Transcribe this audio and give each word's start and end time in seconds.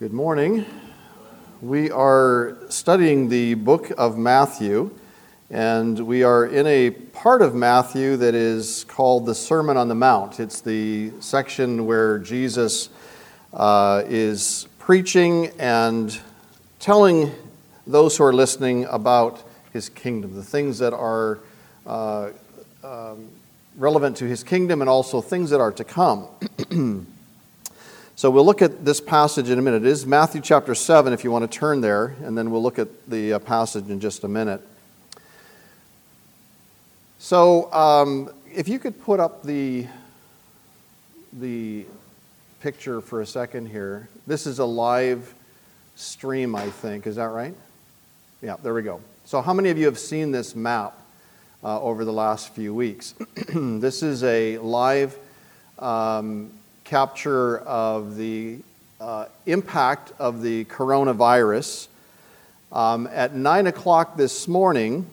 Good 0.00 0.12
morning. 0.12 0.66
We 1.62 1.88
are 1.92 2.56
studying 2.68 3.28
the 3.28 3.54
book 3.54 3.92
of 3.96 4.18
Matthew, 4.18 4.90
and 5.50 5.96
we 6.00 6.24
are 6.24 6.46
in 6.46 6.66
a 6.66 6.90
part 6.90 7.42
of 7.42 7.54
Matthew 7.54 8.16
that 8.16 8.34
is 8.34 8.82
called 8.88 9.24
the 9.24 9.36
Sermon 9.36 9.76
on 9.76 9.86
the 9.86 9.94
Mount. 9.94 10.40
It's 10.40 10.60
the 10.60 11.12
section 11.20 11.86
where 11.86 12.18
Jesus 12.18 12.88
uh, 13.52 14.02
is 14.06 14.66
preaching 14.80 15.52
and 15.60 16.18
telling 16.80 17.30
those 17.86 18.16
who 18.16 18.24
are 18.24 18.34
listening 18.34 18.86
about 18.86 19.44
his 19.72 19.88
kingdom, 19.88 20.34
the 20.34 20.42
things 20.42 20.80
that 20.80 20.92
are 20.92 21.38
uh, 21.86 22.30
um, 22.82 23.28
relevant 23.76 24.16
to 24.16 24.24
his 24.24 24.42
kingdom 24.42 24.80
and 24.80 24.90
also 24.90 25.20
things 25.20 25.50
that 25.50 25.60
are 25.60 25.70
to 25.70 25.84
come. 25.84 26.26
So 28.16 28.30
we'll 28.30 28.46
look 28.46 28.62
at 28.62 28.84
this 28.84 29.00
passage 29.00 29.50
in 29.50 29.58
a 29.58 29.62
minute. 29.62 29.84
It 29.84 29.88
is 29.88 30.06
Matthew 30.06 30.40
chapter 30.40 30.74
7 30.74 31.12
if 31.12 31.24
you 31.24 31.30
want 31.30 31.50
to 31.50 31.58
turn 31.58 31.80
there, 31.80 32.14
and 32.22 32.38
then 32.38 32.50
we'll 32.50 32.62
look 32.62 32.78
at 32.78 32.88
the 33.08 33.34
uh, 33.34 33.38
passage 33.40 33.88
in 33.88 34.00
just 34.00 34.24
a 34.24 34.28
minute. 34.28 34.60
So 37.18 37.72
um, 37.72 38.30
if 38.54 38.68
you 38.68 38.78
could 38.78 39.02
put 39.02 39.18
up 39.18 39.42
the, 39.42 39.86
the 41.32 41.86
picture 42.64 43.02
for 43.02 43.20
a 43.20 43.26
second 43.26 43.66
here. 43.66 44.08
This 44.26 44.46
is 44.46 44.58
a 44.58 44.64
live 44.64 45.34
stream, 45.96 46.56
I 46.56 46.70
think. 46.70 47.06
Is 47.06 47.16
that 47.16 47.26
right? 47.26 47.52
Yeah, 48.40 48.56
there 48.62 48.72
we 48.72 48.80
go. 48.80 49.02
So, 49.26 49.42
how 49.42 49.52
many 49.52 49.68
of 49.68 49.76
you 49.76 49.84
have 49.84 49.98
seen 49.98 50.30
this 50.30 50.56
map 50.56 50.98
uh, 51.62 51.78
over 51.82 52.06
the 52.06 52.12
last 52.12 52.54
few 52.54 52.74
weeks? 52.74 53.14
this 53.54 54.02
is 54.02 54.24
a 54.24 54.56
live 54.56 55.14
um, 55.78 56.52
capture 56.84 57.58
of 57.58 58.16
the 58.16 58.58
uh, 59.00 59.26
impact 59.46 60.12
of 60.18 60.42
the 60.42 60.64
coronavirus. 60.66 61.88
Um, 62.72 63.08
at 63.12 63.34
9 63.34 63.66
o'clock 63.66 64.16
this 64.16 64.46
morning, 64.46 65.08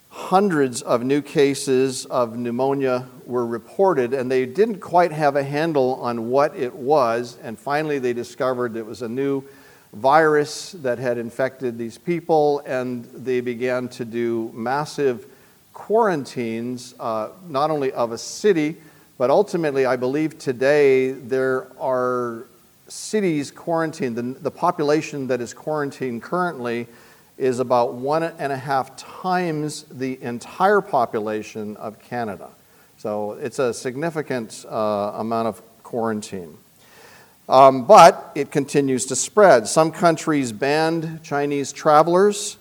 hundreds 0.09 0.81
of 0.81 1.03
new 1.03 1.22
cases 1.22 2.06
of 2.07 2.38
pneumonia 2.38 3.07
were 3.25 3.46
reported, 3.46 4.13
and 4.13 4.29
they 4.29 4.46
didn't 4.46 4.79
quite 4.79 5.13
have 5.13 5.38
a 5.38 5.44
handle 5.44 5.96
on 5.96 6.29
what 6.29 6.53
it 6.57 6.73
was. 6.73 7.38
And 7.41 7.57
finally, 7.57 8.00
they 8.00 8.13
discovered 8.13 8.75
it 8.75 8.85
was 8.85 9.02
a 9.02 9.09
new 9.09 9.44
virus 9.94 10.73
that 10.73 11.00
had 11.00 11.17
infected 11.17 11.78
these 11.78 11.97
people, 11.97 12.62
and 12.66 13.06
they 13.06 13.40
began 13.40 13.88
to 13.90 14.03
do 14.03 14.52
massive 14.53 15.25
quarantines, 15.75 16.96
uh, 17.00 17.30
not 17.47 17.69
only 17.69 17.91
of 17.91 18.13
a 18.13 18.18
city, 18.18 18.78
but 19.19 19.30
ultimately, 19.30 19.86
I 19.86 19.97
believe 19.97 20.40
today 20.40 21.12
there 21.12 21.68
are 21.80 22.47
cities 22.88 23.52
quarantined. 23.52 24.16
The, 24.16 24.24
the 24.24 24.50
population 24.50 25.28
that 25.28 25.41
is 25.41 25.53
quarantined 25.53 26.24
currently 26.24 26.88
is 27.38 27.59
about 27.59 27.94
one 27.94 28.24
and 28.24 28.52
a 28.52 28.58
half 28.58 28.96
times 28.96 29.84
the 29.91 30.19
entire 30.24 30.81
population 30.81 31.75
of 31.78 32.00
Canada. 32.00 32.50
So 32.97 33.34
it's 33.34 33.59
a 33.59 33.74
significant 33.74 34.66
uh, 34.68 35.12
amount 35.16 35.50
of 35.50 35.62
quarantine. 35.84 36.58
Um, 37.50 37.85
but 37.85 38.31
it 38.34 38.50
continues 38.50 39.06
to 39.08 39.16
spread. 39.16 39.68
Some 39.68 39.91
countries 39.91 40.52
banned 40.53 41.22
Chinese 41.22 41.74
travelers. 41.74 42.58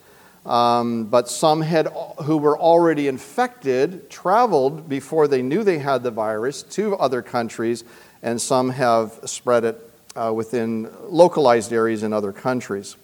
Um, 0.47 1.05
but 1.05 1.28
some 1.28 1.62
had, 1.62 1.88
who 2.25 2.37
were 2.37 2.59
already 2.59 3.09
infected 3.09 4.10
traveled 4.10 4.88
before 4.88 5.27
they 5.27 5.41
knew 5.41 5.65
they 5.65 5.78
had 5.78 6.03
the 6.03 6.10
virus 6.10 6.62
to 6.62 6.97
other 6.97 7.22
countries, 7.22 7.84
and 8.22 8.41
some 8.41 8.71
have 8.71 9.19
spread 9.25 9.65
it 9.65 9.91
uh, 10.15 10.33
within 10.34 10.91
localized 11.09 11.72
areas 11.72 12.03
in 12.03 12.12
other 12.12 12.33
countries. 12.33 12.97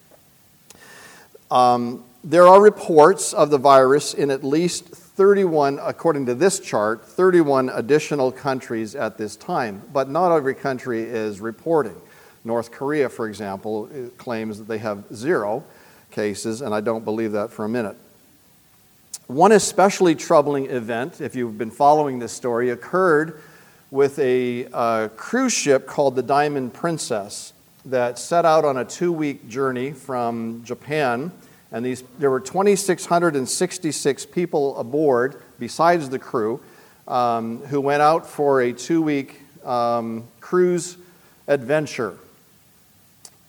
Um, 1.51 2.05
there 2.23 2.47
are 2.47 2.61
reports 2.61 3.33
of 3.33 3.51
the 3.51 3.59
virus 3.59 4.13
in 4.13 4.31
at 4.31 4.45
least 4.45 4.89
31, 4.89 5.81
according 5.83 6.27
to 6.27 6.35
this 6.35 6.61
chart, 6.61 7.07
31 7.07 7.71
additional 7.71 8.31
countries 8.31 8.95
at 8.95 9.17
this 9.17 9.37
time, 9.37 9.83
but 9.93 10.11
not 10.11 10.35
every 10.37 10.55
country 10.55 11.03
is 11.03 11.41
reporting. 11.41 11.97
North 12.45 12.71
Korea, 12.71 13.09
for 13.09 13.27
example, 13.29 13.89
claims 14.19 14.59
that 14.59 14.69
they 14.69 14.79
have 14.79 15.05
zero 15.15 15.65
cases, 16.11 16.61
and 16.61 16.75
I 16.75 16.81
don't 16.81 17.05
believe 17.05 17.33
that 17.33 17.51
for 17.51 17.65
a 17.65 17.69
minute. 17.69 17.97
One 19.27 19.53
especially 19.53 20.15
troubling 20.15 20.71
event, 20.71 21.21
if 21.21 21.37
you've 21.37 21.57
been 21.57 21.71
following 21.71 22.19
this 22.19 22.33
story, 22.33 22.71
occurred 22.71 23.41
with 23.91 24.19
a 24.19 24.67
uh, 24.73 25.09
cruise 25.17 25.53
ship 25.53 25.87
called 25.87 26.17
the 26.17 26.23
Diamond 26.23 26.75
Princess 26.75 27.53
that 27.85 28.19
set 28.19 28.45
out 28.45 28.65
on 28.65 28.77
a 28.77 28.85
two 28.85 29.13
week 29.13 29.49
journey 29.49 29.93
from 29.93 30.63
Japan. 30.65 31.33
And 31.73 31.85
these, 31.85 32.03
there 32.19 32.31
were 32.31 32.41
2,666 32.41 34.27
people 34.27 34.77
aboard, 34.79 35.41
besides 35.59 36.09
the 36.09 36.19
crew, 36.19 36.61
um, 37.07 37.59
who 37.67 37.81
went 37.81 38.03
out 38.03 38.27
for 38.27 38.61
a 38.61 38.73
two 38.73 39.03
week 39.03 39.41
um, 39.65 40.25
cruise 40.41 40.97
adventure. 41.47 42.17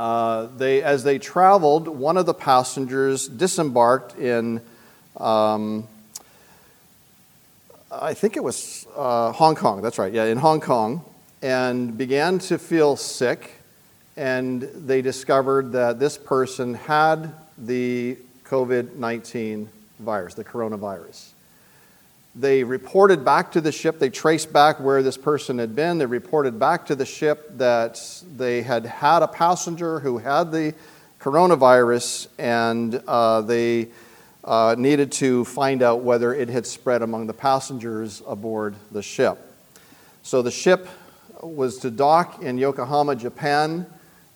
Uh, 0.01 0.47
they, 0.57 0.81
as 0.81 1.03
they 1.03 1.19
traveled, 1.19 1.87
one 1.87 2.17
of 2.17 2.25
the 2.25 2.33
passengers 2.33 3.27
disembarked 3.27 4.17
in, 4.17 4.59
um, 5.17 5.87
I 7.91 8.15
think 8.15 8.35
it 8.35 8.43
was 8.43 8.87
uh, 8.97 9.31
Hong 9.31 9.53
Kong, 9.53 9.83
that's 9.83 9.99
right, 9.99 10.11
yeah, 10.11 10.23
in 10.23 10.39
Hong 10.39 10.59
Kong, 10.59 11.05
and 11.43 11.95
began 11.95 12.39
to 12.39 12.57
feel 12.57 12.95
sick. 12.95 13.51
And 14.17 14.63
they 14.63 15.03
discovered 15.03 15.73
that 15.73 15.99
this 15.99 16.17
person 16.17 16.73
had 16.73 17.31
the 17.59 18.17
COVID 18.45 18.95
19 18.95 19.69
virus, 19.99 20.33
the 20.33 20.43
coronavirus. 20.43 21.30
They 22.33 22.63
reported 22.63 23.25
back 23.25 23.51
to 23.53 23.61
the 23.61 23.73
ship, 23.73 23.99
they 23.99 24.09
traced 24.09 24.53
back 24.53 24.79
where 24.79 25.03
this 25.03 25.17
person 25.17 25.57
had 25.57 25.75
been. 25.75 25.97
They 25.97 26.05
reported 26.05 26.57
back 26.57 26.85
to 26.85 26.95
the 26.95 27.05
ship 27.05 27.57
that 27.57 28.01
they 28.37 28.61
had 28.61 28.85
had 28.85 29.21
a 29.21 29.27
passenger 29.27 29.99
who 29.99 30.17
had 30.17 30.51
the 30.51 30.73
coronavirus 31.19 32.29
and 32.37 32.95
uh, 33.05 33.41
they 33.41 33.89
uh, 34.45 34.75
needed 34.77 35.11
to 35.11 35.43
find 35.45 35.83
out 35.83 36.03
whether 36.03 36.33
it 36.33 36.47
had 36.47 36.65
spread 36.65 37.01
among 37.01 37.27
the 37.27 37.33
passengers 37.33 38.23
aboard 38.25 38.75
the 38.91 39.03
ship. 39.03 39.37
So 40.23 40.41
the 40.41 40.51
ship 40.51 40.87
was 41.41 41.79
to 41.79 41.91
dock 41.91 42.41
in 42.41 42.57
Yokohama, 42.57 43.17
Japan, 43.17 43.85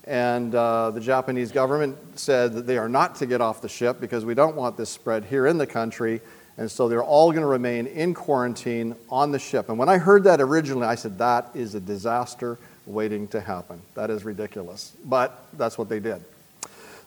and 0.04 0.54
uh, 0.54 0.92
the 0.92 1.00
Japanese 1.00 1.52
government 1.52 1.98
said 2.20 2.54
that 2.54 2.68
they 2.68 2.78
are 2.78 2.90
not 2.90 3.16
to 3.16 3.26
get 3.26 3.42
off 3.42 3.62
the 3.62 3.70
ship 3.70 4.00
because 4.02 4.26
we 4.26 4.34
don't 4.34 4.56
want 4.56 4.76
this 4.76 4.90
spread 4.90 5.24
here 5.26 5.48
in 5.48 5.58
the 5.58 5.68
country 5.68 6.22
And 6.58 6.72
so 6.72 6.88
they're 6.88 7.04
all 7.04 7.32
going 7.32 7.42
to 7.42 7.48
remain 7.48 7.86
in 7.86 8.14
quarantine 8.14 8.96
on 9.10 9.32
the 9.32 9.40
ship. 9.40 9.70
And 9.70 9.78
when 9.78 9.90
I 9.90 9.98
heard 9.98 10.24
that 10.24 10.40
originally, 10.40 10.88
I 10.88 10.96
said, 10.96 11.18
that 11.18 11.50
is 11.54 11.76
a 11.76 11.82
disaster 11.82 12.58
waiting 12.86 13.28
to 13.30 13.42
happen. 13.42 13.82
That 13.96 14.10
is 14.10 14.24
ridiculous. 14.24 14.94
But 15.04 15.46
that's 15.54 15.78
what 15.78 15.90
they 15.90 16.00
did. 16.00 16.24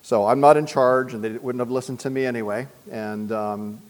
So 0.03 0.27
I'm 0.27 0.41
not 0.41 0.57
in 0.57 0.67
charge, 0.67 1.15
and 1.15 1.25
they 1.25 1.31
wouldn't 1.31 1.61
have 1.61 1.71
listened 1.71 2.01
to 2.01 2.11
me 2.11 2.27
anyway. 2.27 2.67
And 2.91 3.33
um, 3.33 3.81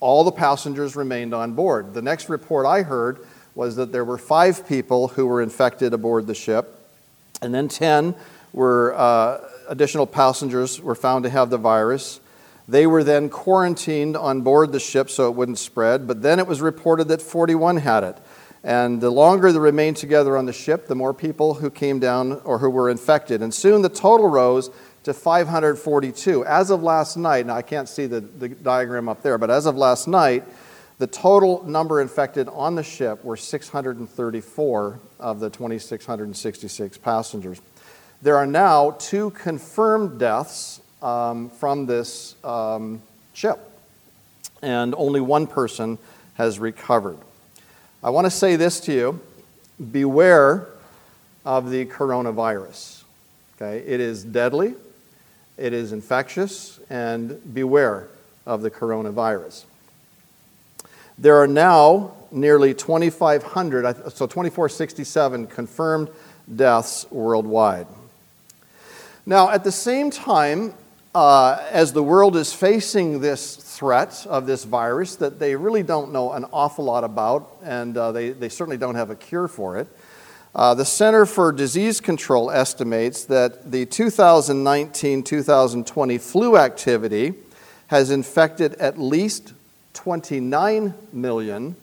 all 0.00 0.24
the 0.24 0.32
passengers 0.32 0.96
remained 0.96 1.34
on 1.34 1.52
board. 1.52 1.94
The 1.94 2.02
next 2.02 2.28
report 2.28 2.66
I 2.66 2.82
heard 2.82 3.18
was 3.54 3.76
that 3.76 3.92
there 3.92 4.04
were 4.04 4.18
five 4.18 4.66
people 4.66 5.08
who 5.08 5.26
were 5.26 5.42
infected 5.42 5.92
aboard 5.92 6.26
the 6.26 6.34
ship, 6.34 6.78
and 7.40 7.54
then 7.54 7.68
10 7.68 8.14
were 8.52 8.94
uh, 8.94 9.40
additional 9.68 10.06
passengers 10.06 10.80
were 10.80 10.94
found 10.94 11.24
to 11.24 11.30
have 11.30 11.50
the 11.50 11.58
virus. 11.58 12.20
They 12.68 12.86
were 12.86 13.02
then 13.02 13.28
quarantined 13.28 14.16
on 14.16 14.42
board 14.42 14.72
the 14.72 14.80
ship 14.80 15.10
so 15.10 15.28
it 15.28 15.34
wouldn't 15.34 15.58
spread, 15.58 16.06
but 16.06 16.22
then 16.22 16.38
it 16.38 16.46
was 16.46 16.60
reported 16.60 17.08
that 17.08 17.20
41 17.20 17.78
had 17.78 18.04
it. 18.04 18.16
And 18.64 19.00
the 19.00 19.10
longer 19.10 19.50
they 19.50 19.58
remained 19.58 19.96
together 19.96 20.36
on 20.36 20.46
the 20.46 20.52
ship, 20.52 20.86
the 20.86 20.94
more 20.94 21.12
people 21.12 21.54
who 21.54 21.70
came 21.70 21.98
down 21.98 22.40
or 22.44 22.58
who 22.58 22.70
were 22.70 22.88
infected. 22.88 23.42
And 23.42 23.52
soon 23.52 23.82
the 23.82 23.88
total 23.88 24.28
rose 24.28 24.70
to 25.02 25.12
542. 25.12 26.44
As 26.44 26.70
of 26.70 26.82
last 26.82 27.16
night, 27.16 27.46
now 27.46 27.56
I 27.56 27.62
can't 27.62 27.88
see 27.88 28.06
the, 28.06 28.20
the 28.20 28.48
diagram 28.48 29.08
up 29.08 29.22
there, 29.22 29.36
but 29.36 29.50
as 29.50 29.66
of 29.66 29.76
last 29.76 30.06
night, 30.06 30.44
the 30.98 31.08
total 31.08 31.64
number 31.64 32.00
infected 32.00 32.48
on 32.48 32.76
the 32.76 32.84
ship 32.84 33.24
were 33.24 33.36
634 33.36 35.00
of 35.18 35.40
the 35.40 35.50
2,666 35.50 36.98
passengers. 36.98 37.60
There 38.20 38.36
are 38.36 38.46
now 38.46 38.92
two 38.92 39.30
confirmed 39.30 40.20
deaths 40.20 40.81
um, 41.02 41.50
from 41.50 41.86
this 41.86 42.36
um, 42.44 43.02
ship, 43.34 43.58
and 44.62 44.94
only 44.96 45.20
one 45.20 45.46
person 45.46 45.98
has 46.34 46.58
recovered. 46.58 47.18
I 48.02 48.10
want 48.10 48.24
to 48.24 48.30
say 48.30 48.56
this 48.56 48.80
to 48.80 48.92
you 48.92 49.20
beware 49.90 50.68
of 51.44 51.70
the 51.70 51.84
coronavirus. 51.86 53.02
Okay? 53.56 53.78
It 53.86 54.00
is 54.00 54.24
deadly, 54.24 54.74
it 55.56 55.72
is 55.72 55.92
infectious, 55.92 56.80
and 56.88 57.40
beware 57.52 58.08
of 58.46 58.62
the 58.62 58.70
coronavirus. 58.70 59.64
There 61.18 61.36
are 61.36 61.46
now 61.46 62.12
nearly 62.30 62.74
2,500, 62.74 64.12
so 64.12 64.26
2,467 64.26 65.46
confirmed 65.46 66.08
deaths 66.54 67.06
worldwide. 67.10 67.86
Now, 69.24 69.50
at 69.50 69.62
the 69.62 69.70
same 69.70 70.10
time, 70.10 70.74
uh, 71.14 71.62
as 71.70 71.92
the 71.92 72.02
world 72.02 72.36
is 72.36 72.52
facing 72.52 73.20
this 73.20 73.56
threat 73.56 74.26
of 74.28 74.46
this 74.46 74.64
virus 74.64 75.16
that 75.16 75.38
they 75.38 75.54
really 75.54 75.82
don't 75.82 76.12
know 76.12 76.32
an 76.32 76.44
awful 76.52 76.84
lot 76.84 77.04
about, 77.04 77.56
and 77.62 77.96
uh, 77.96 78.12
they, 78.12 78.30
they 78.30 78.48
certainly 78.48 78.78
don't 78.78 78.94
have 78.94 79.10
a 79.10 79.16
cure 79.16 79.48
for 79.48 79.76
it, 79.76 79.88
uh, 80.54 80.74
the 80.74 80.84
Center 80.84 81.24
for 81.24 81.50
Disease 81.50 82.00
Control 82.00 82.50
estimates 82.50 83.24
that 83.24 83.70
the 83.70 83.86
2019 83.86 85.22
2020 85.22 86.18
flu 86.18 86.58
activity 86.58 87.32
has 87.86 88.10
infected 88.10 88.74
at 88.74 88.98
least 88.98 89.54
29 89.94 90.92
million, 91.12 91.76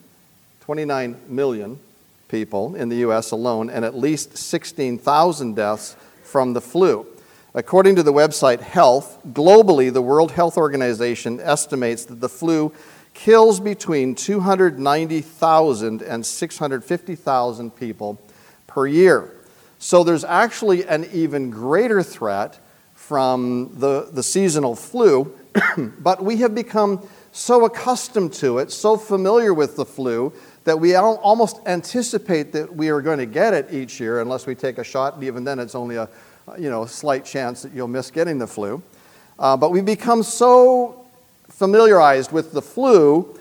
29 0.61 1.17
million 1.27 1.79
people 2.27 2.75
in 2.75 2.89
the 2.89 2.97
US 2.97 3.31
alone, 3.31 3.71
and 3.71 3.83
at 3.83 3.95
least 3.95 4.37
16,000 4.37 5.55
deaths 5.55 5.95
from 6.23 6.53
the 6.53 6.61
flu. 6.61 7.07
According 7.55 7.95
to 7.95 8.03
the 8.03 8.13
website 8.13 8.59
Health, 8.59 9.19
globally, 9.31 9.91
the 9.91 10.03
World 10.03 10.31
Health 10.31 10.55
Organization 10.55 11.39
estimates 11.39 12.05
that 12.05 12.21
the 12.21 12.29
flu 12.29 12.71
kills 13.15 13.59
between 13.59 14.13
290,000 14.13 16.01
and 16.03 16.25
650,000 16.25 17.71
people 17.75 18.21
per 18.67 18.85
year. 18.85 19.35
So 19.79 20.03
there's 20.03 20.23
actually 20.23 20.85
an 20.85 21.09
even 21.11 21.49
greater 21.49 22.03
threat 22.03 22.59
from 22.93 23.71
the, 23.73 24.09
the 24.11 24.21
seasonal 24.21 24.75
flu, 24.75 25.35
but 25.99 26.23
we 26.23 26.37
have 26.37 26.53
become 26.53 27.07
so 27.31 27.65
accustomed 27.65 28.33
to 28.33 28.59
it, 28.59 28.71
so 28.71 28.95
familiar 28.95 29.55
with 29.55 29.75
the 29.75 29.85
flu, 29.85 30.31
that 30.65 30.79
we 30.79 30.93
almost 30.93 31.59
anticipate 31.65 32.51
that 32.51 32.75
we 32.75 32.89
are 32.89 33.01
going 33.01 33.17
to 33.17 33.25
get 33.25 33.55
it 33.55 33.73
each 33.73 33.99
year 33.99 34.21
unless 34.21 34.45
we 34.45 34.53
take 34.53 34.77
a 34.77 34.83
shot, 34.83 35.15
and 35.15 35.23
even 35.23 35.43
then 35.43 35.57
it's 35.57 35.73
only 35.73 35.95
a 35.95 36.07
you 36.57 36.69
know, 36.69 36.85
slight 36.85 37.25
chance 37.25 37.61
that 37.61 37.73
you'll 37.73 37.87
miss 37.87 38.11
getting 38.11 38.39
the 38.39 38.47
flu. 38.47 38.81
Uh, 39.37 39.55
but 39.55 39.71
we 39.71 39.81
become 39.81 40.23
so 40.23 41.05
familiarized 41.49 42.31
with 42.31 42.51
the 42.51 42.61
flu 42.61 43.37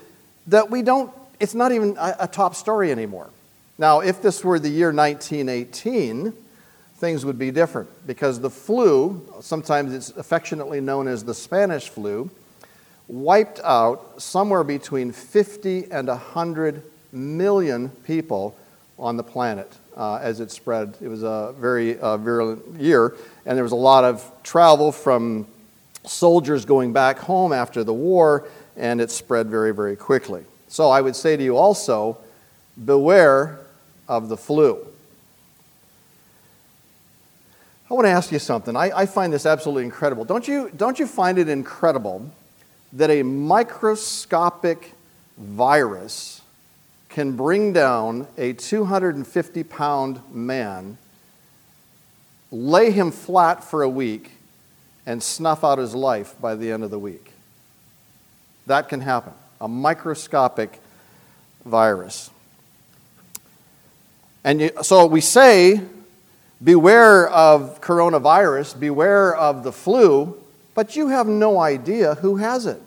that 0.46 0.70
we 0.70 0.82
don't, 0.82 1.12
it's 1.40 1.54
not 1.54 1.72
even 1.72 1.96
a, 1.98 2.16
a 2.20 2.28
top 2.28 2.54
story 2.54 2.90
anymore. 2.90 3.30
Now, 3.78 4.00
if 4.00 4.22
this 4.22 4.44
were 4.44 4.58
the 4.58 4.68
year 4.68 4.92
1918, 4.92 6.32
things 6.96 7.24
would 7.24 7.38
be 7.38 7.50
different 7.50 7.88
because 8.06 8.40
the 8.40 8.50
flu, 8.50 9.24
sometimes 9.40 9.94
it's 9.94 10.10
affectionately 10.10 10.80
known 10.80 11.06
as 11.06 11.24
the 11.24 11.34
Spanish 11.34 11.88
flu, 11.88 12.30
wiped 13.06 13.60
out 13.60 14.20
somewhere 14.20 14.64
between 14.64 15.12
50 15.12 15.90
and 15.92 16.08
100 16.08 16.82
million 17.12 17.88
people 18.04 18.56
on 18.98 19.16
the 19.16 19.22
planet 19.22 19.72
uh, 19.98 20.20
as 20.22 20.40
it 20.40 20.50
spread. 20.50 20.94
It 21.02 21.08
was 21.08 21.22
a 21.22 21.54
very 21.58 21.98
uh, 21.98 22.16
virulent 22.16 22.80
year, 22.80 23.14
and 23.44 23.56
there 23.56 23.64
was 23.64 23.72
a 23.72 23.76
lot 23.76 24.04
of 24.04 24.24
travel 24.42 24.92
from 24.92 25.46
soldiers 26.06 26.64
going 26.64 26.92
back 26.92 27.18
home 27.18 27.52
after 27.52 27.84
the 27.84 27.92
war, 27.92 28.48
and 28.76 29.00
it 29.00 29.10
spread 29.10 29.48
very, 29.48 29.74
very 29.74 29.96
quickly. 29.96 30.44
So 30.68 30.88
I 30.88 31.00
would 31.00 31.16
say 31.16 31.36
to 31.36 31.42
you 31.42 31.56
also 31.56 32.16
beware 32.82 33.58
of 34.06 34.28
the 34.28 34.36
flu. 34.36 34.86
I 37.90 37.94
want 37.94 38.04
to 38.04 38.10
ask 38.10 38.30
you 38.30 38.38
something. 38.38 38.76
I, 38.76 38.90
I, 38.94 39.06
find 39.06 39.32
this 39.32 39.46
absolutely 39.46 39.84
incredible. 39.84 40.24
Don't 40.24 40.46
you, 40.46 40.70
don't 40.76 40.98
you 40.98 41.06
find 41.06 41.38
it 41.38 41.48
incredible 41.48 42.30
that 42.92 43.10
a 43.10 43.22
microscopic 43.22 44.92
virus 45.38 46.37
can 47.18 47.32
bring 47.32 47.72
down 47.72 48.28
a 48.36 48.52
250 48.52 49.64
pound 49.64 50.20
man, 50.32 50.96
lay 52.52 52.92
him 52.92 53.10
flat 53.10 53.64
for 53.64 53.82
a 53.82 53.88
week, 53.88 54.30
and 55.04 55.20
snuff 55.20 55.64
out 55.64 55.78
his 55.78 55.96
life 55.96 56.40
by 56.40 56.54
the 56.54 56.70
end 56.70 56.84
of 56.84 56.92
the 56.92 56.98
week. 56.98 57.32
That 58.68 58.88
can 58.88 59.00
happen. 59.00 59.32
A 59.60 59.66
microscopic 59.66 60.78
virus. 61.64 62.30
And 64.44 64.60
you, 64.60 64.70
so 64.82 65.04
we 65.06 65.20
say, 65.20 65.80
beware 66.62 67.28
of 67.30 67.80
coronavirus, 67.80 68.78
beware 68.78 69.34
of 69.34 69.64
the 69.64 69.72
flu, 69.72 70.40
but 70.76 70.94
you 70.94 71.08
have 71.08 71.26
no 71.26 71.58
idea 71.58 72.14
who 72.14 72.36
has 72.36 72.64
it. 72.64 72.80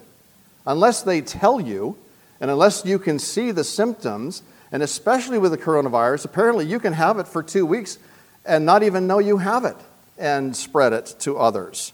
Unless 0.66 1.04
they 1.04 1.20
tell 1.20 1.60
you, 1.60 1.98
and 2.42 2.50
unless 2.52 2.84
you 2.84 3.00
can 3.00 3.20
see 3.20 3.52
the 3.52 3.64
symptoms, 3.64 4.42
and 4.72 4.82
especially 4.82 5.38
with 5.38 5.52
the 5.52 5.58
coronavirus, 5.58 6.26
apparently 6.26 6.66
you 6.66 6.80
can 6.80 6.94
have 6.94 7.20
it 7.20 7.28
for 7.28 7.44
two 7.44 7.66
weeks 7.66 8.00
and 8.46 8.66
not 8.66 8.82
even 8.82 9.06
know 9.06 9.20
you 9.20 9.38
have 9.38 9.64
it 9.64 9.78
and 10.18 10.56
spread 10.56 10.92
it 10.92 11.16
to 11.20 11.38
others. 11.38 11.94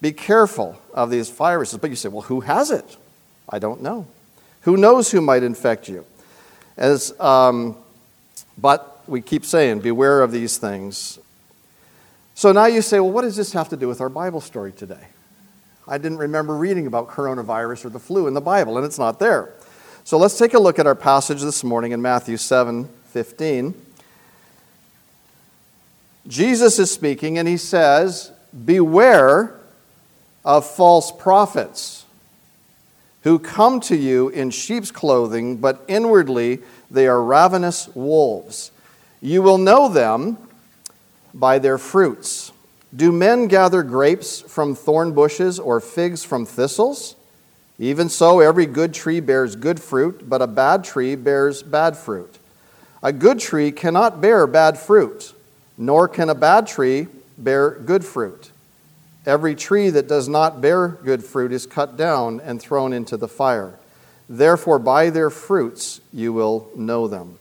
Be 0.00 0.12
careful 0.12 0.80
of 0.94 1.10
these 1.10 1.28
viruses. 1.28 1.78
But 1.78 1.90
you 1.90 1.96
say, 1.96 2.08
well, 2.08 2.22
who 2.22 2.40
has 2.40 2.70
it? 2.70 2.96
I 3.48 3.58
don't 3.58 3.82
know. 3.82 4.06
Who 4.62 4.76
knows 4.76 5.10
who 5.10 5.20
might 5.20 5.42
infect 5.42 5.88
you? 5.88 6.06
As, 6.76 7.18
um, 7.20 7.76
but 8.56 9.02
we 9.08 9.20
keep 9.20 9.44
saying, 9.44 9.80
beware 9.80 10.22
of 10.22 10.30
these 10.30 10.56
things. 10.56 11.18
So 12.34 12.52
now 12.52 12.66
you 12.66 12.80
say, 12.80 13.00
well, 13.00 13.10
what 13.10 13.22
does 13.22 13.36
this 13.36 13.52
have 13.52 13.68
to 13.70 13.76
do 13.76 13.88
with 13.88 14.00
our 14.00 14.08
Bible 14.08 14.40
story 14.40 14.72
today? 14.72 15.08
I 15.88 15.98
didn't 15.98 16.18
remember 16.18 16.54
reading 16.54 16.86
about 16.86 17.08
coronavirus 17.08 17.86
or 17.86 17.88
the 17.88 17.98
flu 17.98 18.28
in 18.28 18.34
the 18.34 18.40
Bible, 18.40 18.76
and 18.76 18.86
it's 18.86 18.98
not 18.98 19.18
there. 19.18 19.52
So 20.10 20.18
let's 20.18 20.36
take 20.36 20.54
a 20.54 20.58
look 20.58 20.80
at 20.80 20.88
our 20.88 20.96
passage 20.96 21.40
this 21.40 21.62
morning 21.62 21.92
in 21.92 22.02
Matthew 22.02 22.36
7 22.36 22.88
15. 23.12 23.74
Jesus 26.26 26.80
is 26.80 26.90
speaking, 26.90 27.38
and 27.38 27.46
he 27.46 27.56
says, 27.56 28.32
Beware 28.64 29.54
of 30.44 30.66
false 30.66 31.12
prophets 31.12 32.06
who 33.22 33.38
come 33.38 33.78
to 33.82 33.94
you 33.94 34.30
in 34.30 34.50
sheep's 34.50 34.90
clothing, 34.90 35.58
but 35.58 35.84
inwardly 35.86 36.58
they 36.90 37.06
are 37.06 37.22
ravenous 37.22 37.88
wolves. 37.94 38.72
You 39.20 39.42
will 39.42 39.58
know 39.58 39.88
them 39.88 40.38
by 41.32 41.60
their 41.60 41.78
fruits. 41.78 42.50
Do 42.96 43.12
men 43.12 43.46
gather 43.46 43.84
grapes 43.84 44.40
from 44.40 44.74
thorn 44.74 45.12
bushes 45.12 45.60
or 45.60 45.80
figs 45.80 46.24
from 46.24 46.46
thistles? 46.46 47.14
Even 47.80 48.10
so, 48.10 48.40
every 48.40 48.66
good 48.66 48.92
tree 48.92 49.20
bears 49.20 49.56
good 49.56 49.80
fruit, 49.80 50.28
but 50.28 50.42
a 50.42 50.46
bad 50.46 50.84
tree 50.84 51.14
bears 51.14 51.62
bad 51.62 51.96
fruit. 51.96 52.36
A 53.02 53.10
good 53.10 53.40
tree 53.40 53.72
cannot 53.72 54.20
bear 54.20 54.46
bad 54.46 54.78
fruit, 54.78 55.32
nor 55.78 56.06
can 56.06 56.28
a 56.28 56.34
bad 56.34 56.66
tree 56.66 57.08
bear 57.38 57.70
good 57.70 58.04
fruit. 58.04 58.50
Every 59.24 59.54
tree 59.54 59.88
that 59.88 60.08
does 60.08 60.28
not 60.28 60.60
bear 60.60 60.88
good 60.88 61.24
fruit 61.24 61.52
is 61.52 61.64
cut 61.64 61.96
down 61.96 62.38
and 62.40 62.60
thrown 62.60 62.92
into 62.92 63.16
the 63.16 63.28
fire. 63.28 63.78
Therefore, 64.28 64.78
by 64.78 65.08
their 65.08 65.30
fruits 65.30 66.02
you 66.12 66.34
will 66.34 66.68
know 66.76 67.08
them. 67.08 67.38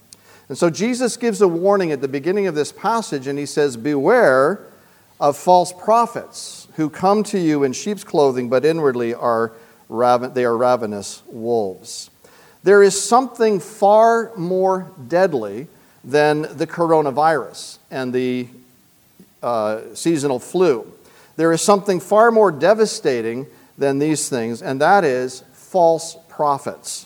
And 0.47 0.57
so 0.57 0.69
Jesus 0.69 1.17
gives 1.17 1.41
a 1.41 1.49
warning 1.49 1.91
at 1.91 1.99
the 1.99 2.07
beginning 2.07 2.47
of 2.47 2.55
this 2.55 2.71
passage, 2.71 3.27
and 3.27 3.37
he 3.37 3.45
says, 3.45 3.75
Beware 3.75 4.61
of 5.19 5.35
false 5.35 5.73
prophets 5.73 6.69
who 6.77 6.89
come 6.89 7.23
to 7.23 7.37
you 7.37 7.65
in 7.65 7.73
sheep's 7.73 8.05
clothing, 8.05 8.47
but 8.47 8.63
inwardly 8.63 9.13
are 9.13 9.51
they 9.89 10.45
are 10.45 10.55
ravenous 10.55 11.23
wolves. 11.27 12.09
There 12.63 12.83
is 12.83 13.01
something 13.01 13.59
far 13.59 14.31
more 14.35 14.91
deadly 15.07 15.67
than 16.03 16.41
the 16.57 16.67
coronavirus 16.67 17.77
and 17.89 18.13
the 18.13 18.47
uh, 19.41 19.81
seasonal 19.93 20.39
flu. 20.39 20.91
There 21.37 21.51
is 21.51 21.61
something 21.61 21.99
far 21.99 22.31
more 22.31 22.51
devastating 22.51 23.47
than 23.77 23.99
these 23.99 24.29
things, 24.29 24.61
and 24.61 24.81
that 24.81 25.03
is 25.03 25.43
false 25.53 26.17
prophets. 26.27 27.05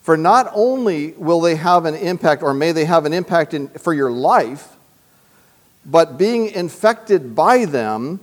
For 0.00 0.16
not 0.16 0.50
only 0.54 1.12
will 1.12 1.40
they 1.40 1.56
have 1.56 1.84
an 1.84 1.94
impact, 1.94 2.42
or 2.42 2.54
may 2.54 2.72
they 2.72 2.84
have 2.84 3.04
an 3.04 3.12
impact 3.12 3.54
in, 3.54 3.68
for 3.68 3.92
your 3.92 4.10
life, 4.10 4.76
but 5.84 6.16
being 6.16 6.48
infected 6.48 7.34
by 7.34 7.64
them, 7.64 8.20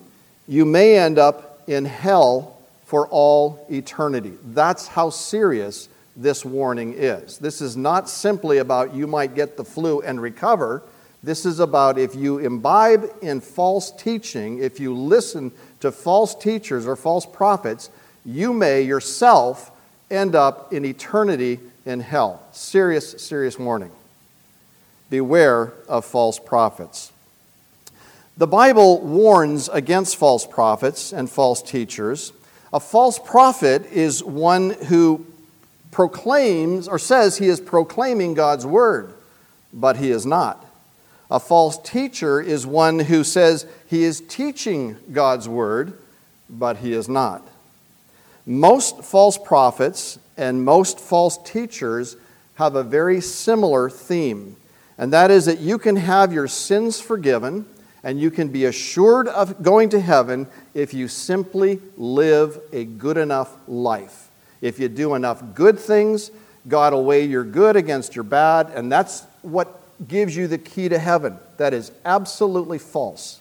you 0.47 0.65
may 0.65 0.97
end 0.97 1.19
up 1.19 1.61
in 1.67 1.85
hell 1.85 2.57
for 2.93 3.07
all 3.07 3.65
eternity. 3.71 4.33
That's 4.45 4.85
how 4.87 5.09
serious 5.09 5.89
this 6.15 6.45
warning 6.45 6.93
is. 6.95 7.39
This 7.39 7.59
is 7.59 7.75
not 7.75 8.07
simply 8.07 8.59
about 8.59 8.93
you 8.93 9.07
might 9.07 9.33
get 9.33 9.57
the 9.57 9.65
flu 9.65 10.01
and 10.01 10.21
recover. 10.21 10.83
This 11.23 11.43
is 11.43 11.59
about 11.59 11.97
if 11.97 12.13
you 12.13 12.37
imbibe 12.37 13.09
in 13.23 13.41
false 13.41 13.89
teaching, 13.89 14.59
if 14.59 14.79
you 14.79 14.93
listen 14.93 15.51
to 15.79 15.91
false 15.91 16.35
teachers 16.35 16.85
or 16.85 16.95
false 16.95 17.25
prophets, 17.25 17.89
you 18.23 18.53
may 18.53 18.83
yourself 18.83 19.71
end 20.11 20.35
up 20.35 20.71
in 20.71 20.85
eternity 20.85 21.59
in 21.87 21.99
hell. 21.99 22.43
Serious, 22.51 23.23
serious 23.23 23.57
warning. 23.57 23.91
Beware 25.09 25.73
of 25.89 26.05
false 26.05 26.37
prophets. 26.37 27.11
The 28.37 28.45
Bible 28.45 29.01
warns 29.01 29.67
against 29.67 30.15
false 30.15 30.45
prophets 30.45 31.11
and 31.11 31.27
false 31.27 31.63
teachers. 31.63 32.33
A 32.73 32.79
false 32.79 33.19
prophet 33.19 33.85
is 33.85 34.23
one 34.23 34.71
who 34.71 35.27
proclaims 35.91 36.87
or 36.87 36.97
says 36.97 37.37
he 37.37 37.45
is 37.45 37.61
proclaiming 37.61 38.33
God's 38.33 38.65
word, 38.65 39.13
but 39.71 39.97
he 39.97 40.09
is 40.09 40.25
not. 40.25 40.65
A 41.29 41.39
false 41.39 41.77
teacher 41.77 42.41
is 42.41 42.65
one 42.65 42.97
who 42.99 43.23
says 43.23 43.67
he 43.87 44.03
is 44.03 44.21
teaching 44.21 44.97
God's 45.11 45.47
word, 45.47 45.93
but 46.49 46.77
he 46.77 46.93
is 46.93 47.07
not. 47.07 47.47
Most 48.45 49.03
false 49.03 49.37
prophets 49.37 50.17
and 50.35 50.65
most 50.65 50.99
false 50.99 51.37
teachers 51.43 52.17
have 52.55 52.75
a 52.75 52.83
very 52.83 53.21
similar 53.21 53.87
theme, 53.87 54.55
and 54.97 55.13
that 55.13 55.29
is 55.29 55.45
that 55.45 55.59
you 55.59 55.77
can 55.77 55.95
have 55.95 56.33
your 56.33 56.47
sins 56.47 56.99
forgiven 56.99 57.65
and 58.03 58.19
you 58.19 58.29
can 58.29 58.49
be 58.49 58.65
assured 58.65 59.27
of 59.27 59.63
going 59.63 59.89
to 59.89 59.99
heaven 59.99 60.47
if 60.73 60.93
you 60.93 61.07
simply 61.07 61.79
live 61.97 62.59
a 62.73 62.83
good 62.83 63.17
enough 63.17 63.55
life. 63.67 64.29
If 64.61 64.79
you 64.79 64.89
do 64.89 65.15
enough 65.15 65.41
good 65.53 65.79
things, 65.79 66.31
God 66.67 66.93
will 66.93 67.05
weigh 67.05 67.25
your 67.25 67.43
good 67.43 67.75
against 67.75 68.15
your 68.15 68.23
bad, 68.23 68.71
and 68.75 68.91
that's 68.91 69.23
what 69.41 69.79
gives 70.07 70.35
you 70.35 70.47
the 70.47 70.57
key 70.57 70.89
to 70.89 70.99
heaven. 70.99 71.37
That 71.57 71.73
is 71.73 71.91
absolutely 72.05 72.79
false. 72.79 73.39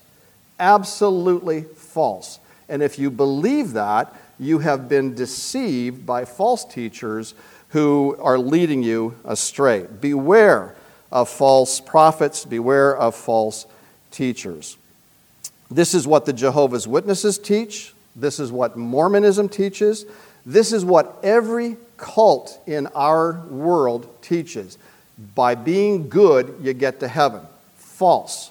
Absolutely 0.59 1.63
false. 1.63 2.39
And 2.69 2.83
if 2.83 2.99
you 2.99 3.11
believe 3.11 3.73
that, 3.73 4.15
you 4.39 4.61
have 4.61 4.89
been 4.89 5.15
deceived 5.15 6.05
by 6.05 6.25
false 6.25 6.65
teachers 6.65 7.35
who 7.69 8.17
are 8.21 8.39
leading 8.39 8.83
you 8.83 9.17
astray. 9.25 9.87
Beware 10.01 10.75
of 11.11 11.29
false 11.29 11.81
prophets, 11.81 12.45
beware 12.45 12.97
of 12.97 13.15
false 13.15 13.67
teachers. 14.13 14.77
This 15.71 15.95
is 15.95 16.07
what 16.07 16.27
the 16.27 16.33
Jehovah's 16.33 16.87
Witnesses 16.87 17.39
teach. 17.39 17.95
This 18.15 18.39
is 18.39 18.53
what 18.53 18.77
Mormonism 18.77 19.49
teaches. 19.49 20.05
This 20.45 20.73
is 20.73 20.85
what 20.85 21.19
every 21.23 21.77
cult 21.97 22.61
in 22.67 22.89
our 22.89 23.41
world 23.47 24.09
teaches. 24.23 24.77
By 25.35 25.55
being 25.55 26.09
good, 26.09 26.57
you 26.61 26.73
get 26.73 27.01
to 27.01 27.09
heaven. 27.09 27.43
False. 27.77 28.51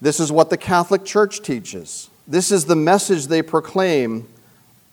This 0.00 0.20
is 0.20 0.30
what 0.30 0.50
the 0.50 0.56
Catholic 0.56 1.04
Church 1.04 1.42
teaches. 1.42 2.10
This 2.26 2.50
is 2.50 2.64
the 2.64 2.76
message 2.76 3.26
they 3.26 3.42
proclaim 3.42 4.28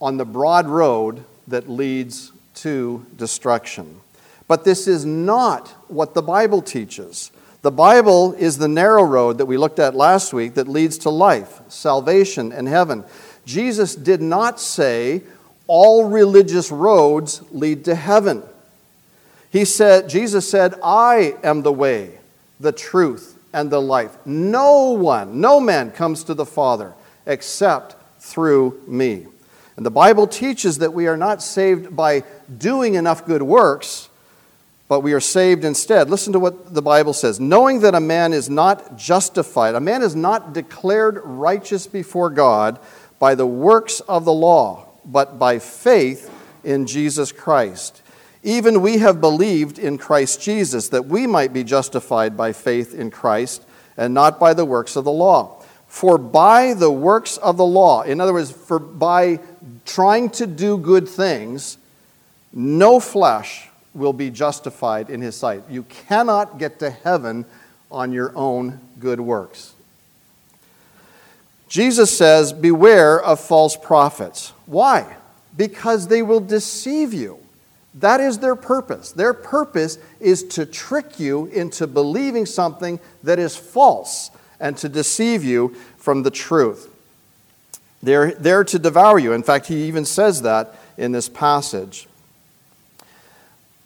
on 0.02 0.18
the 0.18 0.26
broad 0.26 0.68
road 0.68 1.24
that 1.48 1.70
leads 1.70 2.32
to 2.56 3.06
destruction. 3.16 4.02
But 4.48 4.66
this 4.66 4.88
is 4.88 5.06
not 5.06 5.70
what 5.88 6.14
the 6.14 6.22
Bible 6.22 6.62
teaches. 6.62 7.32
The 7.62 7.72
Bible 7.72 8.34
is 8.34 8.58
the 8.58 8.68
narrow 8.68 9.04
road 9.04 9.38
that 9.38 9.46
we 9.46 9.58
looked 9.58 9.78
at 9.78 9.94
last 9.94 10.34
week 10.34 10.56
that 10.56 10.68
leads 10.68 10.98
to 11.00 11.12
life, 11.12 11.62
salvation, 11.68 12.52
and 12.52 12.68
heaven. 12.68 13.04
Jesus 13.46 13.96
did 13.96 14.22
not 14.22 14.60
say 14.60 15.22
all 15.68 16.10
religious 16.10 16.72
roads 16.72 17.44
lead 17.52 17.86
to 17.86 17.94
heaven. 17.94 18.42
He 19.52 19.66
said, 19.66 20.10
Jesus 20.10 20.50
said, 20.50 20.74
I 20.84 21.36
am 21.44 21.62
the 21.62 21.72
way, 21.72 22.20
the 22.60 22.72
truth, 22.72 23.38
and 23.54 23.70
the 23.70 23.82
life. 23.82 24.18
No 24.26 24.92
one, 24.92 25.40
no 25.40 25.60
man 25.60 25.92
comes 25.92 26.24
to 26.24 26.34
the 26.34 26.46
Father 26.46 26.94
except 27.28 27.96
through 28.20 28.82
me. 28.88 29.28
And 29.76 29.86
the 29.86 29.92
Bible 29.92 30.26
teaches 30.26 30.80
that 30.80 30.94
we 30.94 31.08
are 31.08 31.18
not 31.18 31.44
saved 31.44 31.96
by 31.96 32.24
doing 32.58 32.96
enough 32.96 33.26
good 33.26 33.44
works, 33.44 34.10
but 34.92 35.04
we 35.04 35.14
are 35.14 35.22
saved 35.22 35.64
instead. 35.64 36.10
Listen 36.10 36.34
to 36.34 36.40
what 36.40 36.74
the 36.74 36.82
Bible 36.82 37.14
says 37.14 37.40
knowing 37.40 37.80
that 37.80 37.96
a 37.96 38.02
man 38.02 38.34
is 38.34 38.50
not 38.50 38.98
justified, 38.98 39.74
a 39.74 39.80
man 39.80 40.02
is 40.02 40.18
not 40.18 40.52
declared 40.52 41.22
righteous 41.24 41.88
before 41.88 42.30
God 42.30 42.78
by 43.18 43.34
the 43.34 43.48
works 43.48 44.02
of 44.02 44.26
the 44.26 44.34
law, 44.34 44.90
but 45.06 45.40
by 45.40 45.60
faith 45.60 46.30
in 46.66 46.88
Jesus 46.88 47.32
Christ. 47.32 48.02
Even 48.44 48.82
we 48.82 48.98
have 48.98 49.22
believed 49.22 49.80
in 49.80 49.98
Christ 49.98 50.42
Jesus, 50.42 50.90
that 50.90 51.06
we 51.06 51.26
might 51.26 51.54
be 51.54 51.64
justified 51.64 52.36
by 52.36 52.52
faith 52.52 52.94
in 52.94 53.12
Christ 53.12 53.66
and 53.96 54.14
not 54.14 54.42
by 54.42 54.54
the 54.54 54.66
works 54.66 54.98
of 54.98 55.06
the 55.06 55.10
law. 55.10 55.64
For 55.88 56.18
by 56.18 56.74
the 56.74 56.92
works 56.92 57.38
of 57.38 57.56
the 57.56 57.64
law, 57.64 58.02
in 58.02 58.20
other 58.20 58.34
words, 58.34 58.52
for 58.52 58.78
by 58.78 59.40
trying 59.86 60.32
to 60.32 60.46
do 60.46 60.78
good 60.78 61.08
things, 61.08 61.78
no 62.52 63.00
flesh 63.00 63.70
will 63.94 64.14
be 64.14 64.30
justified 64.30 65.10
in 65.10 65.22
his 65.22 65.36
sight. 65.36 65.64
You 65.70 65.84
cannot 65.84 66.58
get 66.58 66.80
to 66.80 66.90
heaven 66.90 67.46
on 67.92 68.14
your 68.14 68.32
own 68.36 68.80
good 69.00 69.20
works. 69.20 69.74
Jesus 71.68 72.16
says, 72.16 72.54
Beware 72.54 73.22
of 73.22 73.40
false 73.40 73.76
prophets. 73.76 74.54
Why? 74.66 75.16
Because 75.56 76.08
they 76.08 76.22
will 76.22 76.40
deceive 76.40 77.14
you. 77.14 77.40
That 77.96 78.22
is 78.22 78.40
their 78.40 78.56
purpose. 78.56 79.12
Their 79.12 79.34
purpose 79.34 79.98
is 80.20 80.44
to 80.50 80.66
trick 80.66 81.20
you 81.20 81.48
into 81.48 81.88
believing 81.88 82.46
something 82.46 83.00
that 83.24 83.40
is 83.40 83.56
false 83.56 84.32
and 84.60 84.78
to 84.78 84.88
deceive 84.88 85.44
you 85.44 85.76
from 85.98 86.24
the 86.24 86.32
truth. 86.32 86.88
They're 88.02 88.32
there 88.32 88.64
to 88.64 88.80
devour 88.80 89.20
you. 89.20 89.34
In 89.34 89.44
fact, 89.44 89.68
he 89.68 89.84
even 89.84 90.06
says 90.06 90.42
that 90.44 90.76
in 90.98 91.12
this 91.12 91.30
passage. 91.30 92.08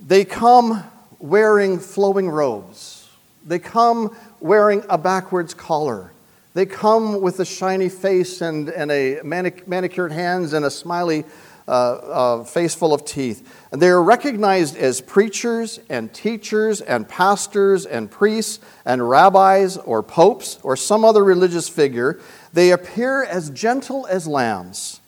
They 0.08 0.24
come 0.24 0.84
wearing 1.18 1.80
flowing 1.80 2.30
robes. 2.30 3.10
They 3.44 3.58
come 3.58 4.16
wearing 4.40 4.84
a 4.88 5.00
backwards 5.00 5.56
collar. 5.56 6.12
They 6.54 6.68
come 6.68 7.22
with 7.22 7.40
a 7.40 7.46
shiny 7.46 7.90
face 7.90 8.42
and, 8.42 8.70
and 8.70 8.92
a 8.92 9.22
manic- 9.24 9.68
manicured 9.68 10.12
hands 10.12 10.54
and 10.54 10.64
a 10.64 10.70
smiley 10.70 11.26
uh, 11.68 11.72
uh, 11.72 12.44
face 12.44 12.76
full 12.76 12.94
of 12.94 13.04
teeth. 13.04 13.52
And 13.72 13.82
they 13.82 13.90
are 13.90 14.04
recognized 14.04 14.78
as 14.78 15.02
preachers 15.02 15.80
and 15.90 16.14
teachers 16.14 16.82
and 16.82 17.10
pastors 17.10 17.88
and 17.88 18.10
priests 18.10 18.64
and 18.86 19.10
rabbis 19.10 19.76
or 19.78 20.04
popes 20.04 20.60
or 20.62 20.78
some 20.78 21.04
other 21.04 21.24
religious 21.24 21.68
figure. 21.68 22.20
They 22.54 22.72
appear 22.72 23.24
as 23.24 23.50
gentle 23.50 24.06
as 24.06 24.28
lambs, 24.28 25.02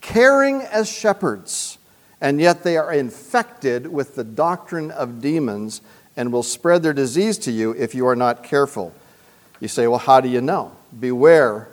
caring 0.00 0.62
as 0.62 0.90
shepherds 0.90 1.78
and 2.22 2.40
yet 2.40 2.62
they 2.62 2.76
are 2.76 2.92
infected 2.92 3.88
with 3.88 4.14
the 4.14 4.22
doctrine 4.22 4.92
of 4.92 5.20
demons 5.20 5.82
and 6.16 6.32
will 6.32 6.44
spread 6.44 6.84
their 6.84 6.92
disease 6.92 7.36
to 7.36 7.50
you 7.50 7.72
if 7.72 7.96
you 7.96 8.06
are 8.06 8.14
not 8.14 8.44
careful. 8.44 8.94
You 9.58 9.66
say, 9.66 9.88
well, 9.88 9.98
how 9.98 10.20
do 10.20 10.28
you 10.28 10.40
know? 10.40 10.70
Beware 10.98 11.66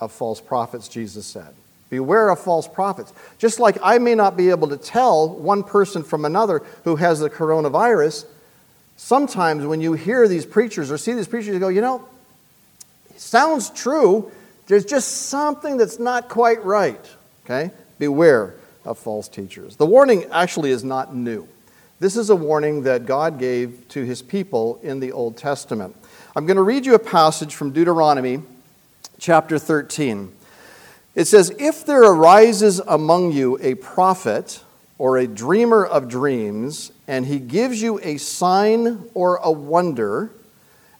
of 0.00 0.10
false 0.10 0.40
prophets, 0.40 0.88
Jesus 0.88 1.24
said. 1.24 1.54
Beware 1.88 2.30
of 2.30 2.40
false 2.40 2.66
prophets. 2.66 3.12
Just 3.38 3.60
like 3.60 3.78
I 3.80 3.98
may 3.98 4.16
not 4.16 4.36
be 4.36 4.50
able 4.50 4.68
to 4.68 4.76
tell 4.76 5.28
one 5.28 5.62
person 5.62 6.02
from 6.02 6.24
another 6.24 6.64
who 6.82 6.96
has 6.96 7.20
the 7.20 7.30
coronavirus, 7.30 8.26
sometimes 8.96 9.64
when 9.64 9.80
you 9.80 9.92
hear 9.92 10.26
these 10.26 10.44
preachers 10.44 10.90
or 10.90 10.98
see 10.98 11.12
these 11.12 11.28
preachers, 11.28 11.54
you 11.54 11.60
go, 11.60 11.68
you 11.68 11.80
know, 11.80 12.04
sounds 13.16 13.70
true. 13.70 14.32
There's 14.66 14.84
just 14.84 15.28
something 15.28 15.76
that's 15.76 16.00
not 16.00 16.28
quite 16.28 16.64
right. 16.64 17.04
Okay? 17.44 17.70
Beware 18.00 18.54
of 18.84 18.98
false 18.98 19.28
teachers. 19.28 19.76
The 19.76 19.86
warning 19.86 20.24
actually 20.30 20.70
is 20.70 20.84
not 20.84 21.14
new. 21.14 21.48
This 22.00 22.16
is 22.16 22.30
a 22.30 22.36
warning 22.36 22.82
that 22.82 23.06
God 23.06 23.38
gave 23.38 23.86
to 23.90 24.02
his 24.02 24.22
people 24.22 24.80
in 24.82 24.98
the 24.98 25.12
Old 25.12 25.36
Testament. 25.36 25.94
I'm 26.34 26.46
going 26.46 26.56
to 26.56 26.62
read 26.62 26.84
you 26.84 26.94
a 26.94 26.98
passage 26.98 27.54
from 27.54 27.70
Deuteronomy 27.70 28.42
chapter 29.18 29.58
13. 29.58 30.32
It 31.14 31.26
says, 31.26 31.54
If 31.58 31.86
there 31.86 32.02
arises 32.02 32.80
among 32.80 33.32
you 33.32 33.58
a 33.60 33.74
prophet 33.74 34.64
or 34.98 35.18
a 35.18 35.26
dreamer 35.26 35.84
of 35.84 36.08
dreams, 36.08 36.90
and 37.06 37.26
he 37.26 37.38
gives 37.38 37.82
you 37.82 38.00
a 38.02 38.16
sign 38.16 39.08
or 39.14 39.36
a 39.36 39.52
wonder, 39.52 40.30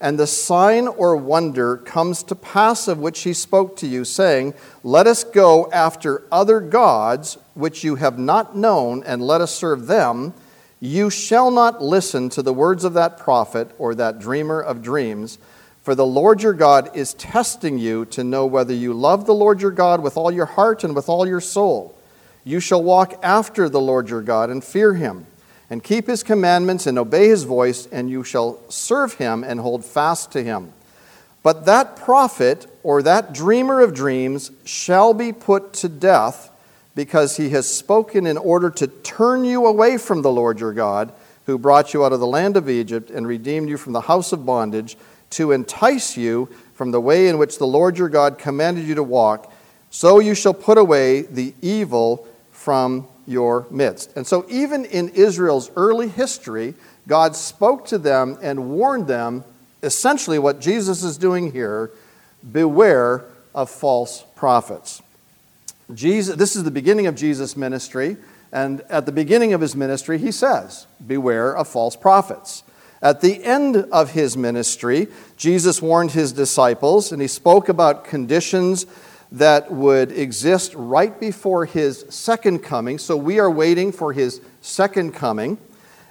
and 0.03 0.19
the 0.19 0.27
sign 0.27 0.89
or 0.89 1.17
wonder 1.17 1.77
comes 1.77 2.25
to 2.25 2.35
pass 2.35 2.89
of 2.89 2.99
which 2.99 3.21
he 3.21 3.33
spoke 3.33 3.77
to 3.77 3.87
you, 3.87 4.05
saying, 4.05 4.53
Let 4.83 5.07
us 5.07 5.23
go 5.23 5.71
after 5.71 6.25
other 6.31 6.61
gods 6.61 7.39
which 7.55 7.85
you 7.85 7.95
have 7.95 8.19
not 8.19 8.57
known, 8.57 9.05
and 9.05 9.23
let 9.23 9.41
us 9.41 9.55
serve 9.55 9.87
them, 9.87 10.35
you 10.81 11.09
shall 11.09 11.53
not 11.53 11.81
listen 11.81 12.29
to 12.31 12.43
the 12.43 12.53
words 12.53 12.83
of 12.83 12.95
that 12.95 13.17
prophet 13.17 13.71
or 13.79 13.95
that 13.95 14.19
dreamer 14.19 14.61
of 14.61 14.83
dreams. 14.83 15.39
For 15.83 15.95
the 15.95 16.07
Lord 16.07 16.43
your 16.43 16.53
God 16.53 16.91
is 16.97 17.15
testing 17.15 17.79
you 17.79 18.05
to 18.07 18.25
know 18.25 18.45
whether 18.45 18.75
you 18.75 18.93
love 18.93 19.25
the 19.27 19.35
Lord 19.35 19.63
your 19.63 19.71
God 19.71 20.03
with 20.03 20.17
all 20.17 20.33
your 20.33 20.47
heart 20.47 20.83
and 20.83 20.97
with 20.97 21.09
all 21.09 21.29
your 21.29 21.41
soul. 21.41 21.97
You 22.43 22.59
shall 22.59 22.83
walk 22.83 23.15
after 23.23 23.69
the 23.69 23.81
Lord 23.81 24.09
your 24.09 24.23
God 24.23 24.51
and 24.51 24.65
fear 24.65 24.95
him 24.95 25.27
and 25.73 25.83
keep 25.83 26.07
his 26.07 26.23
commandments 26.23 26.87
and 26.87 26.99
obey 26.99 27.29
his 27.29 27.45
voice, 27.45 27.89
and 27.91 28.11
you 28.11 28.23
shall 28.23 28.61
serve 28.69 29.15
him 29.15 29.43
and 29.43 29.59
hold 29.59 29.83
fast 29.83 30.31
to 30.31 30.45
him. 30.45 30.71
But 31.43 31.65
that 31.65 31.97
prophet 31.97 32.67
or 32.83 33.03
that 33.03 33.33
dreamer 33.33 33.81
of 33.81 33.95
dreams 33.95 34.51
shall 34.67 35.15
be 35.15 35.33
put 35.33 35.73
to 35.73 35.89
death 35.89 36.51
because 36.95 37.39
he 37.39 37.49
has 37.51 37.75
spoken 37.75 38.27
in 38.27 38.37
order 38.37 38.69
to 38.69 38.87
turn 38.87 39.47
you 39.47 39.65
away 39.65 39.97
from 39.97 40.21
the 40.21 40.31
Lord 40.31 40.61
your 40.61 40.75
God, 40.75 41.11
who 41.47 41.57
brought 41.57 41.95
you 41.95 42.05
out 42.05 42.13
of 42.13 42.21
the 42.21 42.27
land 42.27 42.59
of 42.59 42.69
Egypt 42.69 43.09
and 43.09 43.27
redeemed 43.27 43.71
you 43.71 43.79
from 43.79 43.95
the 43.95 44.03
house 44.03 44.31
of 44.31 44.45
bondage, 44.45 44.99
to 45.31 45.53
entice 45.53 46.19
you 46.19 46.51
from 46.75 46.91
the 46.91 47.01
way 47.01 47.29
in 47.29 47.39
which 47.39 47.57
the 47.57 47.67
Lord 47.67 47.97
your 47.97 48.11
God 48.11 48.37
commanded 48.37 48.85
you 48.85 48.95
to 48.97 49.03
walk. 49.03 49.51
So 49.89 50.19
you 50.19 50.35
shall 50.35 50.53
put 50.53 50.77
away 50.77 51.23
the 51.23 51.55
evil 51.63 52.29
from 52.51 53.09
your 53.27 53.67
midst. 53.71 54.17
And 54.17 54.27
so, 54.27 54.45
even 54.49 54.85
in 54.85 55.11
Israel's 55.11 55.71
early 55.77 56.09
history, 56.09 56.75
God 57.09 57.37
spoke 57.37 57.87
to 57.87 57.99
them 57.99 58.39
and 58.43 58.71
warned 58.71 59.07
them 59.07 59.45
essentially 59.83 60.39
what 60.39 60.61
Jesus 60.61 61.03
is 61.03 61.19
doing 61.19 61.53
here 61.53 61.91
beware 62.51 63.25
of 63.55 63.71
false 63.71 64.25
prophets. 64.35 65.03
Jesus, 65.93 66.37
this 66.37 66.57
is 66.57 66.65
the 66.65 66.71
beginning 66.71 67.07
of 67.07 67.15
Jesus' 67.15 67.57
ministry, 67.57 68.17
and 68.53 68.81
at 68.83 69.07
the 69.07 69.13
beginning 69.13 69.53
of 69.53 69.61
his 69.61 69.77
ministry, 69.77 70.19
he 70.19 70.33
says, 70.33 70.87
Beware 71.05 71.57
of 71.57 71.69
false 71.69 71.97
prophets. 71.97 72.63
At 73.01 73.21
the 73.21 73.43
end 73.43 73.77
of 73.77 74.13
his 74.13 74.37
ministry, 74.37 75.09
Jesus 75.37 75.83
warned 75.83 76.13
his 76.13 76.33
disciples, 76.33 77.11
and 77.11 77.21
he 77.21 77.29
spoke 77.29 77.69
about 77.69 78.05
conditions 78.05 78.87
that 79.33 79.73
would 79.73 80.13
exist 80.13 80.75
right 80.75 81.19
before 81.19 81.65
his 81.65 82.05
second 82.11 82.61
coming. 82.61 82.99
So 82.99 83.17
we 83.17 83.39
are 83.41 83.51
waiting 83.51 83.91
for 83.91 84.13
his 84.13 84.41
second 84.61 85.15
coming. 85.15 85.59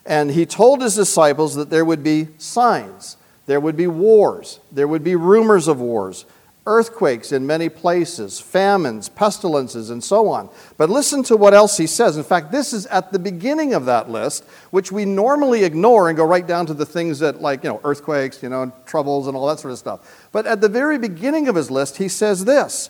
And 0.05 0.31
he 0.31 0.47
told 0.47 0.81
his 0.81 0.95
disciples 0.95 1.55
that 1.55 1.69
there 1.69 1.85
would 1.85 2.03
be 2.03 2.29
signs, 2.39 3.17
there 3.45 3.59
would 3.59 3.77
be 3.77 3.87
wars, 3.87 4.59
there 4.71 4.87
would 4.87 5.03
be 5.03 5.15
rumors 5.15 5.67
of 5.67 5.79
wars, 5.79 6.25
earthquakes 6.65 7.31
in 7.31 7.45
many 7.45 7.69
places, 7.69 8.39
famines, 8.39 9.09
pestilences, 9.09 9.91
and 9.91 10.03
so 10.03 10.27
on. 10.27 10.49
But 10.77 10.89
listen 10.89 11.21
to 11.23 11.37
what 11.37 11.53
else 11.53 11.77
he 11.77 11.85
says. 11.85 12.17
In 12.17 12.23
fact, 12.23 12.51
this 12.51 12.73
is 12.73 12.87
at 12.87 13.11
the 13.11 13.19
beginning 13.19 13.75
of 13.75 13.85
that 13.85 14.09
list, 14.09 14.43
which 14.71 14.91
we 14.91 15.05
normally 15.05 15.63
ignore 15.63 16.09
and 16.09 16.17
go 16.17 16.25
right 16.25 16.45
down 16.45 16.65
to 16.67 16.73
the 16.73 16.85
things 16.85 17.19
that, 17.19 17.41
like, 17.41 17.63
you 17.63 17.69
know, 17.69 17.81
earthquakes, 17.83 18.41
you 18.41 18.49
know, 18.49 18.71
troubles, 18.87 19.27
and 19.27 19.37
all 19.37 19.47
that 19.47 19.59
sort 19.59 19.71
of 19.71 19.79
stuff. 19.79 20.27
But 20.31 20.47
at 20.47 20.61
the 20.61 20.69
very 20.69 20.97
beginning 20.97 21.47
of 21.47 21.55
his 21.55 21.69
list, 21.69 21.97
he 21.97 22.07
says 22.07 22.45
this 22.45 22.89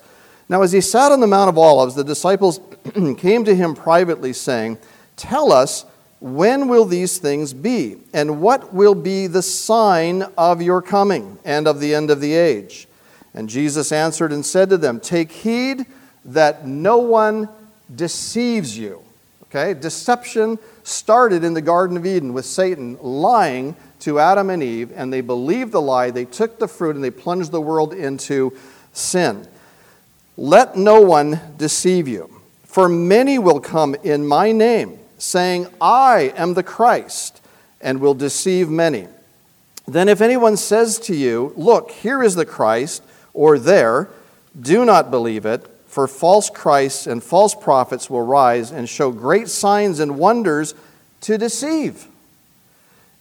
now, 0.49 0.61
as 0.63 0.71
he 0.71 0.81
sat 0.81 1.11
on 1.11 1.21
the 1.21 1.27
Mount 1.27 1.49
of 1.49 1.57
Olives, 1.57 1.95
the 1.95 2.03
disciples 2.03 2.59
came 3.17 3.45
to 3.45 3.55
him 3.55 3.73
privately, 3.73 4.33
saying, 4.33 4.77
Tell 5.15 5.51
us, 5.51 5.85
when 6.19 6.67
will 6.67 6.85
these 6.85 7.17
things 7.17 7.53
be? 7.53 7.97
And 8.13 8.41
what 8.41 8.73
will 8.73 8.95
be 8.95 9.27
the 9.27 9.41
sign 9.41 10.23
of 10.37 10.61
your 10.61 10.81
coming 10.81 11.39
and 11.43 11.67
of 11.67 11.79
the 11.79 11.95
end 11.95 12.11
of 12.11 12.21
the 12.21 12.33
age? 12.33 12.87
And 13.33 13.49
Jesus 13.49 13.91
answered 13.91 14.31
and 14.31 14.45
said 14.45 14.69
to 14.69 14.77
them, 14.77 14.99
Take 14.99 15.31
heed 15.31 15.85
that 16.25 16.67
no 16.67 16.97
one 16.97 17.49
deceives 17.93 18.77
you. 18.77 19.03
Okay? 19.45 19.73
Deception 19.73 20.59
started 20.83 21.43
in 21.43 21.53
the 21.53 21.61
Garden 21.61 21.97
of 21.97 22.05
Eden 22.05 22.33
with 22.33 22.45
Satan 22.45 22.97
lying 23.01 23.75
to 23.99 24.19
Adam 24.19 24.49
and 24.49 24.63
Eve, 24.63 24.91
and 24.95 25.11
they 25.11 25.21
believed 25.21 25.71
the 25.71 25.81
lie. 25.81 26.09
They 26.09 26.25
took 26.25 26.59
the 26.59 26.67
fruit 26.67 26.95
and 26.95 27.03
they 27.03 27.11
plunged 27.11 27.51
the 27.51 27.61
world 27.61 27.93
into 27.93 28.55
sin. 28.93 29.47
Let 30.37 30.77
no 30.77 31.01
one 31.01 31.39
deceive 31.57 32.07
you, 32.07 32.29
for 32.63 32.87
many 32.87 33.37
will 33.37 33.59
come 33.59 33.95
in 33.95 34.25
my 34.25 34.51
name, 34.51 34.97
saying, 35.17 35.67
I 35.79 36.33
am 36.35 36.53
the 36.53 36.63
Christ, 36.63 37.41
and 37.81 37.99
will 37.99 38.13
deceive 38.13 38.69
many. 38.69 39.07
Then, 39.87 40.07
if 40.07 40.21
anyone 40.21 40.57
says 40.57 40.99
to 40.99 41.15
you, 41.15 41.53
Look, 41.57 41.91
here 41.91 42.23
is 42.23 42.35
the 42.35 42.45
Christ, 42.45 43.03
or 43.33 43.59
there, 43.59 44.09
do 44.59 44.85
not 44.85 45.11
believe 45.11 45.45
it, 45.45 45.67
for 45.87 46.07
false 46.07 46.49
Christs 46.49 47.07
and 47.07 47.21
false 47.21 47.53
prophets 47.53 48.09
will 48.09 48.21
rise 48.21 48.71
and 48.71 48.87
show 48.87 49.11
great 49.11 49.49
signs 49.49 49.99
and 49.99 50.17
wonders 50.17 50.73
to 51.21 51.37
deceive, 51.37 52.07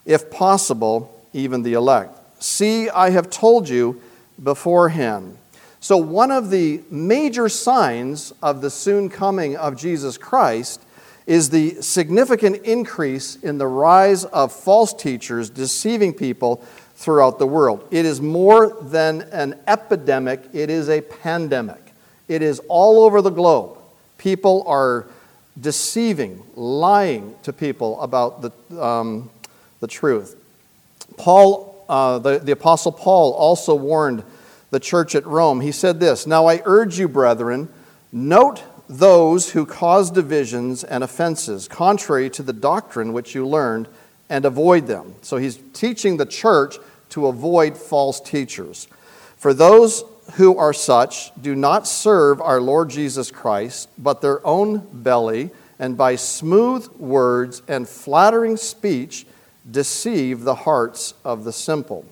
if 0.07 0.31
possible, 0.31 1.21
even 1.33 1.63
the 1.63 1.73
elect. 1.73 2.17
See, 2.43 2.89
I 2.89 3.11
have 3.11 3.29
told 3.29 3.69
you 3.69 4.01
beforehand. 4.43 5.37
So, 5.83 5.97
one 5.97 6.31
of 6.31 6.51
the 6.51 6.83
major 6.91 7.49
signs 7.49 8.35
of 8.43 8.61
the 8.61 8.69
soon 8.69 9.09
coming 9.09 9.57
of 9.57 9.79
Jesus 9.79 10.19
Christ 10.19 10.83
is 11.27 11.49
the 11.49 11.81
significant 11.81 12.57
increase 12.65 13.37
in 13.37 13.57
the 13.57 13.67
rise 13.67 14.25
of 14.27 14.53
false 14.53 14.93
teachers 14.93 15.49
deceiving 15.49 16.13
people 16.13 16.57
throughout 16.97 17.39
the 17.39 17.47
world. 17.47 17.87
It 17.91 18.05
is 18.05 18.21
more 18.21 18.77
than 18.83 19.23
an 19.33 19.59
epidemic, 19.67 20.43
it 20.53 20.69
is 20.69 20.91
a 20.91 21.01
pandemic. 21.01 21.81
It 22.29 22.43
is 22.43 22.61
all 22.69 23.03
over 23.03 23.23
the 23.23 23.31
globe. 23.31 23.79
People 24.19 24.65
are 24.67 25.07
deceiving, 25.59 26.43
lying 26.57 27.35
to 27.43 27.55
people 27.55 28.01
about 28.03 28.43
the, 28.43 28.83
um, 28.83 29.31
the 29.81 29.87
truth. 29.87 30.37
Paul, 31.17 31.85
uh, 31.89 32.19
the, 32.19 32.39
the 32.39 32.53
Apostle 32.53 32.93
Paul, 32.93 33.33
also 33.33 33.75
warned 33.75 34.23
the 34.71 34.81
church 34.81 35.15
at 35.15 35.27
Rome, 35.27 35.61
he 35.61 35.73
said 35.73 36.01
this 36.01 36.27
Now 36.27 36.47
I 36.47 36.63
urge 36.65 36.99
you, 36.99 37.09
brethren, 37.09 37.69
note 38.13 38.63
those 38.89 39.51
who 39.51 39.67
cause 39.67 40.11
divisions 40.11 40.83
and 40.83 41.05
offenses, 41.05 41.69
contrary 41.69 42.29
to 42.31 42.43
the 42.43 42.53
doctrine 42.53 43.13
which 43.13 43.35
you 43.35 43.47
learned, 43.47 43.89
and 44.29 44.45
avoid 44.45 44.87
them. 44.87 45.15
So 45.23 45.37
he's 45.37 45.61
teaching 45.73 46.17
the 46.17 46.27
church 46.27 46.77
to 47.11 47.27
avoid 47.27 47.77
false 47.77 48.21
teachers. 48.21 48.89
For 49.37 49.55
those 49.55 50.05
who 50.35 50.57
are 50.57 50.73
such 50.73 51.33
do 51.41 51.55
not 51.55 51.87
serve 51.87 52.41
our 52.41 52.61
Lord 52.61 52.91
Jesus 52.91 53.31
Christ, 53.31 53.89
but 53.99 54.21
their 54.21 54.45
own 54.47 54.87
belly, 54.93 55.51
and 55.79 55.97
by 55.97 56.17
smooth 56.17 56.89
words 56.97 57.63
and 57.67 57.89
flattering 57.89 58.57
speech 58.57 59.27
deceive 59.69 60.43
the 60.43 60.55
hearts 60.55 61.15
of 61.25 61.45
the 61.45 61.53
simple. 61.53 62.05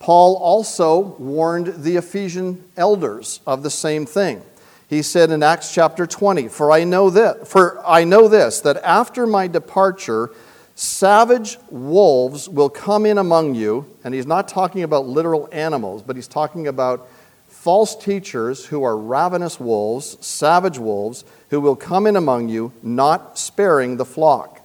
Paul 0.00 0.36
also 0.36 1.14
warned 1.18 1.84
the 1.84 1.96
Ephesian 1.96 2.64
elders 2.76 3.40
of 3.46 3.62
the 3.62 3.70
same 3.70 4.06
thing. 4.06 4.42
He 4.88 5.02
said 5.02 5.30
in 5.30 5.42
Acts 5.42 5.72
chapter 5.72 6.06
20, 6.06 6.48
"For 6.48 6.72
I 6.72 6.82
know 6.82 7.10
that 7.10 7.46
for 7.46 7.80
I 7.86 8.02
know 8.02 8.26
this 8.26 8.60
that 8.60 8.78
after 8.82 9.26
my 9.26 9.46
departure 9.46 10.30
savage 10.74 11.58
wolves 11.70 12.48
will 12.48 12.70
come 12.70 13.06
in 13.06 13.18
among 13.18 13.54
you." 13.54 13.84
And 14.02 14.14
he's 14.14 14.26
not 14.26 14.48
talking 14.48 14.82
about 14.82 15.06
literal 15.06 15.48
animals, 15.52 16.02
but 16.04 16.16
he's 16.16 16.26
talking 16.26 16.66
about 16.66 17.06
false 17.46 17.94
teachers 17.94 18.64
who 18.64 18.82
are 18.82 18.96
ravenous 18.96 19.60
wolves, 19.60 20.16
savage 20.20 20.78
wolves, 20.78 21.24
who 21.50 21.60
will 21.60 21.76
come 21.76 22.06
in 22.06 22.16
among 22.16 22.48
you, 22.48 22.72
not 22.82 23.38
sparing 23.38 23.96
the 23.98 24.04
flock. 24.04 24.60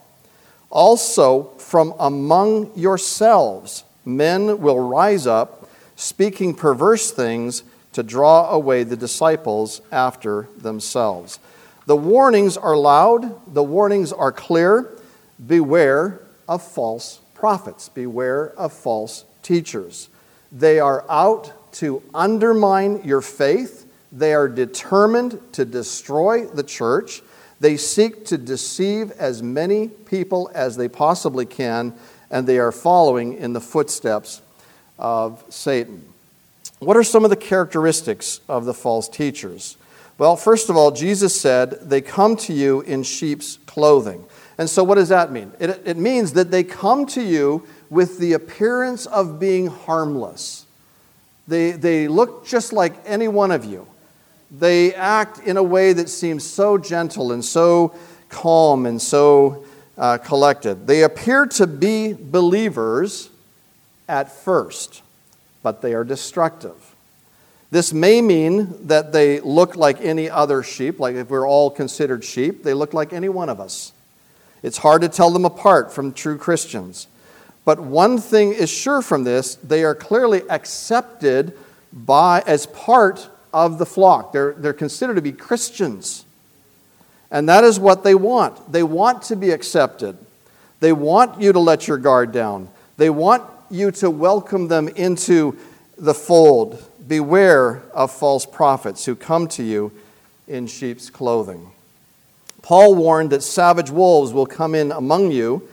Also 0.72 1.50
from 1.58 1.94
among 2.00 2.72
yourselves 2.74 3.84
men 4.06 4.60
will 4.60 4.80
rise 4.80 5.28
up, 5.28 5.70
speaking 5.96 6.54
perverse 6.54 7.12
things 7.12 7.64
to 7.94 8.04
draw 8.04 8.50
away 8.52 8.84
the 8.84 8.98
disciples 8.98 9.82
after 9.92 10.48
themselves. 10.58 11.40
The 11.86 11.96
warnings 11.96 12.58
are 12.58 12.76
loud, 12.76 13.54
the 13.54 13.64
warnings 13.64 14.12
are 14.12 14.32
clear. 14.32 14.92
Beware 15.46 16.22
of 16.48 16.64
false 16.64 17.20
prophets, 17.34 17.90
beware 17.90 18.52
of 18.52 18.74
false 18.74 19.26
teachers. 19.42 20.10
They 20.52 20.80
are 20.80 21.06
out 21.10 21.74
to 21.74 22.02
undermine 22.14 23.02
your 23.04 23.22
faith, 23.22 23.86
they 24.12 24.34
are 24.34 24.48
determined 24.48 25.42
to 25.54 25.66
destroy 25.66 26.46
the 26.46 26.64
church. 26.64 27.22
They 27.60 27.78
seek 27.78 28.26
to 28.26 28.38
deceive 28.38 29.12
as 29.12 29.44
many 29.44 29.88
people 29.88 30.50
as 30.54 30.78
they 30.78 30.88
possibly 30.88 31.46
can, 31.46 31.94
and 32.36 32.46
they 32.46 32.60
are 32.60 32.74
following 32.74 33.38
in 33.38 33.54
the 33.54 33.62
footsteps 33.62 34.42
of 35.00 35.42
Satan. 35.48 36.06
What 36.80 36.98
are 36.98 37.04
some 37.04 37.24
of 37.24 37.30
the 37.30 37.38
characteristics 37.38 38.42
of 38.50 38.66
the 38.66 38.74
false 38.74 39.08
teachers? 39.08 39.78
Well, 40.18 40.36
first 40.36 40.70
of 40.70 40.76
all, 40.76 40.92
Jesus 40.92 41.40
said, 41.40 41.90
They 41.90 42.02
come 42.02 42.36
to 42.38 42.52
you 42.52 42.82
in 42.82 43.04
sheep's 43.04 43.60
clothing. 43.66 44.26
And 44.58 44.70
so, 44.70 44.84
what 44.84 44.96
does 44.96 45.08
that 45.08 45.32
mean? 45.32 45.54
It, 45.62 45.82
it 45.86 45.96
means 45.96 46.34
that 46.34 46.52
they 46.52 46.66
come 46.66 47.06
to 47.08 47.22
you 47.22 47.66
with 47.90 48.20
the 48.20 48.34
appearance 48.34 49.06
of 49.06 49.40
being 49.40 49.68
harmless. 49.68 50.66
They, 51.48 51.72
they 51.72 52.10
look 52.10 52.46
just 52.46 52.74
like 52.74 52.96
any 53.06 53.30
one 53.30 53.52
of 53.52 53.64
you. 53.64 53.88
They 54.52 54.94
act 54.94 55.40
in 55.40 55.56
a 55.56 55.64
way 55.64 55.94
that 55.94 56.10
seems 56.10 56.44
so 56.44 56.78
gentle 56.78 57.32
and 57.32 57.46
so 57.46 57.96
calm 58.28 58.86
and 58.86 59.02
so 59.02 59.65
uh, 59.98 60.18
collected. 60.18 60.88
They 60.88 61.04
appear 61.04 61.46
to 61.48 61.68
be 61.68 62.14
believers 62.14 63.30
at 64.08 64.32
first, 64.32 65.02
but 65.64 65.82
they 65.82 65.94
are 65.94 66.04
destructive. 66.04 66.96
This 67.72 67.92
may 67.92 68.22
mean 68.22 68.88
that 68.88 69.12
they 69.12 69.40
look 69.40 69.76
like 69.76 70.00
any 70.02 70.30
other 70.30 70.64
sheep, 70.64 71.00
like 71.00 71.16
if 71.16 71.30
we're 71.30 71.48
all 71.48 71.70
considered 71.70 72.24
sheep, 72.24 72.64
they 72.64 72.74
look 72.74 72.94
like 72.94 73.12
any 73.12 73.30
one 73.30 73.50
of 73.50 73.60
us. 73.60 73.92
It's 74.64 74.78
hard 74.78 75.02
to 75.02 75.10
tell 75.10 75.32
them 75.32 75.46
apart 75.46 75.92
from 75.92 76.14
true 76.14 76.38
Christians. 76.38 77.08
But 77.66 77.80
one 77.80 78.20
thing 78.20 78.54
is 78.54 78.70
sure 78.70 79.02
from 79.02 79.24
this 79.24 79.56
they 79.56 79.84
are 79.84 79.96
clearly 79.96 80.44
accepted 80.50 81.58
by, 81.92 82.44
as 82.46 82.68
part 82.68 83.30
of 83.54 83.78
the 83.78 83.86
flock. 83.86 84.32
They're, 84.32 84.54
they're 84.54 84.74
considered 84.74 85.16
to 85.16 85.22
be 85.22 85.32
Christians. 85.32 86.25
And 87.32 87.50
that 87.50 87.64
is 87.64 87.80
what 87.80 88.04
they 88.04 88.16
want. 88.16 88.72
They 88.72 88.84
want 88.84 89.24
to 89.24 89.36
be 89.36 89.52
accepted. 89.52 90.18
They 90.80 90.94
want 90.94 91.42
you 91.42 91.54
to 91.54 91.60
let 91.60 91.88
your 91.88 91.98
guard 91.98 92.32
down. 92.32 92.70
They 92.98 93.10
want 93.10 93.44
you 93.70 93.92
to 93.92 94.10
welcome 94.10 94.68
them 94.68 94.88
into 94.90 95.58
the 95.98 96.14
fold. 96.14 96.84
Beware 97.08 97.84
of 97.94 98.12
false 98.12 98.46
prophets 98.46 99.06
who 99.06 99.16
come 99.16 99.48
to 99.50 99.64
you 99.64 99.92
in 100.48 100.68
sheep's 100.68 101.10
clothing. 101.10 101.72
Paul 102.62 102.96
warned 102.96 103.30
that 103.32 103.44
savage 103.44 103.92
wolves 103.92 104.34
will 104.34 104.46
come 104.48 104.74
in 104.74 104.92
among 104.92 105.32
you 105.32 105.68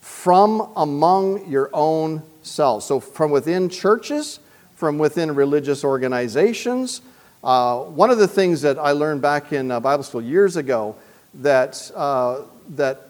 from 0.00 0.72
among 0.74 1.48
your 1.48 1.70
own 1.72 2.22
selves. 2.42 2.86
So, 2.86 2.98
from 2.98 3.30
within 3.30 3.68
churches, 3.68 4.40
from 4.74 4.98
within 4.98 5.34
religious 5.34 5.84
organizations. 5.84 7.02
Uh, 7.42 7.78
one 7.84 8.10
of 8.10 8.18
the 8.18 8.26
things 8.28 8.62
that 8.62 8.78
I 8.78 8.92
learned 8.92 9.22
back 9.22 9.52
in 9.52 9.70
uh, 9.70 9.78
Bible 9.78 10.02
school 10.02 10.22
years 10.22 10.56
ago 10.56 10.96
that, 11.34 11.90
uh, 11.94 12.40
that 12.70 13.00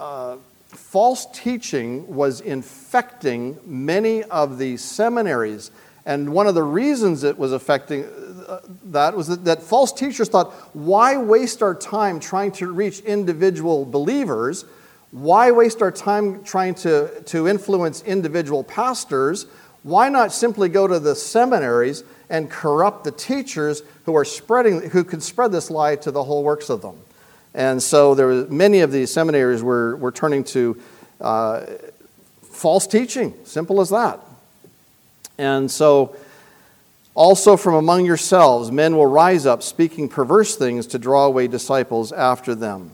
uh, 0.00 0.36
false 0.68 1.26
teaching 1.32 2.14
was 2.14 2.40
infecting 2.40 3.58
many 3.66 4.22
of 4.24 4.56
the 4.56 4.78
seminaries. 4.78 5.70
And 6.06 6.32
one 6.32 6.46
of 6.46 6.54
the 6.54 6.62
reasons 6.62 7.24
it 7.24 7.38
was 7.38 7.52
affecting 7.52 8.04
uh, 8.04 8.60
that 8.84 9.16
was 9.16 9.28
that, 9.28 9.44
that 9.44 9.62
false 9.62 9.92
teachers 9.92 10.28
thought, 10.28 10.52
why 10.74 11.16
waste 11.16 11.62
our 11.62 11.74
time 11.74 12.20
trying 12.20 12.52
to 12.52 12.72
reach 12.72 13.00
individual 13.00 13.84
believers? 13.84 14.64
Why 15.10 15.50
waste 15.50 15.82
our 15.82 15.92
time 15.92 16.42
trying 16.42 16.74
to, 16.76 17.22
to 17.26 17.46
influence 17.46 18.02
individual 18.02 18.64
pastors? 18.64 19.46
Why 19.82 20.08
not 20.08 20.32
simply 20.32 20.70
go 20.70 20.86
to 20.86 20.98
the 20.98 21.14
seminaries 21.14 22.02
and 22.32 22.50
corrupt 22.50 23.04
the 23.04 23.12
teachers 23.12 23.82
who 24.06 24.16
are 24.16 24.24
spreading, 24.24 24.80
who 24.90 25.04
could 25.04 25.22
spread 25.22 25.52
this 25.52 25.70
lie 25.70 25.94
to 25.96 26.10
the 26.10 26.24
whole 26.24 26.42
works 26.42 26.70
of 26.70 26.80
them? 26.80 26.96
And 27.54 27.80
so 27.80 28.14
there 28.14 28.26
were 28.26 28.46
many 28.48 28.80
of 28.80 28.90
these 28.90 29.12
seminaries 29.12 29.62
were, 29.62 29.96
were 29.96 30.10
turning 30.10 30.42
to 30.44 30.80
uh, 31.20 31.66
false 32.40 32.86
teaching, 32.86 33.34
simple 33.44 33.82
as 33.82 33.90
that. 33.90 34.18
And 35.36 35.70
so 35.70 36.16
also 37.14 37.58
from 37.58 37.74
among 37.74 38.06
yourselves 38.06 38.72
men 38.72 38.96
will 38.96 39.06
rise 39.06 39.44
up 39.44 39.62
speaking 39.62 40.08
perverse 40.08 40.56
things 40.56 40.86
to 40.88 40.98
draw 40.98 41.26
away 41.26 41.48
disciples 41.48 42.12
after 42.12 42.54
them. 42.54 42.92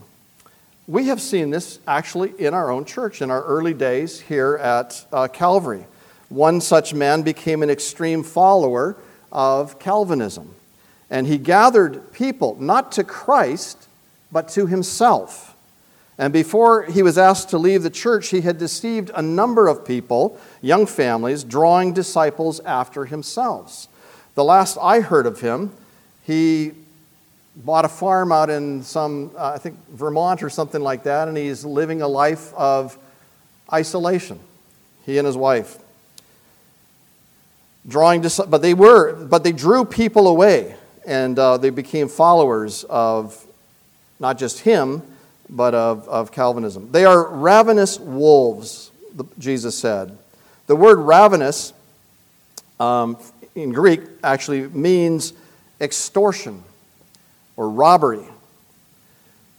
We 0.89 1.07
have 1.07 1.21
seen 1.21 1.51
this 1.51 1.79
actually 1.87 2.33
in 2.41 2.55
our 2.55 2.73
own 2.73 2.85
church 2.87 3.23
in 3.23 3.31
our 3.31 3.45
early 3.45 3.75
days 3.75 4.19
here 4.21 4.57
at 4.57 5.07
uh, 5.13 5.29
Calvary. 5.29 5.85
One 6.29 6.61
such 6.61 6.93
man 6.93 7.23
became 7.23 7.63
an 7.63 7.71
extreme 7.71 8.25
follower 8.25 8.97
of 9.33 9.79
Calvinism, 9.79 10.55
and 11.11 11.27
he 11.27 11.39
gathered 11.39 12.13
people 12.13 12.57
not 12.61 12.93
to 12.93 13.05
Christ, 13.05 13.89
but 14.31 14.49
to 14.51 14.67
himself. 14.67 15.55
And 16.19 16.33
before 16.33 16.83
he 16.83 17.03
was 17.03 17.17
asked 17.17 17.51
to 17.51 17.59
leave 17.59 17.85
the 17.85 17.91
church, 17.91 18.29
he 18.29 18.41
had 18.41 18.59
deceived 18.59 19.11
a 19.15 19.23
number 19.23 19.69
of 19.69 19.85
people, 19.85 20.39
young 20.61 20.85
families, 20.85 21.45
drawing 21.45 21.93
disciples 21.93 22.59
after 22.61 23.05
himself. 23.05 23.87
The 24.35 24.43
last 24.43 24.77
I 24.83 25.01
heard 25.01 25.27
of 25.27 25.41
him, 25.41 25.73
he 26.25 26.73
bought 27.55 27.85
a 27.85 27.89
farm 27.89 28.33
out 28.33 28.51
in 28.51 28.83
some, 28.83 29.31
uh, 29.37 29.53
I 29.55 29.59
think, 29.59 29.77
Vermont 29.91 30.43
or 30.43 30.51
something 30.51 30.81
like 30.81 31.05
that, 31.05 31.29
and 31.29 31.37
he's 31.37 31.65
living 31.65 32.03
a 32.03 32.09
life 32.09 32.53
of 32.55 32.99
isolation, 33.73 34.41
he 35.07 35.19
and 35.19 35.27
his 35.27 35.37
wife. 35.37 35.79
Drawing, 37.89 38.23
but 38.49 38.61
they 38.61 38.75
were, 38.75 39.15
but 39.25 39.43
they 39.43 39.53
drew 39.53 39.85
people 39.85 40.29
away, 40.29 40.77
and 41.07 41.39
uh, 41.39 41.57
they 41.57 41.71
became 41.71 42.09
followers 42.09 42.85
of 42.85 43.47
not 44.21 44.39
just 44.39 44.61
him, 44.61 45.03
but 45.49 45.75
of, 45.75 46.07
of 46.09 46.31
Calvinism. 46.31 46.93
They 46.93 47.07
are 47.07 47.27
ravenous 47.29 47.99
wolves, 47.99 48.91
Jesus 49.39 49.77
said. 49.77 50.17
The 50.67 50.77
word 50.77 50.99
ravenous 50.99 51.73
um, 52.79 53.17
in 53.55 53.73
Greek 53.73 54.03
actually 54.23 54.69
means 54.69 55.33
extortion 55.81 56.63
or 57.57 57.71
robbery. 57.71 58.25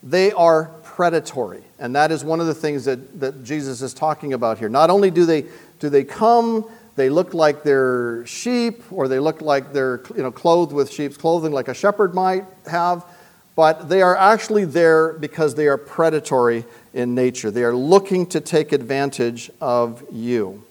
They 0.02 0.30
are 0.32 0.66
predatory. 0.82 1.62
And 1.78 1.96
that 1.96 2.12
is 2.12 2.24
one 2.24 2.40
of 2.40 2.46
the 2.46 2.54
things 2.54 2.84
that, 2.84 3.20
that 3.20 3.44
Jesus 3.44 3.82
is 3.82 3.92
talking 3.92 4.32
about 4.32 4.58
here. 4.58 4.68
Not 4.68 4.88
only 4.88 5.10
do 5.10 5.26
they, 5.26 5.46
do 5.80 5.88
they 5.88 6.04
come, 6.04 6.64
they 7.00 7.08
look 7.08 7.32
like 7.32 7.62
they're 7.62 8.26
sheep, 8.26 8.82
or 8.92 9.08
they 9.08 9.18
look 9.18 9.40
like 9.40 9.72
they're 9.72 10.02
you 10.14 10.22
know, 10.22 10.30
clothed 10.30 10.70
with 10.70 10.92
sheep's 10.92 11.16
clothing, 11.16 11.50
like 11.50 11.68
a 11.68 11.72
shepherd 11.72 12.14
might 12.14 12.44
have, 12.66 13.06
but 13.56 13.88
they 13.88 14.02
are 14.02 14.14
actually 14.14 14.66
there 14.66 15.14
because 15.14 15.54
they 15.54 15.66
are 15.66 15.78
predatory 15.78 16.66
in 16.92 17.14
nature. 17.14 17.50
They 17.50 17.64
are 17.64 17.74
looking 17.74 18.26
to 18.26 18.40
take 18.42 18.72
advantage 18.72 19.50
of 19.62 20.04
you. 20.12 20.62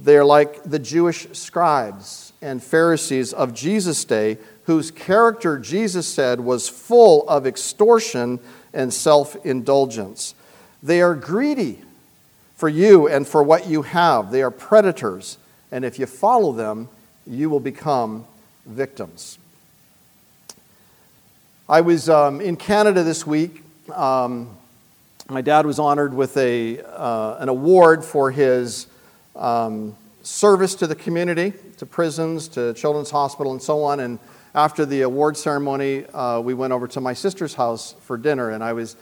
They 0.00 0.16
are 0.16 0.24
like 0.24 0.64
the 0.64 0.80
Jewish 0.80 1.28
scribes 1.30 2.32
and 2.42 2.60
Pharisees 2.60 3.32
of 3.32 3.54
Jesus' 3.54 4.04
day 4.04 4.38
whose 4.64 4.90
character 4.90 5.60
Jesus 5.60 6.08
said 6.08 6.40
was 6.40 6.68
full 6.68 7.26
of 7.28 7.46
extortion 7.46 8.40
and 8.74 8.92
self 8.92 9.36
indulgence. 9.46 10.34
They 10.82 11.00
are 11.02 11.14
greedy 11.14 11.82
for 12.56 12.68
you 12.68 13.06
and 13.06 13.26
for 13.26 13.42
what 13.42 13.66
you 13.66 13.82
have. 13.82 14.30
They 14.30 14.42
are 14.42 14.50
predators, 14.50 15.38
and 15.70 15.84
if 15.84 15.98
you 15.98 16.06
follow 16.06 16.52
them, 16.52 16.88
you 17.26 17.50
will 17.50 17.60
become 17.60 18.26
victims. 18.66 19.38
I 21.68 21.80
was 21.80 22.08
um, 22.08 22.40
in 22.40 22.56
Canada 22.56 23.02
this 23.02 23.26
week. 23.26 23.62
Um, 23.92 24.56
my 25.28 25.40
dad 25.40 25.66
was 25.66 25.78
honored 25.78 26.14
with 26.14 26.36
a, 26.36 26.80
uh, 26.80 27.38
an 27.40 27.48
award 27.48 28.04
for 28.04 28.30
his 28.30 28.86
um, 29.34 29.96
service 30.22 30.76
to 30.76 30.86
the 30.86 30.94
community, 30.94 31.52
to 31.78 31.86
prisons, 31.86 32.46
to 32.48 32.72
Children's 32.74 33.10
Hospital, 33.10 33.52
and 33.52 33.60
so 33.60 33.82
on. 33.82 34.00
And 34.00 34.20
after 34.54 34.86
the 34.86 35.02
award 35.02 35.36
ceremony, 35.36 36.06
uh, 36.06 36.40
we 36.40 36.54
went 36.54 36.72
over 36.72 36.86
to 36.88 37.00
my 37.00 37.12
sister's 37.12 37.54
house 37.54 37.96
for 38.00 38.16
dinner, 38.16 38.50
and 38.50 38.62
I 38.62 38.72
was 38.72 38.96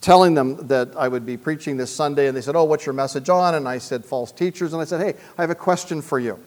telling 0.00 0.34
them 0.34 0.66
that 0.68 0.88
I 0.96 1.08
would 1.08 1.24
be 1.24 1.36
preaching 1.36 1.76
this 1.76 1.94
Sunday, 1.94 2.26
and 2.26 2.36
they 2.36 2.40
said, 2.40 2.56
Oh, 2.56 2.64
what's 2.64 2.84
your 2.84 2.92
message 2.92 3.28
on? 3.28 3.54
And 3.54 3.68
I 3.68 3.78
said, 3.78 4.04
False 4.04 4.32
teachers. 4.32 4.72
And 4.72 4.82
I 4.82 4.84
said, 4.84 5.00
Hey, 5.00 5.20
I 5.36 5.42
have 5.42 5.50
a 5.50 5.54
question 5.54 6.02
for 6.02 6.18
you. 6.18 6.38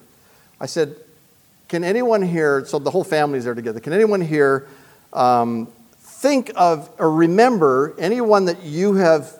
I 0.59 0.65
said, 0.65 0.95
Can 1.69 1.83
anyone 1.83 2.21
here, 2.21 2.65
so 2.65 2.79
the 2.79 2.91
whole 2.91 3.03
family's 3.03 3.45
there 3.45 3.55
together, 3.55 3.79
can 3.79 3.93
anyone 3.93 4.21
here 4.21 4.67
um, 5.13 5.67
think 5.97 6.51
of 6.55 6.89
or 6.97 7.11
remember 7.11 7.95
anyone 7.97 8.45
that 8.45 8.63
you 8.63 8.95
have 8.95 9.37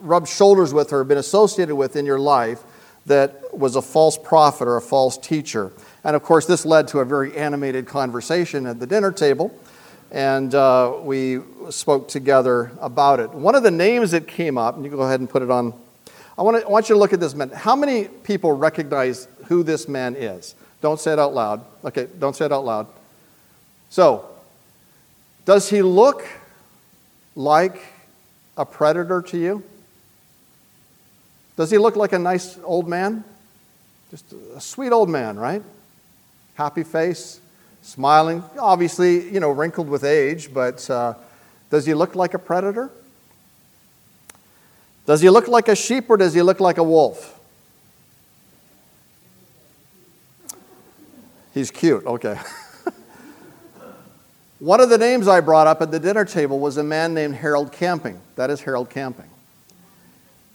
rubbed 0.00 0.28
shoulders 0.28 0.72
with 0.72 0.92
or 0.92 1.02
been 1.04 1.18
associated 1.18 1.74
with 1.74 1.96
in 1.96 2.06
your 2.06 2.18
life 2.18 2.62
that 3.06 3.56
was 3.56 3.76
a 3.76 3.82
false 3.82 4.16
prophet 4.16 4.68
or 4.68 4.76
a 4.76 4.82
false 4.82 5.18
teacher? 5.18 5.72
And 6.04 6.14
of 6.14 6.22
course, 6.22 6.46
this 6.46 6.64
led 6.64 6.86
to 6.88 7.00
a 7.00 7.04
very 7.04 7.36
animated 7.36 7.86
conversation 7.86 8.66
at 8.66 8.78
the 8.78 8.86
dinner 8.86 9.10
table, 9.10 9.52
and 10.14 10.54
uh, 10.54 10.94
we 11.02 11.40
spoke 11.70 12.06
together 12.06 12.70
about 12.80 13.18
it. 13.18 13.30
One 13.30 13.56
of 13.56 13.64
the 13.64 13.72
names 13.72 14.12
that 14.12 14.28
came 14.28 14.56
up, 14.56 14.76
and 14.76 14.84
you 14.84 14.90
can 14.90 14.96
go 14.96 15.04
ahead 15.04 15.18
and 15.18 15.28
put 15.28 15.42
it 15.42 15.50
on. 15.50 15.74
I 16.38 16.42
want, 16.42 16.56
to, 16.56 16.64
I 16.64 16.70
want 16.70 16.88
you 16.88 16.94
to 16.94 17.00
look 17.00 17.12
at 17.12 17.18
this 17.18 17.34
man. 17.34 17.50
How 17.50 17.74
many 17.74 18.04
people 18.04 18.52
recognize 18.52 19.26
who 19.46 19.64
this 19.64 19.88
man 19.88 20.14
is? 20.14 20.54
Don't 20.80 21.00
say 21.00 21.14
it 21.14 21.18
out 21.18 21.34
loud. 21.34 21.64
Okay, 21.84 22.06
don't 22.20 22.36
say 22.36 22.44
it 22.44 22.52
out 22.52 22.64
loud. 22.64 22.86
So, 23.90 24.24
does 25.44 25.68
he 25.68 25.82
look 25.82 26.24
like 27.34 27.82
a 28.56 28.64
predator 28.64 29.20
to 29.20 29.36
you? 29.36 29.64
Does 31.56 31.72
he 31.72 31.78
look 31.78 31.96
like 31.96 32.12
a 32.12 32.20
nice 32.20 32.56
old 32.62 32.88
man? 32.88 33.24
Just 34.12 34.32
a 34.54 34.60
sweet 34.60 34.92
old 34.92 35.10
man, 35.10 35.36
right? 35.36 35.62
Happy 36.54 36.84
face, 36.84 37.40
smiling, 37.84 38.42
obviously, 38.58 39.30
you 39.30 39.40
know, 39.40 39.50
wrinkled 39.50 39.88
with 39.88 40.04
age, 40.04 40.52
but 40.52 40.88
uh, 40.90 41.14
does 41.70 41.84
he 41.84 41.92
look 41.92 42.14
like 42.14 42.34
a 42.34 42.38
predator? 42.38 42.90
Does 45.06 45.20
he 45.20 45.28
look 45.28 45.48
like 45.48 45.68
a 45.68 45.76
sheep 45.76 46.08
or 46.08 46.16
does 46.16 46.32
he 46.32 46.40
look 46.40 46.60
like 46.60 46.78
a 46.78 46.82
wolf? 46.82 47.38
He's 51.52 51.70
cute, 51.70 52.04
okay. 52.06 52.38
One 54.58 54.80
of 54.80 54.88
the 54.88 54.98
names 54.98 55.28
I 55.28 55.40
brought 55.40 55.66
up 55.66 55.82
at 55.82 55.90
the 55.90 56.00
dinner 56.00 56.24
table 56.24 56.58
was 56.58 56.78
a 56.78 56.82
man 56.82 57.12
named 57.12 57.34
Harold 57.36 57.70
Camping. 57.70 58.18
That 58.36 58.48
is 58.48 58.62
Harold 58.62 58.88
Camping. 58.88 59.28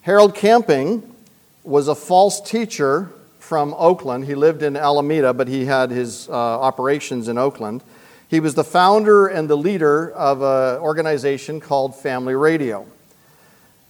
Harold 0.02 0.34
Camping 0.34 1.16
was 1.64 1.88
a 1.88 1.96
false 1.96 2.42
teacher 2.42 3.12
from 3.50 3.74
Oakland. 3.80 4.26
He 4.26 4.36
lived 4.36 4.62
in 4.62 4.78
Alameda, 4.78 5.34
but 5.34 5.48
he 5.48 5.66
had 5.66 5.90
his 5.90 6.30
uh, 6.30 6.34
operations 6.34 7.28
in 7.28 7.40
Oakland. 7.40 7.84
He 8.28 8.40
was 8.40 8.54
the 8.54 8.64
founder 8.64 9.26
and 9.26 9.50
the 9.50 9.58
leader 9.58 10.12
of 10.12 10.44
an 10.44 10.80
organization 10.84 11.60
called 11.60 11.96
Family 11.96 12.36
Radio. 12.36 12.86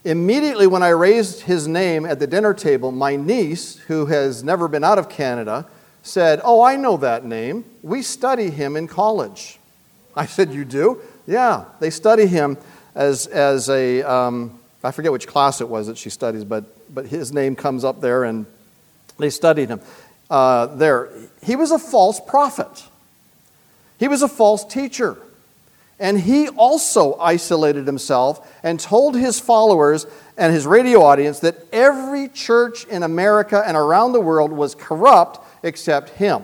Immediately 0.06 0.65
when 0.67 0.82
I 0.82 0.89
raised 0.89 1.41
his 1.41 1.67
name 1.67 2.06
at 2.06 2.19
the 2.19 2.26
dinner 2.26 2.54
table, 2.54 2.93
my 2.93 3.17
niece, 3.17 3.76
who 3.80 4.06
has 4.06 4.45
never 4.45 4.69
been 4.69 4.86
out 4.86 4.98
of 4.98 5.10
Canada, 5.10 5.67
said, 6.04 6.39
Oh, 6.45 6.63
I 6.63 6.78
know 6.78 6.95
that 6.95 7.26
name. 7.26 7.65
We 7.84 8.02
study 8.02 8.50
him 8.52 8.78
in 8.78 8.88
college. 8.88 9.60
I 10.15 10.26
said, 10.26 10.54
You 10.54 10.63
do? 10.63 11.02
Yeah, 11.28 11.65
they 11.82 11.89
study 11.89 12.28
him 12.28 12.58
as, 12.95 13.28
as 13.28 13.69
a, 13.69 14.04
um, 14.04 14.58
I 14.86 14.91
forget 14.91 15.12
which 15.12 15.28
class 15.28 15.60
it 15.60 15.67
was 15.67 15.88
that 15.88 15.98
she 15.98 16.10
studies, 16.10 16.45
but, 16.45 16.63
but 16.95 17.08
his 17.08 17.34
name 17.34 17.58
comes 17.58 17.84
up 17.84 18.00
there 18.00 18.24
and 18.24 18.45
they 19.20 19.30
studied 19.30 19.70
him 19.70 19.82
uh, 20.30 20.68
there. 20.68 21.10
He 21.44 21.56
was 21.56 21.72
a 21.72 21.80
false 21.80 22.20
prophet, 22.20 22.86
he 23.98 24.08
was 24.08 24.22
a 24.22 24.28
false 24.28 24.66
teacher. 24.66 25.18
And 26.02 26.18
he 26.18 26.48
also 26.48 27.16
isolated 27.16 27.86
himself 27.86 28.50
and 28.64 28.80
told 28.80 29.18
his 29.18 29.38
followers 29.38 30.08
and 30.38 30.54
his 30.54 30.66
radio 30.66 31.02
audience 31.02 31.42
that 31.42 31.58
every 31.74 32.30
church 32.30 32.86
in 32.86 33.04
America 33.04 33.62
and 33.68 33.76
around 33.76 34.14
the 34.14 34.22
world 34.22 34.54
was 34.54 34.76
corrupt 34.76 35.40
except 35.62 36.12
him. 36.12 36.44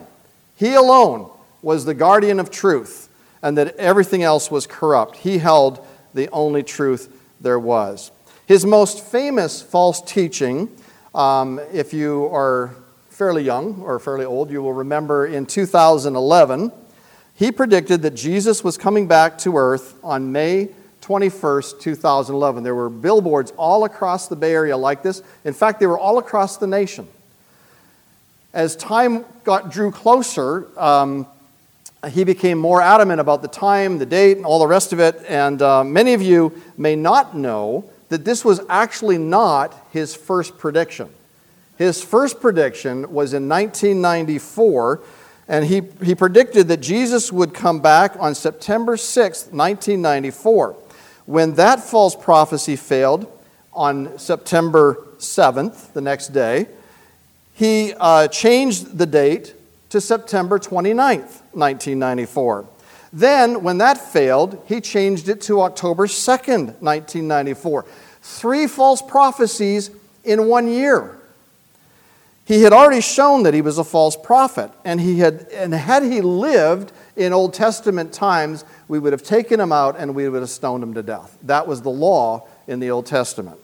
He 0.58 0.74
alone 0.74 1.30
was 1.62 1.86
the 1.86 1.94
guardian 1.94 2.40
of 2.40 2.52
truth, 2.52 3.10
and 3.42 3.58
that 3.58 3.76
everything 3.78 4.24
else 4.24 4.52
was 4.52 4.68
corrupt. 4.68 5.18
He 5.18 5.38
held 5.38 5.86
the 6.14 6.30
only 6.32 6.62
truth 6.62 7.12
there 7.40 7.60
was. 7.60 8.12
His 8.46 8.66
most 8.66 9.04
famous 9.04 9.62
false 9.62 10.02
teaching, 10.02 10.70
um, 11.16 11.62
if 11.72 11.94
you 11.94 12.26
are 12.34 12.76
fairly 13.10 13.42
young 13.42 13.82
or 13.82 13.98
fairly 14.00 14.26
old, 14.26 14.52
you 14.52 14.62
will 14.62 14.74
remember 14.74 15.26
in 15.26 15.46
2011, 15.46 16.72
he 17.36 17.52
predicted 17.52 18.02
that 18.02 18.12
Jesus 18.12 18.64
was 18.64 18.78
coming 18.78 19.08
back 19.08 19.38
to 19.40 19.58
earth 19.58 19.98
on 20.04 20.34
May 20.34 20.70
21st, 21.02 21.80
2011. 21.80 22.64
There 22.64 22.76
were 22.76 22.90
billboards 22.90 23.52
all 23.52 23.86
across 23.86 24.28
the 24.28 24.36
Bay 24.36 24.52
Area 24.52 24.76
like 24.76 25.04
this. 25.04 25.24
In 25.46 25.54
fact, 25.54 25.80
they 25.80 25.86
were 25.86 25.98
all 25.98 26.18
across 26.18 26.58
the 26.58 26.68
nation. 26.68 27.08
As 28.54 28.76
time 28.76 29.24
got, 29.44 29.72
drew 29.72 29.92
closer, 29.92 30.68
um, 30.78 31.28
he 32.10 32.26
became 32.26 32.58
more 32.58 32.82
adamant 32.82 33.22
about 33.22 33.42
the 33.42 33.48
time, 33.48 34.00
the 34.00 34.06
date, 34.06 34.38
and 34.38 34.46
all 34.46 34.60
the 34.60 34.68
rest 34.68 34.92
of 34.92 35.00
it. 35.00 35.24
And 35.28 35.62
uh, 35.62 35.84
many 35.84 36.14
of 36.14 36.22
you 36.22 36.62
may 36.78 36.96
not 36.96 37.38
know 37.38 37.90
that 38.10 38.26
this 38.26 38.46
was 38.46 38.62
actually 38.70 39.18
not 39.18 39.76
his 39.92 40.16
first 40.16 40.58
prediction. 40.58 41.10
His 41.78 42.04
first 42.04 42.40
prediction 42.40 43.12
was 43.12 43.34
in 43.34 43.50
1994, 43.50 45.02
and 45.48 45.66
he, 45.66 45.82
he 46.04 46.16
predicted 46.16 46.68
that 46.70 46.78
Jesus 46.82 47.32
would 47.32 47.54
come 47.54 47.82
back 47.82 48.16
on 48.20 48.34
September 48.34 48.98
6, 48.98 49.48
1994. 49.48 50.76
When 51.26 51.56
that 51.56 51.82
false 51.82 52.16
prophecy 52.16 52.76
failed 52.76 53.32
on 53.74 54.18
September 54.18 54.96
7th, 55.18 55.94
the 55.94 56.02
next 56.02 56.30
day, 56.30 56.68
he 57.54 57.94
uh, 58.00 58.28
changed 58.28 58.98
the 58.98 59.06
date 59.06 59.54
to 59.90 60.00
September 60.00 60.60
29th, 60.60 61.42
1994. 61.54 62.66
Then, 63.16 63.64
when 63.64 63.78
that 63.78 63.98
failed, 63.98 64.62
he 64.68 64.82
changed 64.82 65.30
it 65.30 65.40
to 65.44 65.62
October 65.62 66.06
2nd, 66.06 66.82
1994. 66.82 67.86
Three 68.22 68.68
false 68.68 69.02
prophecies 69.02 69.90
in 70.26 70.48
one 70.48 70.68
year. 70.68 71.18
He 72.44 72.64
had 72.64 72.74
already 72.74 73.00
shown 73.00 73.44
that 73.44 73.54
he 73.54 73.62
was 73.62 73.78
a 73.78 73.86
false 73.86 74.18
prophet, 74.18 74.70
and, 74.84 75.00
he 75.00 75.20
had, 75.20 75.48
and 75.54 75.74
had 75.74 76.04
he 76.04 76.20
lived 76.20 76.92
in 77.16 77.32
Old 77.32 77.54
Testament 77.54 78.12
times, 78.12 78.66
we 78.90 79.00
would 79.00 79.14
have 79.14 79.24
taken 79.24 79.62
him 79.62 79.72
out 79.72 79.96
and 79.98 80.14
we 80.14 80.28
would 80.28 80.42
have 80.42 80.50
stoned 80.50 80.84
him 80.84 80.94
to 80.96 81.02
death. 81.02 81.38
That 81.44 81.68
was 81.70 81.82
the 81.84 81.90
law 81.90 82.46
in 82.68 82.82
the 82.82 82.92
Old 82.92 83.06
Testament. 83.06 83.58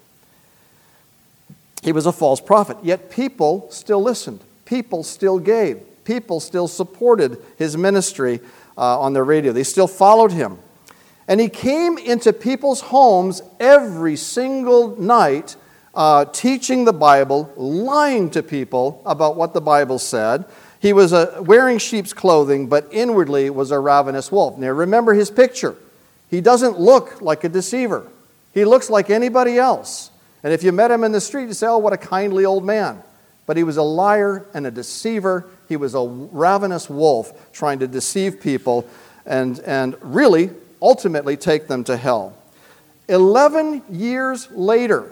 He 1.84 1.92
was 1.92 2.06
a 2.06 2.14
false 2.14 2.40
prophet, 2.40 2.78
yet 2.84 3.12
people 3.12 3.68
still 3.70 4.02
listened, 4.02 4.40
people 4.64 5.04
still 5.04 5.40
gave, 5.40 5.82
people 6.06 6.40
still 6.40 6.70
supported 6.70 7.38
his 7.58 7.76
ministry 7.76 8.40
uh, 8.82 9.00
on 9.00 9.14
their 9.14 9.24
radio, 9.24 9.54
they 9.54 9.64
still 9.64 9.88
followed 9.88 10.32
him. 10.32 10.58
And 11.28 11.40
he 11.40 11.50
came 11.50 12.00
into 12.00 12.34
people's 12.34 12.82
homes 12.82 13.44
every 13.60 14.16
single 14.16 15.00
night, 15.00 15.56
uh, 15.94 16.26
teaching 16.26 16.84
the 16.84 16.94
Bible, 16.94 17.54
lying 17.56 18.32
to 18.32 18.42
people 18.42 19.04
about 19.06 19.38
what 19.38 19.54
the 19.54 19.62
Bible 19.62 20.00
said. 20.00 20.46
He 20.80 20.94
was 20.94 21.14
uh, 21.14 21.44
wearing 21.46 21.78
sheep's 21.78 22.12
clothing, 22.12 22.68
but 22.68 22.88
inwardly 22.92 23.52
was 23.52 23.70
a 23.70 23.78
ravenous 23.78 24.32
wolf. 24.32 24.58
Now, 24.58 24.72
remember 24.72 25.14
his 25.14 25.30
picture. 25.30 25.76
He 26.32 26.42
doesn't 26.42 26.80
look 26.80 27.22
like 27.22 27.44
a 27.44 27.50
deceiver, 27.50 28.08
he 28.52 28.66
looks 28.66 28.90
like 28.90 29.12
anybody 29.12 29.60
else. 29.60 30.10
And 30.44 30.52
if 30.52 30.64
you 30.64 30.72
met 30.72 30.90
him 30.90 31.04
in 31.04 31.12
the 31.12 31.22
street, 31.22 31.44
you'd 31.44 31.54
say, 31.56 31.68
Oh, 31.68 31.78
what 31.78 31.94
a 31.94 31.98
kindly 31.98 32.46
old 32.46 32.66
man. 32.66 33.04
But 33.46 33.58
he 33.58 33.64
was 33.64 33.78
a 33.78 33.84
liar 33.84 34.48
and 34.56 34.66
a 34.66 34.72
deceiver. 34.72 35.46
He 35.72 35.78
was 35.78 35.96
a 35.96 36.06
ravenous 36.06 36.90
wolf 36.90 37.54
trying 37.54 37.80
to 37.80 37.88
deceive 37.88 38.42
people 38.42 38.86
and, 39.26 39.58
and 39.62 39.96
really 40.02 40.50
ultimately 40.82 41.38
take 41.38 41.70
them 41.70 41.86
to 41.86 41.96
hell. 41.96 42.36
11 43.08 43.82
years 43.90 44.52
later, 44.52 45.10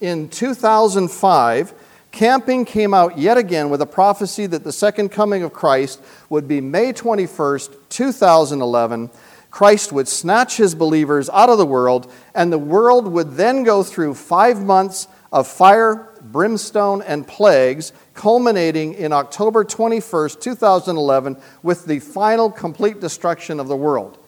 in 0.00 0.30
2005, 0.30 1.74
Camping 2.12 2.64
came 2.64 2.94
out 2.94 3.18
yet 3.18 3.36
again 3.36 3.68
with 3.68 3.82
a 3.82 3.86
prophecy 3.86 4.46
that 4.46 4.64
the 4.64 4.72
second 4.72 5.10
coming 5.10 5.42
of 5.42 5.52
Christ 5.52 6.00
would 6.30 6.48
be 6.48 6.62
May 6.62 6.94
21st, 6.94 7.76
2011. 7.90 9.10
Christ 9.50 9.92
would 9.92 10.08
snatch 10.08 10.56
his 10.56 10.74
believers 10.74 11.28
out 11.28 11.50
of 11.50 11.58
the 11.58 11.66
world, 11.66 12.10
and 12.34 12.50
the 12.50 12.58
world 12.58 13.06
would 13.06 13.32
then 13.32 13.64
go 13.64 13.82
through 13.82 14.14
five 14.14 14.62
months 14.62 15.08
of 15.30 15.46
fire, 15.46 16.08
brimstone, 16.22 17.02
and 17.02 17.28
plagues, 17.28 17.92
culminating 18.18 18.94
in 18.94 19.12
October 19.12 19.64
21st, 19.64 20.40
2011, 20.40 21.36
with 21.62 21.86
the 21.86 22.00
final 22.00 22.50
complete 22.50 23.00
destruction 23.00 23.60
of 23.60 23.68
the 23.68 23.76
world. 23.76 24.18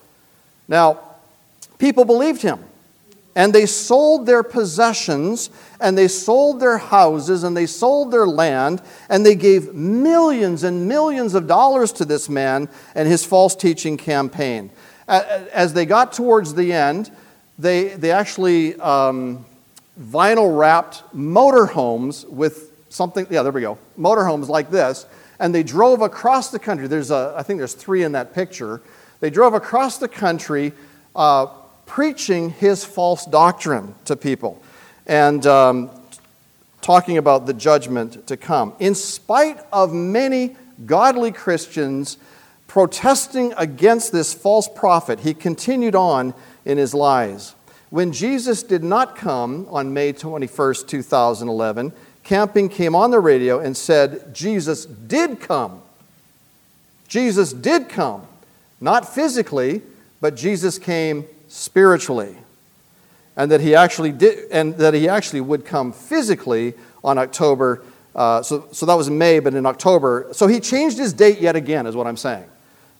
Now, 0.69 1.01
people 1.77 2.05
believed 2.05 2.41
him, 2.41 2.63
and 3.35 3.51
they 3.51 3.65
sold 3.65 4.25
their 4.25 4.43
possessions, 4.43 5.49
and 5.81 5.97
they 5.97 6.07
sold 6.07 6.61
their 6.61 6.77
houses, 6.77 7.43
and 7.43 7.55
they 7.55 7.65
sold 7.65 8.11
their 8.11 8.25
land, 8.25 8.81
and 9.09 9.25
they 9.25 9.35
gave 9.35 9.73
millions 9.73 10.63
and 10.63 10.87
millions 10.87 11.33
of 11.33 11.45
dollars 11.45 11.91
to 11.91 12.05
this 12.05 12.29
man 12.29 12.69
and 12.95 13.09
his 13.09 13.25
false 13.25 13.57
teaching 13.57 13.97
campaign. 13.97 14.69
As 15.09 15.73
they 15.73 15.85
got 15.85 16.13
towards 16.13 16.53
the 16.53 16.71
end, 16.71 17.11
they, 17.59 17.89
they 17.89 18.11
actually 18.11 18.79
um, 18.79 19.43
vinyl 19.99 20.57
wrapped 20.57 21.03
motorhomes 21.13 22.25
with 22.29 22.70
something, 22.91 23.25
yeah, 23.29 23.41
there 23.41 23.51
we 23.51 23.61
go, 23.61 23.77
motorhomes 23.97 24.47
like 24.47 24.69
this, 24.69 25.05
and 25.39 25.55
they 25.55 25.63
drove 25.63 26.01
across 26.01 26.51
the 26.51 26.59
country. 26.59 26.87
There's 26.87 27.09
a, 27.09 27.33
I 27.37 27.43
think 27.43 27.59
there's 27.59 27.73
three 27.73 28.03
in 28.03 28.11
that 28.11 28.33
picture 28.33 28.81
they 29.21 29.29
drove 29.29 29.53
across 29.53 29.99
the 29.99 30.07
country 30.07 30.73
uh, 31.15 31.45
preaching 31.85 32.49
his 32.49 32.83
false 32.83 33.25
doctrine 33.25 33.93
to 34.05 34.15
people 34.15 34.61
and 35.05 35.45
um, 35.45 35.91
talking 36.81 37.17
about 37.17 37.45
the 37.45 37.53
judgment 37.53 38.27
to 38.27 38.35
come. 38.35 38.73
In 38.79 38.95
spite 38.95 39.59
of 39.71 39.93
many 39.93 40.55
godly 40.85 41.31
Christians 41.31 42.17
protesting 42.67 43.53
against 43.57 44.11
this 44.11 44.33
false 44.33 44.67
prophet, 44.67 45.19
he 45.19 45.35
continued 45.35 45.95
on 45.95 46.33
in 46.65 46.79
his 46.79 46.93
lies. 46.93 47.53
When 47.91 48.11
Jesus 48.13 48.63
did 48.63 48.83
not 48.83 49.15
come 49.15 49.67
on 49.69 49.93
May 49.93 50.13
21st, 50.13 50.87
2011, 50.87 51.93
Camping 52.23 52.69
came 52.69 52.95
on 52.95 53.11
the 53.11 53.19
radio 53.19 53.59
and 53.59 53.75
said, 53.75 54.33
Jesus 54.33 54.85
did 54.85 55.39
come. 55.39 55.81
Jesus 57.07 57.51
did 57.51 57.89
come. 57.89 58.27
Not 58.79 59.13
physically, 59.13 59.81
but 60.21 60.35
Jesus 60.35 60.79
came 60.79 61.25
spiritually. 61.47 62.37
and 63.37 63.49
that 63.51 63.61
he 63.61 63.75
actually 63.75 64.11
did, 64.11 64.51
and 64.51 64.75
that 64.75 64.93
he 64.93 65.07
actually 65.07 65.41
would 65.41 65.65
come 65.65 65.93
physically 65.93 66.73
on 67.03 67.17
October. 67.17 67.81
Uh, 68.13 68.41
so, 68.43 68.67
so 68.71 68.85
that 68.85 68.95
was 68.95 69.07
in 69.07 69.17
May, 69.17 69.39
but 69.39 69.53
in 69.53 69.65
October. 69.65 70.27
So 70.33 70.47
he 70.47 70.59
changed 70.59 70.97
his 70.97 71.13
date 71.13 71.39
yet 71.39 71.55
again, 71.55 71.87
is 71.87 71.95
what 71.95 72.07
I'm 72.07 72.17
saying, 72.17 72.45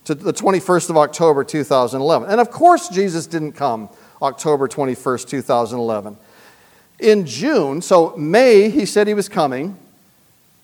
to 0.06 0.16
the 0.16 0.34
21st 0.34 0.90
of 0.90 0.98
October 0.98 1.44
2011. 1.44 2.30
And 2.30 2.40
of 2.40 2.50
course, 2.50 2.88
Jesus 2.90 3.28
didn't 3.28 3.54
come 3.54 3.90
October 4.22 4.68
21st, 4.68 5.28
2011. 5.30 6.18
In 7.02 7.26
June, 7.26 7.82
so 7.82 8.16
May, 8.16 8.70
he 8.70 8.86
said 8.86 9.08
he 9.08 9.16
was 9.16 9.28
coming. 9.28 9.76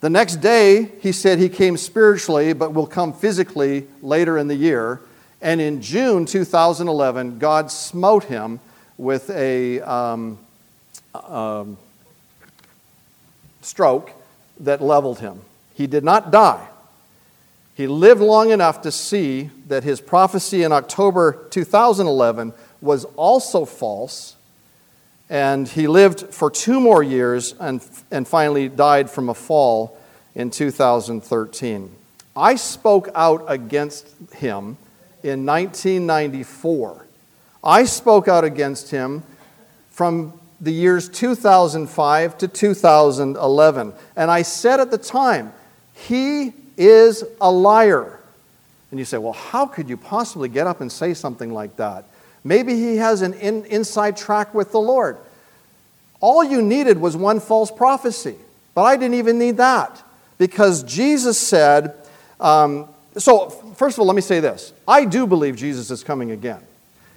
The 0.01 0.09
next 0.09 0.35
day, 0.35 0.91
he 1.01 1.11
said 1.11 1.39
he 1.39 1.49
came 1.49 1.75
spiritually, 1.77 2.53
but 2.53 2.75
will 2.75 2.85
come 2.85 3.11
physically 3.11 3.87
later 4.03 4.37
in 4.37 4.47
the 4.47 4.55
year. 4.55 5.01
And 5.41 5.59
in 5.59 5.81
June 5.81 6.27
2011, 6.27 7.39
God 7.39 7.71
smote 7.71 8.25
him 8.25 8.59
with 8.99 9.31
a 9.31 9.81
um, 9.81 10.37
um, 11.15 11.75
stroke 13.61 14.11
that 14.59 14.79
leveled 14.79 15.19
him. 15.19 15.41
He 15.73 15.87
did 15.87 16.03
not 16.03 16.31
die. 16.31 16.67
He 17.73 17.87
lived 17.87 18.21
long 18.21 18.51
enough 18.51 18.83
to 18.83 18.91
see 18.91 19.49
that 19.67 19.83
his 19.83 20.01
prophecy 20.01 20.61
in 20.61 20.71
October 20.71 21.45
2011 21.49 22.53
was 22.81 23.05
also 23.15 23.65
false. 23.65 24.36
And 25.29 25.67
he 25.67 25.87
lived 25.87 26.33
for 26.33 26.49
two 26.49 26.79
more 26.79 27.03
years 27.03 27.53
and, 27.59 27.81
and 28.11 28.27
finally 28.27 28.69
died 28.69 29.09
from 29.09 29.29
a 29.29 29.33
fall 29.33 29.97
in 30.35 30.49
2013. 30.49 31.91
I 32.35 32.55
spoke 32.55 33.09
out 33.15 33.43
against 33.47 34.07
him 34.33 34.77
in 35.23 35.45
1994. 35.45 37.05
I 37.63 37.83
spoke 37.83 38.27
out 38.27 38.43
against 38.43 38.91
him 38.91 39.23
from 39.89 40.39
the 40.61 40.71
years 40.71 41.09
2005 41.09 42.37
to 42.37 42.47
2011. 42.47 43.93
And 44.15 44.31
I 44.31 44.41
said 44.43 44.79
at 44.79 44.91
the 44.91 44.97
time, 44.97 45.51
he 45.93 46.53
is 46.77 47.23
a 47.41 47.51
liar. 47.51 48.19
And 48.91 48.99
you 48.99 49.05
say, 49.05 49.17
well, 49.17 49.33
how 49.33 49.65
could 49.65 49.89
you 49.89 49.97
possibly 49.97 50.47
get 50.47 50.67
up 50.67 50.81
and 50.81 50.91
say 50.91 51.13
something 51.13 51.53
like 51.53 51.75
that? 51.77 52.05
Maybe 52.47 52.75
he 52.75 52.95
has 52.95 53.21
an 53.21 53.33
in, 53.33 53.65
inside 53.65 54.15
track 54.15 54.53
with 54.53 54.71
the 54.71 54.79
Lord. 54.79 55.17
All 56.21 56.43
you 56.43 56.61
needed 56.61 56.97
was 56.97 57.17
one 57.17 57.41
false 57.41 57.69
prophecy, 57.69 58.35
but 58.73 58.83
I 58.83 58.95
didn't 58.95 59.15
even 59.15 59.37
need 59.37 59.57
that 59.57 60.01
because 60.37 60.81
Jesus 60.83 61.37
said, 61.37 61.93
um, 62.39 62.87
so 63.17 63.49
first 63.49 63.97
of 63.97 63.99
all, 63.99 64.05
let 64.05 64.15
me 64.15 64.21
say 64.21 64.39
this 64.39 64.71
I 64.87 65.03
do 65.03 65.27
believe 65.27 65.57
Jesus 65.57 65.91
is 65.91 66.05
coming 66.05 66.31
again. 66.31 66.61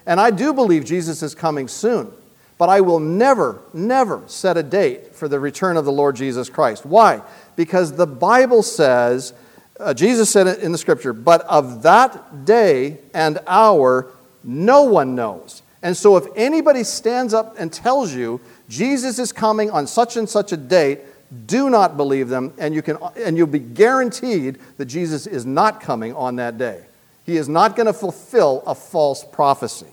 And 0.05 0.21
I 0.21 0.33
do 0.33 0.53
believe 0.53 0.85
Jesus 0.85 1.23
is 1.23 1.37
coming 1.37 1.69
soon. 1.69 2.11
But 2.59 2.69
I 2.69 2.81
will 2.81 2.99
never, 2.99 3.61
never 3.73 4.23
set 4.27 4.57
a 4.57 4.63
date 4.63 5.15
for 5.15 5.29
the 5.29 5.39
return 5.39 5.77
of 5.77 5.85
the 5.85 5.93
Lord 5.93 6.17
Jesus 6.17 6.51
Christ. 6.51 6.85
Why? 6.85 7.23
Because 7.55 7.93
the 7.93 8.07
Bible 8.07 8.63
says, 8.63 9.33
uh, 9.79 9.95
Jesus 9.95 10.29
said 10.29 10.47
it 10.47 10.59
in 10.59 10.73
the 10.73 10.77
scripture, 10.77 11.13
but 11.13 11.43
of 11.43 11.83
that 11.85 12.45
day 12.45 12.99
and 13.15 13.39
hour 13.47 14.13
no 14.45 14.83
one 14.83 15.15
knows. 15.15 15.63
And 15.83 15.97
so 15.97 16.17
if 16.17 16.27
anybody 16.37 16.85
stands 16.85 17.33
up 17.33 17.57
and 17.59 17.73
tells 17.73 18.15
you 18.15 18.41
Jesus 18.69 19.19
is 19.19 19.33
coming 19.33 19.71
on 19.71 19.87
such 19.87 20.17
and 20.17 20.29
such 20.29 20.53
a 20.53 20.57
date, 20.57 21.01
do 21.47 21.71
not 21.71 21.97
believe 21.97 22.29
them, 22.29 22.53
and, 22.59 22.75
you 22.75 22.83
can, 22.83 22.99
and 23.17 23.37
you'll 23.37 23.47
be 23.47 23.61
guaranteed 23.61 24.59
that 24.79 24.87
Jesus 24.87 25.27
is 25.27 25.47
not 25.47 25.81
coming 25.81 26.13
on 26.15 26.37
that 26.37 26.59
day. 26.59 26.83
He 27.25 27.37
is 27.37 27.49
not 27.49 27.77
going 27.77 27.87
to 27.87 27.93
fulfill 27.93 28.63
a 28.67 28.75
false 28.75 29.25
prophecy. 29.25 29.87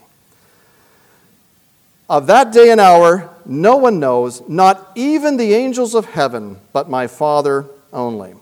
Of 2.10 2.28
that 2.28 2.52
day 2.54 2.72
and 2.72 2.82
hour, 2.82 3.30
no 3.46 3.78
one 3.78 4.00
knows, 4.00 4.48
not 4.48 4.92
even 4.96 5.38
the 5.38 5.54
angels 5.54 5.94
of 5.94 6.06
heaven, 6.06 6.58
but 6.74 6.90
my 6.90 7.06
Father 7.06 7.66
only. 7.94 8.34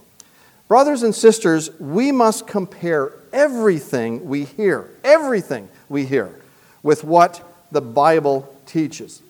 Brothers 0.68 1.04
and 1.04 1.14
sisters, 1.14 1.78
we 1.80 2.12
must 2.12 2.48
compare 2.48 3.12
everything 3.34 4.26
we 4.26 4.46
hear, 4.46 4.90
everything 5.04 5.68
we 5.90 6.06
hear, 6.06 6.42
with 6.84 7.04
what 7.04 7.44
the 7.72 7.82
Bible 7.82 8.54
teaches. 8.66 9.22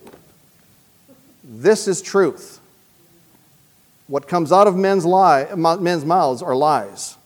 This 1.44 1.88
is 1.88 2.02
truth. 2.02 2.60
What 4.08 4.28
comes 4.28 4.52
out 4.52 4.68
of 4.68 4.76
men's, 4.76 5.06
lie, 5.06 5.54
men's 5.56 6.06
mouths 6.06 6.42
are 6.42 6.56
lies. 6.56 7.18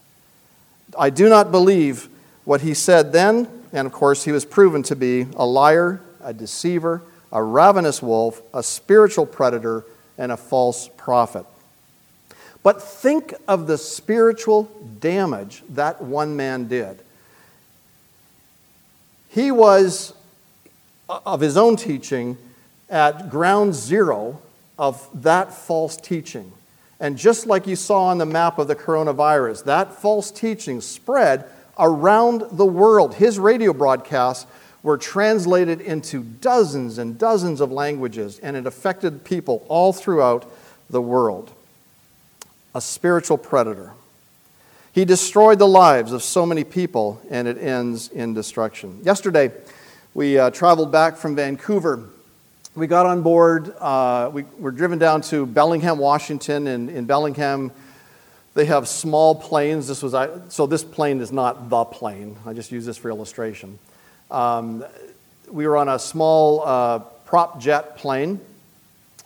I 0.98 1.10
do 1.10 1.30
not 1.30 1.52
believe 1.52 2.08
what 2.46 2.62
he 2.62 2.74
said 2.74 3.12
then, 3.12 3.48
and 3.74 3.86
of 3.86 3.92
course, 3.92 4.24
he 4.24 4.32
was 4.32 4.46
proven 4.46 4.82
to 4.84 4.96
be 4.96 5.28
a 5.36 5.46
liar 5.46 6.02
a 6.22 6.34
deceiver, 6.34 7.02
a 7.32 7.42
ravenous 7.42 8.02
wolf, 8.02 8.42
a 8.54 8.64
spiritual 8.64 9.26
predator, 9.26 9.86
and 10.18 10.32
a 10.32 10.38
false 10.38 10.90
prophet. 10.98 11.46
But 12.62 12.82
think 12.82 13.34
of 13.48 13.68
the 13.68 13.78
spiritual 13.78 14.64
damage 15.00 15.64
that 15.70 16.02
one 16.02 16.36
man 16.36 16.68
did. 16.68 17.00
He 19.30 19.52
was, 19.52 20.14
uh, 21.08 21.20
of 21.26 21.42
his 21.42 21.56
own 21.56 21.76
teaching, 21.76 22.38
at 22.90 23.30
ground 23.30 23.76
zero 23.76 24.42
of 24.78 25.08
that 25.22 25.54
false 25.54 25.96
teaching. 25.96 26.52
And 27.00 27.18
just 27.18 27.46
like 27.46 27.68
you 27.68 27.76
saw 27.76 28.06
on 28.06 28.18
the 28.18 28.26
map 28.26 28.60
of 28.60 28.68
the 28.68 28.76
coronavirus, 28.76 29.64
that 29.66 29.94
false 29.94 30.32
teaching 30.32 30.82
spread 30.82 31.46
around 31.78 32.44
the 32.52 32.66
world. 32.66 33.16
His 33.16 33.40
radio 33.40 33.72
broadcasts 33.72 34.46
were 34.84 34.98
translated 34.98 35.82
into 35.82 36.24
dozens 36.24 36.98
and 36.98 37.18
dozens 37.18 37.62
of 37.62 37.72
languages, 37.72 38.40
and 38.40 38.58
it 38.58 38.66
affected 38.66 39.24
people 39.24 39.66
all 39.68 39.94
throughout 39.94 40.52
the 40.90 41.02
world. 41.02 41.52
A 42.76 42.82
spiritual 42.82 43.38
predator. 43.38 43.94
He 44.92 45.06
destroyed 45.06 45.60
the 45.60 45.68
lives 45.68 46.12
of 46.14 46.24
so 46.24 46.46
many 46.46 46.64
people, 46.64 47.22
and 47.30 47.48
it 47.48 47.58
ends 47.58 48.10
in 48.10 48.34
destruction. 48.34 49.02
Yesterday, 49.04 49.52
we 50.14 50.40
uh, 50.40 50.50
traveled 50.50 50.92
back 50.92 51.16
from 51.16 51.36
Vancouver. 51.36 52.10
We 52.76 52.88
got 52.88 53.06
on 53.06 53.22
board, 53.22 53.74
uh, 53.80 54.32
we 54.34 54.46
were 54.58 54.72
driven 54.72 54.98
down 54.98 55.22
to 55.24 55.46
Bellingham, 55.46 56.00
Washington, 56.00 56.68
and 56.68 56.90
in 56.90 57.06
Bellingham, 57.06 57.72
they 58.56 58.66
have 58.66 58.88
small 58.88 59.36
planes. 59.36 59.88
This 59.88 60.02
was, 60.02 60.16
so 60.52 60.66
this 60.66 60.84
plane 60.84 61.22
is 61.22 61.32
not 61.32 61.70
the 61.70 61.86
plane. 61.86 62.36
I 62.46 62.54
just 62.54 62.72
use 62.72 62.86
this 62.86 62.98
for 62.98 63.10
illustration. 63.10 63.78
Um, 64.32 64.84
we 65.52 65.68
were 65.68 65.78
on 65.78 65.88
a 65.88 66.00
small 66.00 66.64
uh, 66.66 67.00
prop 67.26 67.60
jet 67.60 67.96
plane, 67.98 68.40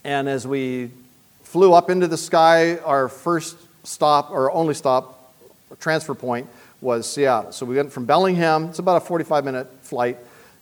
and 0.03 0.27
as 0.27 0.45
we 0.45 0.91
flew 1.43 1.73
up 1.73 1.89
into 1.89 2.07
the 2.07 2.17
sky, 2.17 2.77
our 2.79 3.07
first 3.07 3.57
stop, 3.83 4.31
or 4.31 4.51
only 4.51 4.73
stop, 4.73 5.12
transfer 5.79 6.13
point, 6.13 6.47
was 6.81 7.09
Seattle. 7.09 7.51
So 7.51 7.65
we 7.65 7.75
went 7.75 7.91
from 7.91 8.05
Bellingham, 8.05 8.65
it's 8.65 8.79
about 8.79 9.01
a 9.01 9.05
45 9.05 9.45
minute 9.45 9.67
flight, 9.81 10.17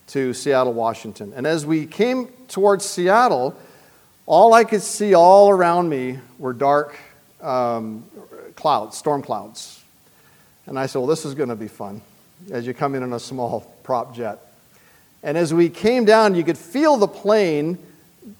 to 0.08 0.34
Seattle, 0.34 0.72
Washington. 0.72 1.32
And 1.34 1.46
as 1.46 1.64
we 1.64 1.86
came 1.86 2.28
towards 2.48 2.84
Seattle, 2.84 3.56
all 4.26 4.52
I 4.52 4.64
could 4.64 4.82
see 4.82 5.14
all 5.14 5.50
around 5.50 5.88
me 5.88 6.18
were 6.38 6.52
dark 6.52 6.96
um, 7.40 8.04
clouds, 8.54 8.96
storm 8.96 9.22
clouds. 9.22 9.82
And 10.66 10.78
I 10.78 10.86
said, 10.86 10.98
Well, 10.98 11.08
this 11.08 11.24
is 11.24 11.34
going 11.34 11.48
to 11.48 11.56
be 11.56 11.68
fun 11.68 12.02
as 12.50 12.66
you 12.66 12.74
come 12.74 12.94
in 12.94 13.02
in 13.02 13.12
a 13.12 13.20
small 13.20 13.60
prop 13.82 14.14
jet. 14.14 14.38
And 15.22 15.38
as 15.38 15.54
we 15.54 15.68
came 15.68 16.04
down, 16.04 16.34
you 16.34 16.44
could 16.44 16.58
feel 16.58 16.96
the 16.96 17.08
plane 17.08 17.78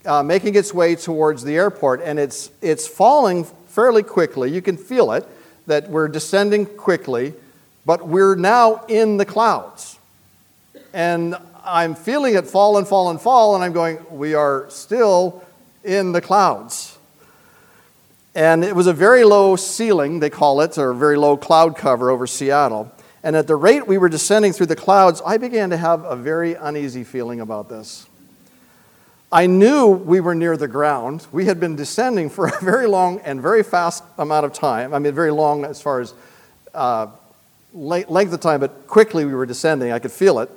uh, 0.05 0.23
making 0.23 0.55
its 0.55 0.73
way 0.75 0.95
towards 0.95 1.45
the 1.45 1.57
airport, 1.57 2.03
and 2.03 2.19
it's, 2.19 2.51
it's 2.61 2.87
falling 2.87 3.45
fairly 3.69 4.03
quickly. 4.03 4.51
You 4.51 4.63
can 4.63 4.77
feel 4.77 5.13
it, 5.13 5.27
that 5.67 5.89
we're 5.89 6.09
descending 6.09 6.67
quickly, 6.67 7.35
but 7.85 8.07
we're 8.07 8.35
now 8.35 8.85
in 8.89 9.17
the 9.17 9.25
clouds. 9.25 9.99
And 10.93 11.37
I'm 11.65 11.95
feeling 11.95 12.35
it 12.35 12.47
fall 12.47 12.79
and 12.79 12.87
fall 12.87 13.11
and 13.11 13.21
fall, 13.21 13.55
and 13.55 13.65
I'm 13.65 13.73
going, 13.73 14.05
we 14.11 14.35
are 14.35 14.67
still 14.69 15.45
in 15.85 16.13
the 16.13 16.21
clouds. 16.21 16.99
And 18.35 18.65
it 18.65 18.75
was 18.75 18.87
a 18.87 18.93
very 18.93 19.25
low 19.25 19.57
ceiling, 19.57 20.21
they 20.21 20.31
call 20.31 20.61
it, 20.63 20.79
or 20.79 20.91
a 20.91 20.95
very 20.95 21.17
low 21.17 21.37
cloud 21.37 21.77
cover 21.77 22.11
over 22.11 22.27
Seattle. 22.27 22.91
And 23.23 23.37
at 23.37 23.47
the 23.47 23.57
rate 23.57 23.87
we 23.87 23.99
were 23.99 24.09
descending 24.09 24.53
through 24.53 24.67
the 24.67 24.77
clouds, 24.77 25.23
I 25.25 25.37
began 25.37 25.71
to 25.71 25.77
have 25.77 26.05
a 26.05 26.17
very 26.17 26.55
uneasy 26.55 27.05
feeling 27.05 27.41
about 27.41 27.69
this. 27.69 28.07
I 29.33 29.47
knew 29.47 29.89
we 29.89 30.21
were 30.21 30.35
near 30.35 30.59
the 30.59 30.69
ground. 30.69 31.27
We 31.33 31.47
had 31.47 31.59
been 31.59 31.75
descending 31.75 32.29
for 32.29 32.47
a 32.49 32.61
very 32.61 32.87
long 32.87 33.21
and 33.21 33.41
very 33.41 33.63
fast 33.63 34.05
amount 34.19 34.45
of 34.45 34.53
time. 34.53 34.93
I 34.93 34.99
mean, 34.99 35.15
very 35.15 35.33
long 35.33 35.65
as 35.65 35.81
far 35.81 36.01
as 36.01 36.13
uh, 36.75 37.07
length 37.73 38.33
of 38.33 38.41
time, 38.41 38.61
but 38.61 38.87
quickly 38.87 39.25
we 39.25 39.35
were 39.35 39.47
descending. 39.47 39.91
I 39.91 39.99
could 39.99 40.13
feel 40.13 40.39
it. 40.41 40.51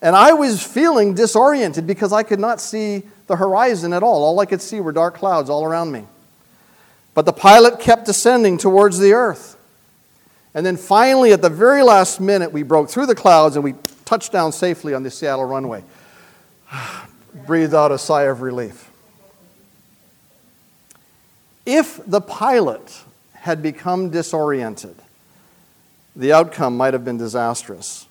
And 0.00 0.16
I 0.16 0.32
was 0.32 0.62
feeling 0.64 1.14
disoriented 1.14 1.86
because 1.86 2.12
I 2.12 2.22
could 2.22 2.40
not 2.40 2.60
see 2.60 3.02
the 3.26 3.36
horizon 3.36 3.92
at 3.92 4.02
all. 4.02 4.24
All 4.24 4.38
I 4.40 4.46
could 4.46 4.62
see 4.62 4.80
were 4.80 4.92
dark 4.92 5.14
clouds 5.14 5.50
all 5.50 5.64
around 5.64 5.92
me. 5.92 6.04
But 7.14 7.26
the 7.26 7.32
pilot 7.32 7.78
kept 7.78 8.06
descending 8.06 8.58
towards 8.58 8.98
the 8.98 9.12
earth. 9.12 9.56
And 10.54 10.66
then 10.66 10.76
finally, 10.76 11.32
at 11.32 11.42
the 11.42 11.50
very 11.50 11.82
last 11.82 12.20
minute, 12.20 12.52
we 12.52 12.62
broke 12.62 12.90
through 12.90 13.06
the 13.06 13.14
clouds 13.14 13.56
and 13.56 13.64
we 13.64 13.74
touched 14.04 14.32
down 14.32 14.52
safely 14.52 14.94
on 14.94 15.02
the 15.02 15.10
Seattle 15.10 15.44
runway. 15.44 15.82
breathed 17.34 17.74
out 17.74 17.92
a 17.92 17.98
sigh 17.98 18.24
of 18.24 18.42
relief. 18.42 18.90
If 21.64 22.00
the 22.06 22.20
pilot 22.20 23.02
had 23.34 23.62
become 23.62 24.10
disoriented, 24.10 24.96
the 26.14 26.32
outcome 26.32 26.76
might 26.76 26.92
have 26.92 27.04
been 27.04 27.18
disastrous. 27.18 28.06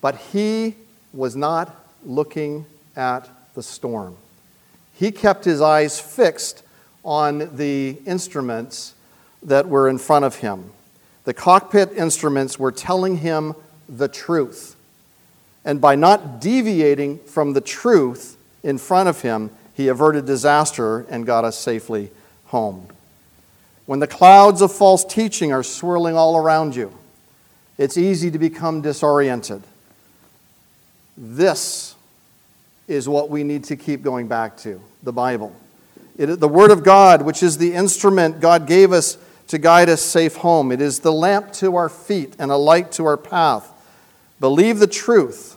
But 0.00 0.16
he 0.16 0.76
was 1.12 1.36
not 1.36 1.74
looking 2.04 2.66
at 2.96 3.28
the 3.54 3.62
storm. 3.62 4.16
He 4.94 5.10
kept 5.10 5.44
his 5.44 5.60
eyes 5.60 6.00
fixed 6.00 6.62
on 7.04 7.56
the 7.56 7.98
instruments 8.06 8.94
that 9.42 9.68
were 9.68 9.88
in 9.88 9.98
front 9.98 10.24
of 10.24 10.36
him. 10.36 10.72
The 11.24 11.34
cockpit 11.34 11.92
instruments 11.92 12.58
were 12.58 12.72
telling 12.72 13.18
him 13.18 13.54
the 13.88 14.08
truth. 14.08 14.76
And 15.64 15.80
by 15.80 15.94
not 15.94 16.40
deviating 16.40 17.18
from 17.20 17.52
the 17.52 17.60
truth 17.60 18.36
in 18.62 18.78
front 18.78 19.08
of 19.08 19.22
him, 19.22 19.50
he 19.74 19.88
averted 19.88 20.26
disaster 20.26 21.00
and 21.08 21.26
got 21.26 21.44
us 21.44 21.58
safely 21.58 22.10
home. 22.46 22.86
When 23.86 23.98
the 23.98 24.06
clouds 24.06 24.62
of 24.62 24.72
false 24.72 25.04
teaching 25.04 25.52
are 25.52 25.62
swirling 25.62 26.16
all 26.16 26.36
around 26.36 26.76
you, 26.76 26.92
it's 27.78 27.96
easy 27.96 28.30
to 28.30 28.38
become 28.38 28.82
disoriented. 28.82 29.62
This 31.16 31.94
is 32.88 33.08
what 33.08 33.30
we 33.30 33.44
need 33.44 33.64
to 33.64 33.76
keep 33.76 34.02
going 34.02 34.28
back 34.28 34.56
to 34.58 34.80
the 35.02 35.12
Bible. 35.12 35.54
It, 36.18 36.40
the 36.40 36.48
Word 36.48 36.70
of 36.70 36.82
God, 36.82 37.22
which 37.22 37.42
is 37.42 37.58
the 37.58 37.72
instrument 37.72 38.40
God 38.40 38.66
gave 38.66 38.92
us 38.92 39.16
to 39.48 39.58
guide 39.58 39.88
us 39.88 40.02
safe 40.02 40.36
home. 40.36 40.70
It 40.70 40.80
is 40.80 41.00
the 41.00 41.12
lamp 41.12 41.52
to 41.54 41.76
our 41.76 41.88
feet 41.88 42.34
and 42.38 42.50
a 42.50 42.56
light 42.56 42.92
to 42.92 43.06
our 43.06 43.16
path. 43.16 43.72
Believe 44.38 44.78
the 44.78 44.86
truth, 44.86 45.56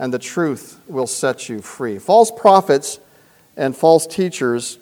and 0.00 0.14
the 0.14 0.18
truth 0.18 0.80
will 0.88 1.06
set 1.06 1.50
you 1.50 1.60
free. 1.60 1.98
False 1.98 2.30
prophets 2.30 2.98
and 3.54 3.76
false 3.76 4.06
teachers 4.06 4.78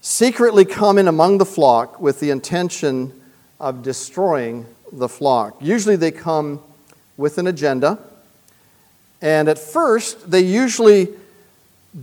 secretly 0.00 0.64
come 0.64 0.96
in 0.96 1.06
among 1.06 1.36
the 1.36 1.44
flock 1.44 2.00
with 2.00 2.18
the 2.18 2.30
intention 2.30 3.12
of 3.60 3.82
destroying 3.82 4.64
the 4.90 5.08
flock. 5.08 5.54
Usually 5.60 5.96
they 5.96 6.10
come 6.10 6.60
with 7.18 7.36
an 7.36 7.46
agenda, 7.46 7.98
and 9.20 9.50
at 9.50 9.58
first 9.58 10.30
they 10.30 10.40
usually 10.40 11.08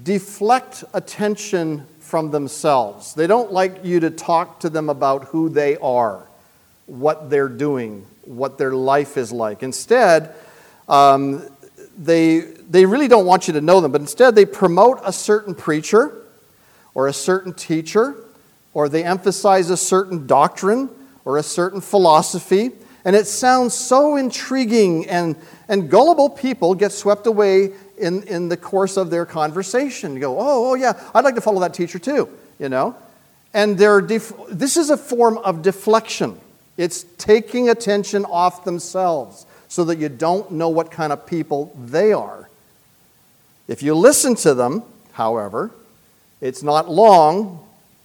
deflect 0.03 0.83
attention 0.93 1.87
from 1.99 2.29
themselves. 2.29 3.15
They 3.15 3.25
don't 3.25 3.51
like 3.51 3.83
you 3.83 3.99
to 4.01 4.11
talk 4.11 4.59
to 4.59 4.69
them 4.69 4.87
about 4.87 5.25
who 5.25 5.49
they 5.49 5.77
are, 5.77 6.27
what 6.85 7.31
they're 7.31 7.49
doing, 7.49 8.05
what 8.23 8.59
their 8.59 8.73
life 8.73 9.17
is 9.17 9.31
like. 9.31 9.63
Instead, 9.63 10.35
um, 10.87 11.41
they, 11.97 12.39
they 12.39 12.85
really 12.85 13.07
don't 13.07 13.25
want 13.25 13.47
you 13.47 13.53
to 13.53 13.61
know 13.61 13.81
them, 13.81 13.91
but 13.91 14.01
instead 14.01 14.35
they 14.35 14.45
promote 14.45 14.99
a 15.03 15.13
certain 15.13 15.55
preacher 15.55 16.21
or 16.93 17.07
a 17.07 17.13
certain 17.13 17.53
teacher, 17.53 18.15
or 18.73 18.89
they 18.89 19.03
emphasize 19.03 19.69
a 19.69 19.77
certain 19.77 20.27
doctrine 20.27 20.89
or 21.23 21.37
a 21.37 21.43
certain 21.43 21.81
philosophy. 21.81 22.71
And 23.05 23.15
it 23.15 23.27
sounds 23.27 23.73
so 23.73 24.15
intriguing, 24.15 25.07
and, 25.07 25.35
and 25.67 25.89
gullible 25.89 26.29
people 26.29 26.73
get 26.73 26.91
swept 26.91 27.27
away 27.27 27.71
in, 27.97 28.23
in 28.23 28.49
the 28.49 28.57
course 28.57 28.97
of 28.97 29.09
their 29.09 29.25
conversation. 29.25 30.15
You 30.15 30.19
go, 30.21 30.39
oh, 30.39 30.71
oh, 30.71 30.73
yeah, 30.73 30.99
I'd 31.13 31.23
like 31.23 31.35
to 31.35 31.41
follow 31.41 31.59
that 31.61 31.73
teacher 31.73 31.99
too, 31.99 32.29
you 32.57 32.67
know? 32.69 32.95
And 33.53 33.77
they're 33.77 34.01
def- 34.01 34.33
this 34.49 34.75
is 34.75 34.89
a 34.89 34.97
form 34.97 35.37
of 35.37 35.61
deflection. 35.61 36.39
It's 36.77 37.05
taking 37.17 37.69
attention 37.69 38.25
off 38.25 38.65
themselves 38.65 39.45
so 39.75 39.83
that 39.83 39.97
you 39.97 40.07
don't 40.07 40.51
know 40.51 40.69
what 40.69 40.89
kind 40.89 41.11
of 41.11 41.27
people 41.27 41.75
they 41.77 42.13
are. 42.13 42.49
If 43.67 43.83
you 43.83 43.93
listen 43.93 44.33
to 44.35 44.53
them, 44.53 44.83
however, 45.11 45.69
it's 46.39 46.63
not 46.63 46.89
long 46.89 47.59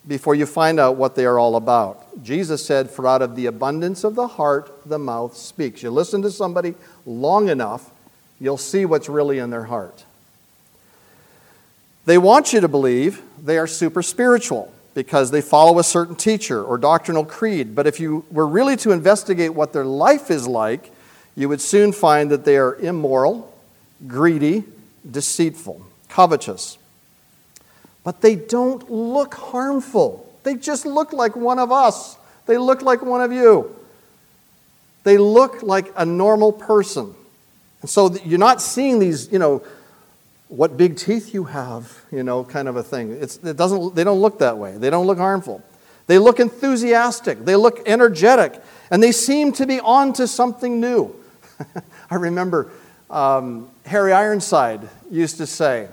before 0.08 0.34
you 0.34 0.46
find 0.46 0.80
out 0.80 0.96
what 0.96 1.14
they 1.14 1.24
are 1.24 1.38
all 1.38 1.54
about. 1.54 2.24
Jesus 2.24 2.66
said, 2.66 2.90
For 2.90 3.06
out 3.06 3.22
of 3.22 3.36
the 3.36 3.46
abundance 3.46 4.02
of 4.02 4.16
the 4.16 4.26
heart, 4.26 4.82
the 4.84 4.98
mouth 4.98 5.36
speaks. 5.36 5.80
You 5.80 5.92
listen 5.92 6.22
to 6.22 6.32
somebody 6.32 6.74
long 7.06 7.48
enough, 7.48 7.92
you'll 8.40 8.58
see 8.58 8.84
what's 8.84 9.08
really 9.08 9.38
in 9.38 9.50
their 9.50 9.66
heart. 9.66 10.04
They 12.04 12.18
want 12.18 12.52
you 12.52 12.60
to 12.62 12.68
believe 12.68 13.22
they 13.40 13.58
are 13.58 13.68
super 13.68 14.02
spiritual 14.02 14.72
because 14.94 15.30
they 15.30 15.40
follow 15.40 15.78
a 15.78 15.84
certain 15.84 16.16
teacher 16.16 16.64
or 16.64 16.78
doctrinal 16.78 17.24
creed. 17.24 17.76
But 17.76 17.86
if 17.86 18.00
you 18.00 18.24
were 18.28 18.48
really 18.48 18.74
to 18.78 18.90
investigate 18.90 19.54
what 19.54 19.72
their 19.72 19.84
life 19.84 20.32
is 20.32 20.48
like, 20.48 20.90
you 21.40 21.48
would 21.48 21.60
soon 21.62 21.92
find 21.92 22.30
that 22.30 22.44
they 22.44 22.58
are 22.58 22.76
immoral, 22.76 23.50
greedy, 24.06 24.64
deceitful, 25.10 25.86
covetous. 26.08 26.76
But 28.04 28.20
they 28.20 28.34
don't 28.34 28.90
look 28.90 29.34
harmful. 29.34 30.30
They 30.42 30.54
just 30.54 30.84
look 30.84 31.14
like 31.14 31.36
one 31.36 31.58
of 31.58 31.72
us. 31.72 32.18
They 32.44 32.58
look 32.58 32.82
like 32.82 33.00
one 33.00 33.22
of 33.22 33.32
you. 33.32 33.74
They 35.04 35.16
look 35.16 35.62
like 35.62 35.92
a 35.96 36.04
normal 36.04 36.52
person. 36.52 37.14
And 37.80 37.88
so 37.88 38.14
you're 38.24 38.38
not 38.38 38.60
seeing 38.60 38.98
these, 38.98 39.32
you 39.32 39.38
know, 39.38 39.62
what 40.48 40.76
big 40.76 40.96
teeth 40.96 41.32
you 41.32 41.44
have, 41.44 42.04
you 42.12 42.22
know, 42.22 42.44
kind 42.44 42.68
of 42.68 42.76
a 42.76 42.82
thing. 42.82 43.12
It's, 43.12 43.38
it 43.38 43.56
doesn't, 43.56 43.94
they 43.94 44.04
don't 44.04 44.20
look 44.20 44.40
that 44.40 44.58
way. 44.58 44.76
They 44.76 44.90
don't 44.90 45.06
look 45.06 45.18
harmful. 45.18 45.62
They 46.06 46.18
look 46.18 46.40
enthusiastic. 46.40 47.44
They 47.44 47.56
look 47.56 47.80
energetic. 47.86 48.60
And 48.90 49.02
they 49.02 49.12
seem 49.12 49.52
to 49.52 49.66
be 49.66 49.80
on 49.80 50.12
to 50.14 50.26
something 50.26 50.80
new. 50.80 51.14
I 52.10 52.16
remember 52.16 52.70
um, 53.10 53.68
Harry 53.86 54.12
Ironside 54.12 54.88
used 55.10 55.38
to 55.38 55.46
say, 55.46 55.88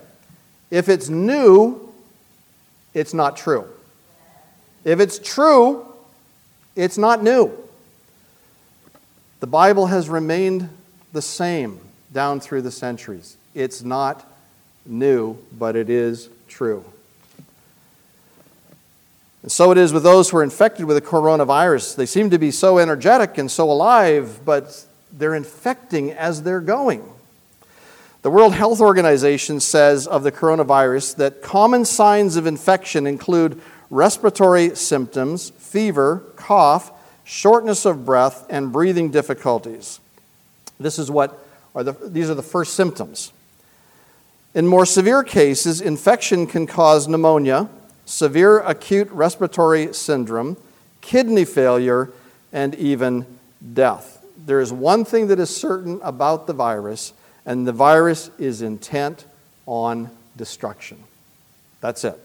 if 0.70 0.90
it's 0.90 1.10
new, 1.10 1.94
it's 2.94 3.14
not 3.14 3.38
true. 3.38 3.68
If 4.84 5.00
it's 5.00 5.20
true, 5.20 5.86
it's 6.76 6.98
not 6.98 7.24
new. 7.24 7.52
The 9.40 9.48
Bible 9.48 9.88
has 9.88 10.10
remained 10.10 10.70
the 11.14 11.22
same 11.22 11.80
down 12.14 12.40
through 12.40 12.64
the 12.64 12.72
centuries. 12.72 13.38
It's 13.54 13.84
not 13.84 14.26
new, 14.86 15.38
but 15.58 15.76
it 15.76 15.90
is 15.90 16.30
true. 16.48 16.86
And 19.44 19.52
so 19.52 19.72
it 19.72 19.78
is 19.78 19.94
with 19.94 20.04
those 20.04 20.30
who 20.30 20.38
are 20.38 20.44
infected 20.44 20.86
with 20.86 20.98
the 20.98 21.08
coronavirus. 21.08 21.96
They 21.96 22.06
seem 22.06 22.30
to 22.32 22.38
be 22.38 22.52
so 22.52 22.80
energetic 22.80 23.38
and 23.38 23.50
so 23.50 23.72
alive, 23.72 24.40
but 24.44 24.86
they're 25.12 25.36
infecting 25.36 26.12
as 26.12 26.44
they're 26.44 26.62
going. 26.62 27.04
The 28.24 28.32
World 28.32 28.54
Health 28.54 28.82
Organization 28.82 29.60
says 29.60 30.08
of 30.08 30.24
the 30.24 30.32
coronavirus 30.32 31.16
that 31.18 31.42
common 31.42 31.86
signs 31.86 32.36
of 32.36 32.46
infection 32.46 33.08
include 33.08 33.62
respiratory 33.90 34.76
symptoms, 34.76 35.52
fever, 35.52 36.24
cough, 36.36 36.92
shortness 37.24 37.86
of 37.86 38.06
breath, 38.06 38.46
and 38.50 38.72
breathing 38.72 39.12
difficulties. 39.12 40.00
This 40.80 41.00
is 41.00 41.10
what 41.10 41.40
are 41.76 41.84
the, 41.84 41.94
these 42.04 42.30
are 42.30 42.36
the 42.36 42.44
first 42.44 42.74
symptoms. 42.74 43.32
In 44.54 44.66
more 44.66 44.86
severe 44.86 45.24
cases, 45.24 45.82
infection 45.82 46.48
can 46.48 46.66
cause 46.66 47.08
pneumonia, 47.08 47.70
severe 48.06 48.60
acute 48.60 49.10
respiratory 49.12 49.94
syndrome, 49.94 50.58
kidney 51.02 51.46
failure, 51.46 52.10
and 52.52 52.74
even 52.76 53.26
death. 53.74 54.17
There 54.48 54.60
is 54.60 54.74
one 54.74 55.06
thing 55.06 55.28
that 55.28 55.40
is 55.40 55.56
certain 55.56 56.00
about 56.02 56.48
the 56.48 56.54
virus, 56.54 57.14
and 57.46 57.68
the 57.68 57.72
virus 57.72 58.32
is 58.40 58.64
intent 58.64 59.26
on 59.68 60.10
destruction. 60.36 61.04
That's 61.82 62.04
it. 62.04 62.20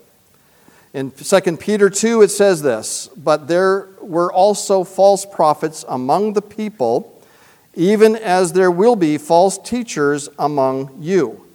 In 0.95 1.11
2 1.11 1.57
Peter 1.59 1.91
2, 1.91 2.23
it 2.23 2.31
says 2.31 2.63
this 2.63 3.11
But 3.15 3.47
there 3.47 3.89
were 4.01 4.33
also 4.33 4.85
false 4.85 5.27
prophets 5.27 5.85
among 5.87 6.33
the 6.33 6.43
people 6.43 7.13
even 7.75 8.17
as 8.17 8.53
there 8.53 8.71
will 8.71 8.97
be 8.97 9.19
false 9.19 9.59
teachers 9.59 10.29
among 10.39 10.91
you, 11.01 11.47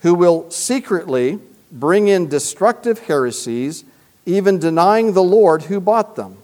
who 0.00 0.14
will 0.14 0.50
secretly 0.50 1.38
bring 1.70 2.08
in 2.08 2.28
destructive 2.28 2.98
heresies, 3.00 3.84
even 4.26 4.58
denying 4.58 5.12
the 5.12 5.22
Lord 5.22 5.64
who 5.64 5.80
bought 5.80 6.16
them, 6.16 6.36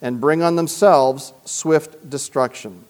and 0.00 0.20
bring 0.20 0.42
on 0.42 0.56
themselves 0.56 1.32
swift 1.44 2.08
destruction. 2.08 2.84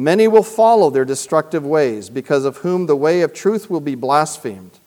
Many 0.00 0.28
will 0.28 0.42
follow 0.42 0.88
their 0.88 1.04
destructive 1.04 1.66
ways, 1.66 2.08
because 2.08 2.46
of 2.46 2.58
whom 2.58 2.86
the 2.86 2.96
way 2.96 3.20
of 3.20 3.34
truth 3.34 3.68
will 3.68 3.82
be 3.82 3.94
blasphemed. 3.94 4.78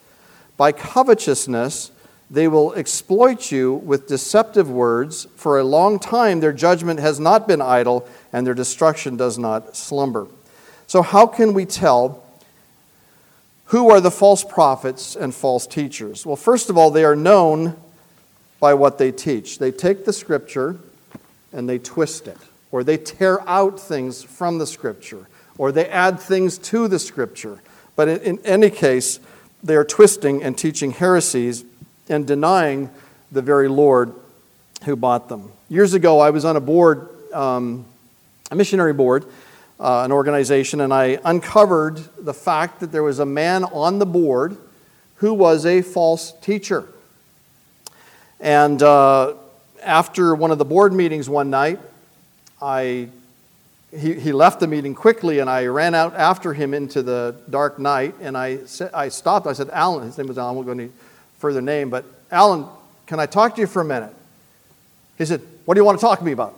By 0.57 0.71
covetousness, 0.71 1.91
they 2.31 2.47
will 2.47 2.73
exploit 2.73 3.51
you 3.51 3.75
with 3.75 4.07
deceptive 4.07 4.71
words. 4.71 5.27
For 5.35 5.59
a 5.59 5.63
long 5.63 5.99
time, 5.99 6.39
their 6.39 6.51
judgment 6.51 6.99
has 6.99 7.19
not 7.19 7.47
been 7.47 7.61
idle, 7.61 8.07
and 8.31 8.47
their 8.47 8.55
destruction 8.55 9.15
does 9.15 9.37
not 9.37 9.77
slumber. 9.77 10.25
So, 10.87 11.03
how 11.03 11.27
can 11.27 11.53
we 11.53 11.65
tell 11.65 12.23
who 13.65 13.91
are 13.91 14.01
the 14.01 14.09
false 14.09 14.43
prophets 14.43 15.15
and 15.15 15.33
false 15.35 15.67
teachers? 15.67 16.25
Well, 16.25 16.35
first 16.35 16.71
of 16.71 16.77
all, 16.77 16.89
they 16.89 17.03
are 17.03 17.15
known 17.15 17.77
by 18.59 18.73
what 18.73 18.97
they 18.97 19.11
teach. 19.11 19.59
They 19.59 19.71
take 19.71 20.05
the 20.05 20.13
scripture 20.13 20.79
and 21.51 21.69
they 21.69 21.77
twist 21.77 22.27
it, 22.27 22.37
or 22.73 22.83
they 22.83 22.97
tear 22.97 23.47
out 23.47 23.79
things 23.79 24.23
from 24.23 24.57
the 24.57 24.65
scripture, 24.65 25.27
or 25.59 25.71
they 25.71 25.87
add 25.89 26.19
things 26.19 26.57
to 26.57 26.87
the 26.87 26.97
scripture. 26.97 27.61
But 27.95 28.07
in, 28.07 28.39
any 28.43 28.71
case, 28.71 29.19
they 29.61 29.75
are 29.75 29.85
twisting 29.85 30.41
and 30.41 30.57
teaching 30.57 30.89
heresies 30.89 31.65
and 32.09 32.25
denying 32.25 32.89
the 33.31 33.43
very 33.43 33.67
Lord 33.67 34.11
who 34.85 34.95
bought 34.95 35.29
them. 35.29 35.51
Years 35.69 35.93
ago, 35.93 36.19
I 36.19 36.31
was 36.31 36.45
on 36.45 36.55
a 36.55 36.59
board, 36.59 37.09
um, 37.31 37.85
a 38.49 38.55
missionary 38.55 38.93
board, 38.93 39.25
uh, 39.79 40.01
an 40.03 40.11
organization, 40.11 40.81
and 40.81 40.91
I 40.91 41.19
uncovered 41.23 42.01
the 42.17 42.33
fact 42.33 42.79
that 42.79 42.91
there 42.91 43.03
was 43.03 43.19
a 43.19 43.25
man 43.25 43.65
on 43.65 43.99
the 43.99 44.07
board 44.07 44.57
who 45.17 45.35
was 45.35 45.67
a 45.67 45.83
false 45.83 46.33
teacher. 46.41 46.87
And 48.39 48.81
uh, 48.81 49.35
after 49.83 50.33
one 50.33 50.49
of 50.49 50.57
the 50.57 50.65
board 50.65 50.91
meetings 50.91 51.29
one 51.29 51.51
night, 51.51 51.79
I, 52.63 53.09
he, 53.91 54.13
he 54.13 54.31
left 54.31 54.61
the 54.61 54.67
meeting 54.67 54.95
quickly, 54.95 55.39
and 55.39 55.49
I 55.49 55.65
ran 55.65 55.93
out 55.93 56.15
after 56.15 56.53
him 56.53 56.73
into 56.73 57.03
the 57.03 57.35
dark 57.49 57.77
night. 57.77 58.15
And 58.21 58.37
I, 58.37 58.59
I 58.93 59.09
stopped. 59.09 59.47
I 59.47 59.53
said, 59.53 59.69
Alan, 59.71 60.05
his 60.05 60.17
name 60.17 60.27
was 60.27 60.37
Alan, 60.37 60.51
I 60.51 60.55
won't 60.55 60.67
go 60.67 60.71
any 60.71 60.89
further 61.39 61.61
name, 61.61 61.89
but 61.89 62.05
Alan, 62.31 62.65
can 63.05 63.19
I 63.19 63.25
talk 63.25 63.55
to 63.55 63.61
you 63.61 63.67
for 63.67 63.81
a 63.81 63.85
minute? 63.85 64.15
He 65.17 65.25
said, 65.25 65.41
What 65.65 65.73
do 65.73 65.81
you 65.81 65.85
want 65.85 65.99
to 65.99 66.01
talk 66.01 66.19
to 66.19 66.25
me 66.25 66.31
about? 66.31 66.57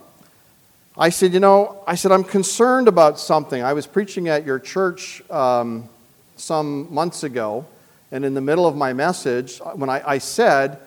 I 0.96 1.08
said, 1.10 1.34
You 1.34 1.40
know, 1.40 1.82
I 1.88 1.96
said, 1.96 2.12
I'm 2.12 2.24
concerned 2.24 2.86
about 2.86 3.18
something. 3.18 3.62
I 3.62 3.72
was 3.72 3.86
preaching 3.86 4.28
at 4.28 4.46
your 4.46 4.60
church 4.60 5.28
um, 5.28 5.88
some 6.36 6.92
months 6.94 7.24
ago, 7.24 7.66
and 8.12 8.24
in 8.24 8.32
the 8.34 8.40
middle 8.40 8.66
of 8.66 8.76
my 8.76 8.92
message, 8.92 9.58
when 9.74 9.90
I, 9.90 10.02
I 10.06 10.18
said, 10.18 10.78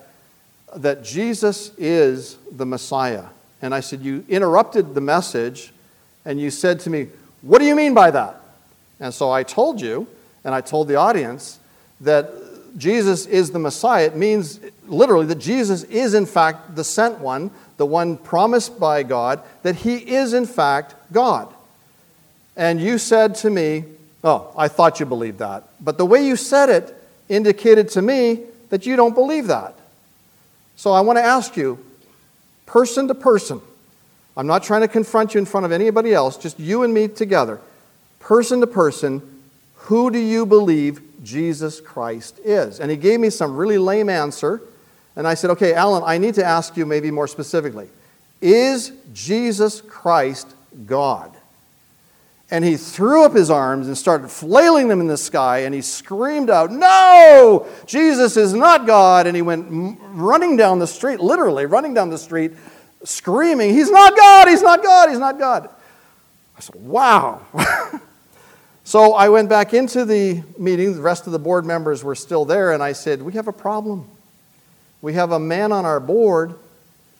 that 0.75 1.03
Jesus 1.03 1.71
is 1.77 2.37
the 2.51 2.65
Messiah. 2.65 3.25
And 3.61 3.73
I 3.73 3.79
said, 3.79 4.01
You 4.01 4.25
interrupted 4.29 4.95
the 4.95 5.01
message 5.01 5.71
and 6.25 6.39
you 6.39 6.51
said 6.51 6.79
to 6.81 6.89
me, 6.89 7.07
What 7.41 7.59
do 7.59 7.65
you 7.65 7.75
mean 7.75 7.93
by 7.93 8.11
that? 8.11 8.41
And 8.99 9.13
so 9.13 9.31
I 9.31 9.43
told 9.43 9.81
you, 9.81 10.07
and 10.43 10.53
I 10.53 10.61
told 10.61 10.87
the 10.87 10.95
audience, 10.95 11.59
that 12.01 12.31
Jesus 12.77 13.25
is 13.25 13.51
the 13.51 13.59
Messiah. 13.59 14.05
It 14.05 14.15
means 14.15 14.59
literally 14.87 15.25
that 15.27 15.39
Jesus 15.39 15.83
is, 15.83 16.13
in 16.13 16.25
fact, 16.25 16.75
the 16.75 16.83
sent 16.83 17.19
one, 17.19 17.51
the 17.77 17.85
one 17.85 18.17
promised 18.17 18.79
by 18.79 19.03
God, 19.03 19.41
that 19.63 19.75
he 19.75 19.97
is, 19.97 20.33
in 20.33 20.45
fact, 20.45 20.95
God. 21.11 21.53
And 22.55 22.79
you 22.81 22.97
said 22.97 23.35
to 23.35 23.49
me, 23.49 23.85
Oh, 24.21 24.51
I 24.57 24.67
thought 24.67 24.99
you 24.99 25.05
believed 25.05 25.39
that. 25.39 25.63
But 25.79 25.97
the 25.97 26.05
way 26.05 26.25
you 26.25 26.35
said 26.35 26.69
it 26.69 26.93
indicated 27.29 27.87
to 27.89 28.01
me 28.01 28.41
that 28.69 28.85
you 28.85 28.97
don't 28.97 29.15
believe 29.15 29.47
that. 29.47 29.75
So 30.75 30.91
I 30.91 31.01
want 31.01 31.17
to 31.17 31.23
ask 31.23 31.55
you, 31.55 31.79
person 32.69 33.07
to 33.07 33.15
person, 33.15 33.59
I'm 34.37 34.45
not 34.45 34.61
trying 34.61 34.81
to 34.81 34.87
confront 34.87 35.33
you 35.33 35.39
in 35.39 35.45
front 35.45 35.65
of 35.65 35.71
anybody 35.71 36.13
else, 36.13 36.37
just 36.37 36.59
you 36.59 36.83
and 36.83 36.93
me 36.93 37.07
together. 37.07 37.59
Person 38.19 38.59
to 38.61 38.67
person, 38.67 39.41
who 39.75 40.11
do 40.11 40.19
you 40.19 40.45
believe 40.45 41.01
Jesus 41.23 41.81
Christ 41.81 42.39
is? 42.45 42.79
And 42.79 42.91
he 42.91 42.97
gave 42.97 43.19
me 43.19 43.31
some 43.31 43.57
really 43.57 43.79
lame 43.79 44.07
answer. 44.07 44.61
And 45.15 45.27
I 45.27 45.33
said, 45.33 45.49
okay, 45.49 45.73
Alan, 45.73 46.03
I 46.05 46.19
need 46.19 46.35
to 46.35 46.45
ask 46.45 46.77
you 46.77 46.85
maybe 46.85 47.09
more 47.09 47.27
specifically. 47.27 47.89
Is 48.39 48.91
Jesus 49.13 49.81
Christ 49.81 50.53
God? 50.85 51.35
And 52.51 52.65
he 52.65 52.77
threw 52.77 53.23
up 53.23 53.35
his 53.35 53.51
arms 53.51 53.87
and 53.87 53.95
started 53.95 54.29
flailing 54.29 54.87
them 54.87 55.01
in 55.01 55.07
the 55.07 55.17
sky, 55.17 55.59
and 55.59 55.75
he 55.75 55.81
screamed 55.81 56.49
out, 56.49 56.71
No! 56.71 57.67
Jesus 57.85 58.37
is 58.37 58.53
not 58.53 58.87
God! 58.87 59.27
And 59.27 59.35
he 59.35 59.43
went 59.43 59.99
running 60.01 60.57
down 60.57 60.79
the 60.79 60.87
street, 60.87 61.19
literally 61.19 61.67
running 61.67 61.93
down 61.93 62.09
the 62.09 62.17
street, 62.17 62.53
screaming, 63.03 63.73
He's 63.73 63.91
not 63.91 64.17
God! 64.17 64.47
He's 64.47 64.63
not 64.63 64.81
God! 64.81 65.09
He's 65.09 65.19
not 65.19 65.37
God! 65.37 65.69
I 66.57 66.59
said, 66.59 66.75
Wow! 66.75 67.41
so 68.83 69.13
I 69.13 69.29
went 69.29 69.47
back 69.47 69.75
into 69.75 70.03
the 70.03 70.41
meeting. 70.57 70.95
The 70.95 71.01
rest 71.01 71.27
of 71.27 71.33
the 71.33 71.39
board 71.39 71.65
members 71.65 72.03
were 72.03 72.15
still 72.15 72.45
there, 72.45 72.71
and 72.71 72.81
I 72.81 72.93
said, 72.93 73.21
We 73.21 73.33
have 73.33 73.47
a 73.47 73.53
problem. 73.53 74.07
We 75.03 75.13
have 75.13 75.31
a 75.31 75.39
man 75.39 75.71
on 75.71 75.85
our 75.85 75.99
board, 75.99 76.55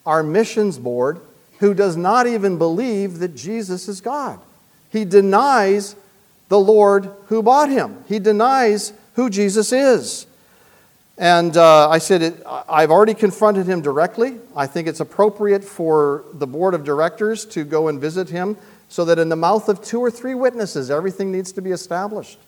our 0.08 0.24
missions 0.24 0.80
board, 0.80 1.22
who 1.60 1.76
does 1.76 1.96
not 1.96 2.26
even 2.26 2.58
believe 2.58 3.20
that 3.20 3.36
Jesus 3.36 3.88
is 3.88 4.02
God. 4.02 4.40
He 4.92 5.06
denies 5.06 5.96
the 6.50 6.60
Lord 6.60 7.12
who 7.28 7.44
bought 7.44 7.70
him. 7.70 8.04
He 8.08 8.20
denies 8.20 8.94
who 9.14 9.30
Jesus 9.30 9.72
is. 9.72 10.26
And 11.18 11.58
uh, 11.58 11.90
I 11.90 11.98
said, 11.98 12.22
it, 12.22 12.44
I've 12.48 12.92
already 12.92 13.14
confronted 13.14 13.66
him 13.66 13.82
directly. 13.82 14.40
I 14.56 14.68
think 14.68 14.88
it's 14.88 15.02
appropriate 15.02 15.64
for 15.64 16.24
the 16.34 16.48
board 16.48 16.74
of 16.74 16.86
directors 16.86 17.46
to 17.48 17.66
go 17.66 17.90
and 17.90 18.00
visit 18.00 18.30
him 18.30 18.56
so 18.88 19.04
that 19.06 19.20
in 19.20 19.30
the 19.30 19.36
mouth 19.36 19.68
of 19.68 19.84
two 19.84 20.00
or 20.00 20.10
three 20.10 20.34
witnesses, 20.34 20.90
everything 20.90 21.32
needs 21.32 21.52
to 21.52 21.62
be 21.62 21.72
established. 21.72 22.40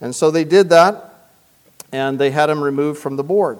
And 0.00 0.14
so 0.14 0.30
they 0.30 0.44
did 0.44 0.68
that, 0.68 1.30
and 1.92 2.18
they 2.18 2.30
had 2.30 2.50
him 2.50 2.62
removed 2.62 3.00
from 3.00 3.16
the 3.16 3.24
board. 3.24 3.58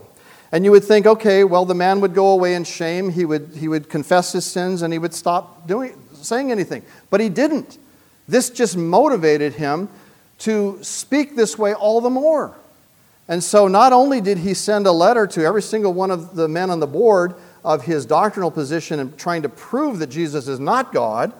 And 0.52 0.64
you 0.64 0.70
would 0.70 0.84
think, 0.84 1.06
okay, 1.06 1.42
well, 1.42 1.64
the 1.64 1.74
man 1.74 2.00
would 2.00 2.14
go 2.14 2.28
away 2.28 2.54
in 2.54 2.64
shame. 2.64 3.10
He 3.10 3.24
would, 3.24 3.50
he 3.56 3.66
would 3.66 3.88
confess 3.88 4.32
his 4.32 4.44
sins 4.44 4.82
and 4.82 4.92
he 4.92 4.98
would 4.98 5.14
stop 5.14 5.66
doing, 5.66 5.98
saying 6.14 6.52
anything. 6.52 6.82
But 7.10 7.20
he 7.20 7.28
didn't. 7.28 7.78
This 8.28 8.50
just 8.50 8.76
motivated 8.76 9.54
him 9.54 9.88
to 10.38 10.78
speak 10.82 11.36
this 11.36 11.58
way 11.58 11.74
all 11.74 12.00
the 12.00 12.10
more. 12.10 12.54
And 13.28 13.42
so, 13.42 13.68
not 13.68 13.92
only 13.92 14.20
did 14.20 14.38
he 14.38 14.52
send 14.52 14.86
a 14.86 14.92
letter 14.92 15.26
to 15.28 15.44
every 15.44 15.62
single 15.62 15.92
one 15.92 16.10
of 16.10 16.36
the 16.36 16.48
men 16.48 16.70
on 16.70 16.80
the 16.80 16.86
board 16.86 17.34
of 17.64 17.84
his 17.84 18.04
doctrinal 18.04 18.50
position 18.50 19.00
and 19.00 19.16
trying 19.16 19.42
to 19.42 19.48
prove 19.48 19.98
that 20.00 20.08
Jesus 20.08 20.46
is 20.48 20.60
not 20.60 20.92
God, 20.92 21.32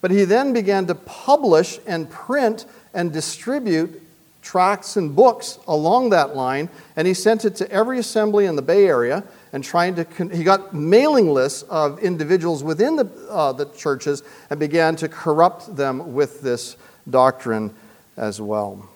but 0.00 0.12
he 0.12 0.24
then 0.24 0.52
began 0.52 0.86
to 0.86 0.94
publish 0.94 1.80
and 1.86 2.08
print 2.08 2.66
and 2.92 3.12
distribute 3.12 4.00
tracts 4.44 4.96
and 4.96 5.16
books 5.16 5.58
along 5.66 6.10
that 6.10 6.36
line. 6.36 6.68
And 6.94 7.08
he 7.08 7.14
sent 7.14 7.44
it 7.44 7.56
to 7.56 7.70
every 7.72 7.98
assembly 7.98 8.44
in 8.44 8.54
the 8.54 8.62
Bay 8.62 8.86
Area 8.86 9.24
and 9.52 9.64
trying 9.64 9.96
to, 9.96 10.04
con- 10.04 10.30
he 10.30 10.44
got 10.44 10.74
mailing 10.74 11.32
lists 11.32 11.62
of 11.64 11.98
individuals 12.00 12.62
within 12.62 12.96
the, 12.96 13.10
uh, 13.30 13.52
the 13.52 13.66
churches 13.70 14.22
and 14.50 14.60
began 14.60 14.94
to 14.96 15.08
corrupt 15.08 15.74
them 15.74 16.14
with 16.14 16.42
this 16.42 16.76
doctrine 17.08 17.74
as 18.16 18.40
well. 18.40 18.88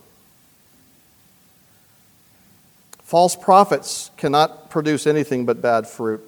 False 3.03 3.35
prophets 3.35 4.11
cannot 4.19 4.69
produce 4.69 5.07
anything 5.07 5.47
but 5.47 5.63
bad 5.63 5.89
fruit. 5.89 6.21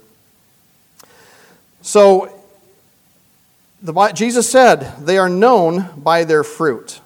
So, 1.83 2.33
the, 3.83 4.13
Jesus 4.15 4.51
said, 4.51 4.97
they 4.99 5.19
are 5.19 5.29
known 5.29 5.91
by 5.97 6.25
their 6.25 6.43
fruit. 6.43 7.01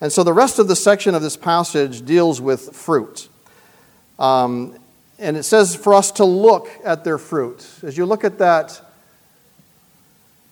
And 0.00 0.12
so 0.12 0.22
the 0.22 0.32
rest 0.32 0.58
of 0.58 0.68
the 0.68 0.76
section 0.76 1.14
of 1.14 1.22
this 1.22 1.36
passage 1.36 2.04
deals 2.04 2.40
with 2.40 2.74
fruit. 2.74 3.28
Um, 4.18 4.76
and 5.18 5.36
it 5.36 5.44
says 5.44 5.74
for 5.74 5.94
us 5.94 6.10
to 6.12 6.24
look 6.24 6.68
at 6.84 7.04
their 7.04 7.18
fruit. 7.18 7.66
As 7.82 7.96
you 7.96 8.04
look 8.04 8.24
at 8.24 8.38
that 8.38 8.80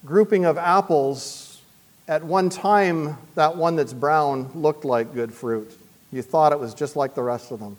grouping 0.05 0.45
of 0.45 0.57
apples, 0.57 1.61
at 2.07 2.22
one 2.22 2.51
time, 2.51 3.16
that 3.34 3.57
one 3.57 3.76
that's 3.76 3.92
brown 3.92 4.51
looked 4.55 4.84
like 4.84 5.14
good 5.14 5.32
fruit. 5.32 5.70
You 6.12 6.22
thought 6.22 6.53
it 6.53 6.61
was 6.61 6.74
just 6.74 6.97
like 6.97 7.14
the 7.14 7.22
rest 7.22 7.51
of 7.51 7.61
them, 7.61 7.76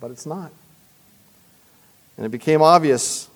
but 0.00 0.10
it's 0.10 0.26
not. 0.26 0.50
And 2.16 2.26
it 2.26 2.30
became 2.30 2.62
obvious. 2.62 3.29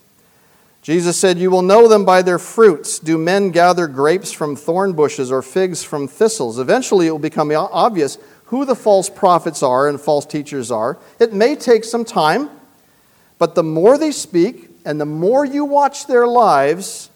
Jesus 0.85 1.19
said, 1.19 1.39
You 1.39 1.51
will 1.51 1.63
know 1.63 1.89
them 1.89 2.05
by 2.05 2.21
their 2.21 2.39
fruits. 2.39 2.99
Do 2.99 3.17
men 3.17 3.51
gather 3.51 3.87
grapes 3.87 4.31
from 4.31 4.55
thorn 4.55 4.93
bushes 4.93 5.33
or 5.33 5.41
figs 5.41 5.83
from 5.83 6.07
thistles? 6.07 6.59
Eventually, 6.59 7.07
it 7.07 7.11
will 7.11 7.19
become 7.19 7.51
obvious 7.51 8.19
who 8.47 8.67
the 8.67 8.77
false 8.77 9.09
prophets 9.09 9.63
are 9.63 9.89
and 9.89 9.99
false 9.99 10.27
teachers 10.27 10.71
are. 10.71 10.99
It 11.19 11.33
may 11.33 11.57
take 11.57 11.85
some 11.85 12.05
time. 12.05 12.51
But 13.39 13.55
the 13.55 13.63
more 13.63 13.97
they 13.97 14.13
speak 14.13 14.69
and 14.85 15.01
the 15.01 15.07
more 15.07 15.47
you 15.47 15.65
watch 15.65 16.07
their 16.07 16.27
lives, 16.27 17.09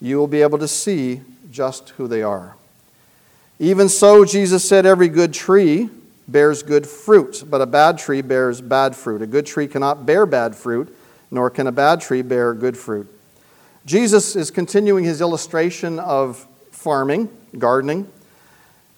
you 0.00 0.16
will 0.16 0.26
be 0.26 0.40
able 0.40 0.58
to 0.58 0.68
see 0.68 1.20
just 1.50 1.90
who 1.90 2.08
they 2.08 2.22
are. 2.22 2.56
Even 3.58 3.90
so, 3.90 4.24
Jesus 4.24 4.66
said, 4.66 4.86
Every 4.86 5.10
good 5.10 5.34
tree 5.34 5.90
bears 6.26 6.62
good 6.62 6.86
fruit, 6.86 7.44
but 7.46 7.60
a 7.60 7.66
bad 7.66 7.98
tree 7.98 8.22
bears 8.22 8.62
bad 8.62 8.96
fruit. 8.96 9.20
A 9.20 9.26
good 9.26 9.44
tree 9.44 9.68
cannot 9.68 10.06
bear 10.06 10.24
bad 10.24 10.56
fruit, 10.56 10.96
nor 11.30 11.50
can 11.50 11.66
a 11.66 11.72
bad 11.72 12.00
tree 12.00 12.22
bear 12.22 12.54
good 12.54 12.76
fruit. 12.76 13.08
Jesus 13.84 14.34
is 14.34 14.50
continuing 14.50 15.04
his 15.04 15.20
illustration 15.20 15.98
of 15.98 16.46
farming, 16.72 17.28
gardening. 17.58 18.10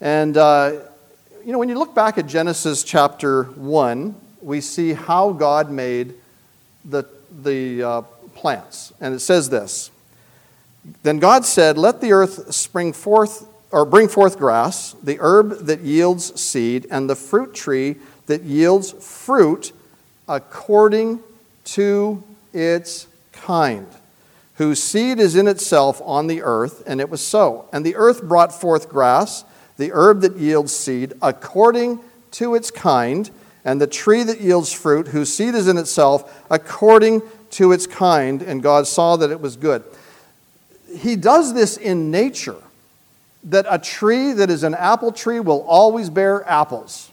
And, 0.01 0.37
uh, 0.37 0.81
you 1.45 1.53
know, 1.53 1.59
when 1.59 1.69
you 1.69 1.79
look 1.79 1.95
back 1.95 2.19
at 2.19 2.27
Genesis 2.27 2.85
chapter 2.85 3.45
1, 3.45 4.15
we 4.41 4.61
see 4.61 4.93
how 4.93 5.33
God 5.33 5.71
made 5.71 6.15
the, 6.85 7.05
the 7.43 7.83
uh, 7.83 8.01
plants. 8.35 8.93
And 9.01 9.15
it 9.15 9.21
says 9.21 9.51
this 9.51 9.91
Then 11.03 11.19
God 11.19 11.45
said, 11.45 11.77
Let 11.77 12.01
the 12.01 12.13
earth 12.13 12.55
spring 12.55 12.93
forth, 12.93 13.47
or 13.71 13.85
bring 13.85 14.09
forth 14.09 14.39
grass, 14.39 14.95
the 15.03 15.19
herb 15.21 15.67
that 15.67 15.81
yields 15.81 16.41
seed, 16.41 16.87
and 16.91 17.11
the 17.11 17.17
fruit 17.17 17.55
tree 17.55 17.97
that 18.27 18.43
yields 18.43 18.93
fruit 18.93 19.73
according 20.27 21.21
to 21.73 22.23
its 22.53 23.07
kind, 23.33 23.87
whose 24.55 24.83
seed 24.83 25.19
is 25.21 25.37
in 25.37 25.47
itself 25.47 26.01
on 26.05 26.27
the 26.27 26.43
earth. 26.43 26.83
And 26.87 27.01
it 27.01 27.11
was 27.11 27.21
so. 27.25 27.69
And 27.73 27.85
the 27.85 27.97
earth 27.97 28.23
brought 28.23 28.53
forth 28.53 28.89
grass, 28.89 29.45
the 29.77 29.93
herb 29.93 30.23
that 30.23 30.37
yields 30.37 30.75
seed, 30.75 31.13
according 31.23 32.01
to 32.33 32.55
its 32.55 32.71
kind 32.71 33.31
and 33.65 33.81
the 33.81 33.87
tree 33.87 34.23
that 34.23 34.41
yields 34.41 34.73
fruit, 34.73 35.09
whose 35.09 35.33
seed 35.33 35.55
is 35.55 35.69
in 35.69 35.77
itself, 35.77 36.45
according 36.51 37.23
to 37.51 37.73
its 37.73 37.87
kind. 37.87 38.41
And 38.41 38.63
God 38.63 38.87
saw 38.87 39.17
that 39.17 39.31
it 39.31 39.41
was 39.41 39.57
good. 39.57 39.85
He 40.97 41.17
does 41.17 41.53
this 41.53 41.77
in 41.77 42.11
nature, 42.11 42.57
that 43.45 43.67
a 43.69 43.79
tree 43.79 44.33
that 44.33 44.49
is 44.49 44.63
an 44.63 44.75
apple 44.75 45.13
tree 45.13 45.41
will 45.41 45.63
always 45.63 46.09
bear 46.09 46.49
apples. 46.49 47.08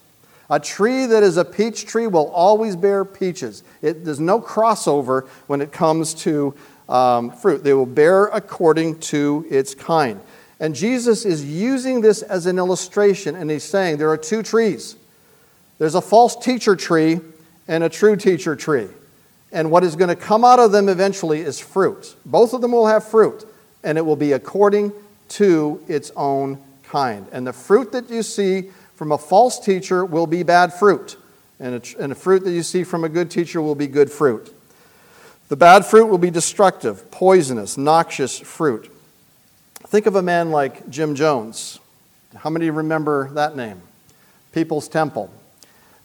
A 0.50 0.60
tree 0.60 1.06
that 1.08 1.24
is 1.24 1.38
a 1.38 1.46
peach 1.46 1.86
tree 1.86 2.08
will 2.08 2.30
always 2.30 2.76
bear 2.76 3.04
peaches. 3.04 3.64
It, 3.82 4.06
there's 4.06 4.20
no 4.20 4.39
crossover 4.39 5.28
when 5.48 5.62
it 5.62 5.72
comes 5.72 6.14
to 6.16 6.54
um, 6.88 7.32
fruit. 7.32 7.64
They 7.64 7.74
will 7.74 7.86
bear 7.86 8.26
according 8.26 9.00
to 9.00 9.46
its 9.50 9.74
kind. 9.74 10.22
And 10.60 10.76
Jesus 10.76 11.26
is 11.26 11.43
using 11.43 12.02
this 12.02 12.22
as 12.22 12.46
an 12.46 12.58
illustration, 12.58 13.36
and 13.36 13.50
he's 13.50 13.64
saying 13.64 13.98
there 13.98 14.10
are 14.10 14.18
two 14.18 14.43
trees 14.43 14.96
there's 15.78 15.96
a 15.96 16.02
false 16.02 16.38
teacher 16.38 16.76
tree 16.76 17.20
and 17.68 17.84
a 17.84 17.89
true 17.89 18.16
teacher 18.16 18.56
tree. 18.56 18.88
And 19.52 19.72
what 19.72 19.84
is 19.84 19.96
going 19.96 20.10
to 20.10 20.16
come 20.16 20.46
out 20.46 20.60
of 20.60 20.72
them 20.72 20.88
eventually 20.89 21.41
is 21.41 21.60
fruit. 21.60 22.16
Both 22.26 22.54
of 22.54 22.62
them 22.62 22.72
will 22.72 22.88
have 22.88 23.06
fruit, 23.06 23.46
and 23.84 23.98
it 23.98 24.02
will 24.02 24.16
be 24.16 24.32
according 24.32 24.93
to 25.30 25.84
its 25.88 26.12
own 26.16 26.60
kind. 26.84 27.28
And 27.32 27.46
the 27.46 27.54
fruit 27.54 27.91
that 27.91 28.10
you 28.10 28.24
see 28.24 28.72
from 28.96 29.12
a 29.12 29.18
false 29.18 29.60
teacher 29.60 30.06
will 30.06 30.28
be 30.28 30.43
bad 30.43 30.74
fruit, 30.74 31.18
and 31.60 31.76
a, 31.76 32.02
and 32.02 32.12
a 32.12 32.16
fruit 32.16 32.43
that 32.43 32.52
you 32.52 32.64
see 32.64 32.84
from 32.84 33.04
a 33.04 33.10
good 33.10 33.30
teacher 33.30 33.62
will 33.62 33.76
be 33.76 33.88
good 33.88 34.12
fruit. 34.12 34.54
The 35.50 35.56
bad 35.56 35.86
fruit 35.86 36.08
will 36.08 36.18
be 36.18 36.32
destructive, 36.32 37.12
poisonous, 37.12 37.78
noxious 37.78 38.39
fruit. 38.39 38.91
Think 39.88 40.08
of 40.08 40.16
a 40.16 40.22
man 40.22 40.50
like 40.50 40.89
Jim 40.89 41.14
Jones. 41.14 41.80
How 42.36 42.50
many 42.50 42.70
remember 42.70 43.30
that 43.34 43.56
name? 43.56 43.82
People's 44.52 44.88
Temple. 44.88 45.32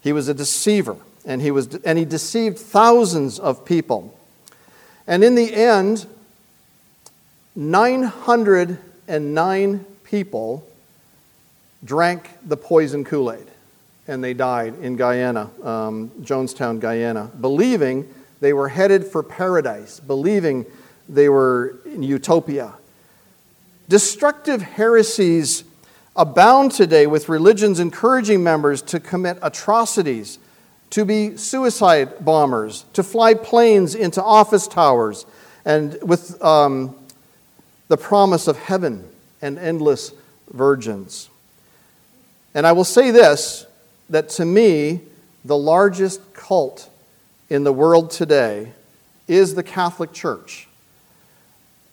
He 0.03 0.12
was 0.12 0.28
a 0.28 0.34
deceiver, 0.34 0.97
and 1.24 1.41
he, 1.41 1.51
was, 1.51 1.74
and 1.76 1.99
he 1.99 2.05
deceived 2.05 2.59
thousands 2.59 3.38
of 3.38 3.64
people. 3.64 4.18
And 5.07 5.24
in 5.24 5.34
the 5.34 5.55
end, 5.55 6.07
909 7.57 9.86
people 10.05 10.69
drank 11.84 12.30
the 12.46 12.56
poison 12.56 13.04
Kool 13.04 13.32
Aid, 13.32 13.46
and 14.06 14.22
they 14.22 14.34
died 14.34 14.74
in 14.80 14.96
Guyana, 14.96 15.50
um, 15.62 16.10
Jonestown, 16.20 16.80
Guyana, 16.80 17.30
believing 17.40 18.12
they 18.40 18.52
were 18.52 18.68
headed 18.68 19.06
for 19.06 19.22
paradise, 19.22 20.00
believing 20.00 20.66
they 21.08 21.28
were 21.28 21.78
in 21.84 22.02
utopia. 22.02 22.74
Destructive 23.88 24.62
heresies 24.62 25.64
abound 26.16 26.72
today 26.72 27.06
with 27.06 27.28
religions 27.28 27.80
encouraging 27.80 28.42
members 28.42 28.82
to 28.82 29.00
commit 29.00 29.38
atrocities, 29.42 30.38
to 30.90 31.04
be 31.04 31.36
suicide 31.36 32.24
bombers, 32.24 32.84
to 32.92 33.02
fly 33.02 33.34
planes 33.34 33.94
into 33.94 34.22
office 34.22 34.66
towers, 34.66 35.24
and 35.64 35.98
with 36.02 36.42
um, 36.42 36.94
the 37.88 37.96
promise 37.96 38.48
of 38.48 38.58
heaven 38.58 39.08
and 39.42 39.58
endless 39.58 40.12
virgins. 40.52 41.28
And 42.55 42.66
I 42.66 42.72
will 42.72 42.84
say 42.84 43.11
this 43.11 43.66
that 44.09 44.28
to 44.30 44.44
me, 44.44 45.01
the 45.44 45.57
largest 45.57 46.34
cult 46.34 46.88
in 47.48 47.64
the 47.64 47.72
world 47.72 48.11
today 48.11 48.72
is 49.28 49.55
the 49.55 49.62
Catholic 49.62 50.12
Church, 50.12 50.68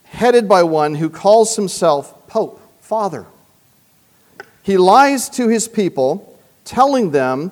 headed 0.06 0.50
by 0.50 0.64
one 0.64 0.96
who 0.96 1.10
calls 1.10 1.56
himself 1.56 2.28
Pope, 2.28 2.60
Father. 2.82 3.26
He 4.64 4.78
lies 4.78 5.30
to 5.30 5.48
his 5.48 5.68
people, 5.68 6.38
telling 6.66 7.12
them 7.12 7.52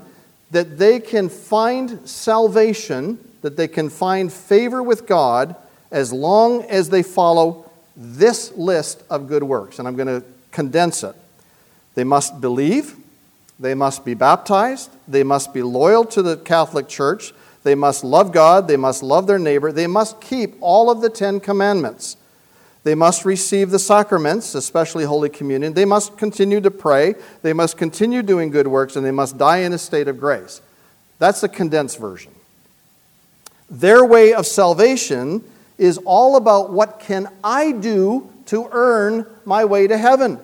that 0.52 0.78
they 0.78 1.00
can 1.00 1.30
find 1.30 2.08
salvation, 2.10 3.20
that 3.42 3.56
they 3.56 3.68
can 3.68 3.90
find 3.90 4.34
favor 4.34 4.82
with 4.82 5.08
God 5.08 5.56
as 5.92 6.12
long 6.12 6.64
as 6.64 6.90
they 6.90 7.04
follow 7.04 7.70
this 7.96 8.52
list 8.54 9.04
of 9.10 9.28
good 9.28 9.44
works. 9.44 9.80
And 9.80 9.88
I'm 9.88 9.96
going 9.96 10.08
to 10.08 10.26
condense 10.52 11.04
it. 11.04 11.16
They 11.96 12.04
must 12.04 12.40
believe, 12.42 12.96
they 13.60 13.74
must 13.74 14.06
be 14.06 14.14
baptized, 14.14 14.92
they 15.08 15.24
must 15.24 15.54
be 15.54 15.64
loyal 15.64 16.06
to 16.06 16.22
the 16.22 16.38
Catholic 16.38 16.88
Church, 16.88 17.34
they 17.64 17.76
must 17.76 18.04
love 18.04 18.32
God, 18.32 18.68
they 18.68 18.78
must 18.78 19.02
love 19.02 19.28
their 19.28 19.40
neighbor, 19.40 19.72
they 19.72 19.88
must 19.88 20.22
keep 20.22 20.56
all 20.62 20.92
of 20.92 21.02
the 21.02 21.10
Ten 21.10 21.40
Commandments. 21.40 22.18
They 22.84 22.94
must 22.94 23.26
receive 23.26 23.72
the 23.72 23.80
sacraments, 23.80 24.54
especially 24.54 25.06
Holy 25.06 25.30
Communion. 25.30 25.74
They 25.74 25.86
must 25.86 26.20
continue 26.20 26.62
to 26.62 26.70
pray, 26.70 27.16
they 27.42 27.54
must 27.54 27.78
continue 27.78 28.22
doing 28.22 28.52
good 28.52 28.68
works, 28.68 28.96
and 28.96 29.04
they 29.04 29.12
must 29.12 29.40
die 29.40 29.58
in 29.58 29.74
a 29.74 29.80
state 29.80 30.08
of 30.08 30.20
grace. 30.20 30.62
That's 31.18 31.42
the 31.42 31.50
condensed 31.50 31.98
version. 31.98 32.32
Their 33.72 34.06
way 34.06 34.34
of 34.34 34.46
salvation 34.46 35.44
is 35.80 35.98
all 36.06 36.36
about 36.36 36.72
what 36.72 37.00
can 37.00 37.28
I 37.44 37.72
do 37.72 38.30
to 38.48 38.70
earn 38.72 39.26
my 39.46 39.66
way 39.66 39.88
to 39.88 39.98
heaven. 39.98 40.40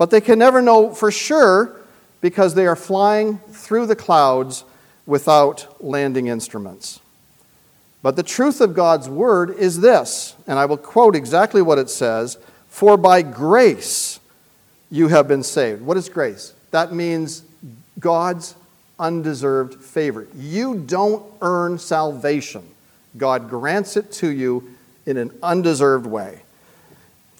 But 0.00 0.08
they 0.08 0.22
can 0.22 0.38
never 0.38 0.62
know 0.62 0.94
for 0.94 1.10
sure 1.10 1.76
because 2.22 2.54
they 2.54 2.66
are 2.66 2.74
flying 2.74 3.36
through 3.50 3.84
the 3.84 3.94
clouds 3.94 4.64
without 5.04 5.84
landing 5.84 6.28
instruments. 6.28 7.00
But 8.02 8.16
the 8.16 8.22
truth 8.22 8.62
of 8.62 8.72
God's 8.72 9.10
word 9.10 9.50
is 9.50 9.82
this, 9.82 10.36
and 10.46 10.58
I 10.58 10.64
will 10.64 10.78
quote 10.78 11.14
exactly 11.14 11.60
what 11.60 11.78
it 11.78 11.90
says 11.90 12.38
For 12.66 12.96
by 12.96 13.20
grace 13.20 14.20
you 14.90 15.08
have 15.08 15.28
been 15.28 15.42
saved. 15.42 15.82
What 15.82 15.98
is 15.98 16.08
grace? 16.08 16.54
That 16.70 16.94
means 16.94 17.42
God's 17.98 18.54
undeserved 18.98 19.82
favor. 19.84 20.26
You 20.34 20.76
don't 20.78 21.30
earn 21.42 21.78
salvation, 21.78 22.66
God 23.18 23.50
grants 23.50 23.98
it 23.98 24.10
to 24.12 24.30
you 24.30 24.76
in 25.04 25.18
an 25.18 25.38
undeserved 25.42 26.06
way. 26.06 26.40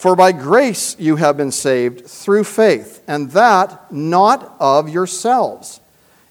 For 0.00 0.16
by 0.16 0.32
grace 0.32 0.96
you 0.98 1.16
have 1.16 1.36
been 1.36 1.52
saved 1.52 2.06
through 2.06 2.44
faith, 2.44 3.04
and 3.06 3.32
that 3.32 3.92
not 3.92 4.56
of 4.58 4.88
yourselves. 4.88 5.78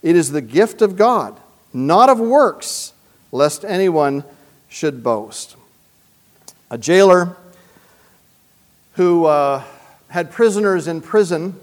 It 0.02 0.16
is 0.16 0.32
the 0.32 0.42
gift 0.42 0.82
of 0.82 0.96
God, 0.96 1.40
not 1.72 2.10
of 2.10 2.20
works, 2.20 2.94
lest 3.32 3.64
anyone 3.64 4.24
should 4.70 5.04
boast. 5.04 5.56
A 6.72 6.80
jailer 6.80 7.38
who 8.94 9.26
uh, 9.26 9.64
had 10.08 10.32
prisoners 10.32 10.88
in 10.88 11.00
prison, 11.00 11.54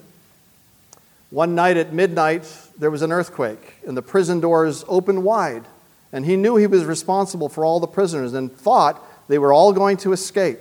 one 1.31 1.57
night 1.57 1.77
at 1.77 1.93
midnight, 1.93 2.49
there 2.79 2.93
was 2.93 3.03
an 3.03 3.11
earthquake, 3.11 3.79
and 3.85 3.97
the 3.97 4.03
prison 4.03 4.39
doors 4.39 4.85
opened 4.87 5.25
wide. 5.25 5.65
And 6.13 6.25
he 6.25 6.37
knew 6.37 6.55
he 6.55 6.69
was 6.69 6.85
responsible 6.85 7.49
for 7.49 7.65
all 7.65 7.81
the 7.81 7.89
prisoners 7.89 8.33
and 8.33 8.57
thought 8.57 9.05
they 9.27 9.39
were 9.39 9.53
all 9.53 9.73
going 9.73 9.97
to 9.97 10.13
escape. 10.13 10.61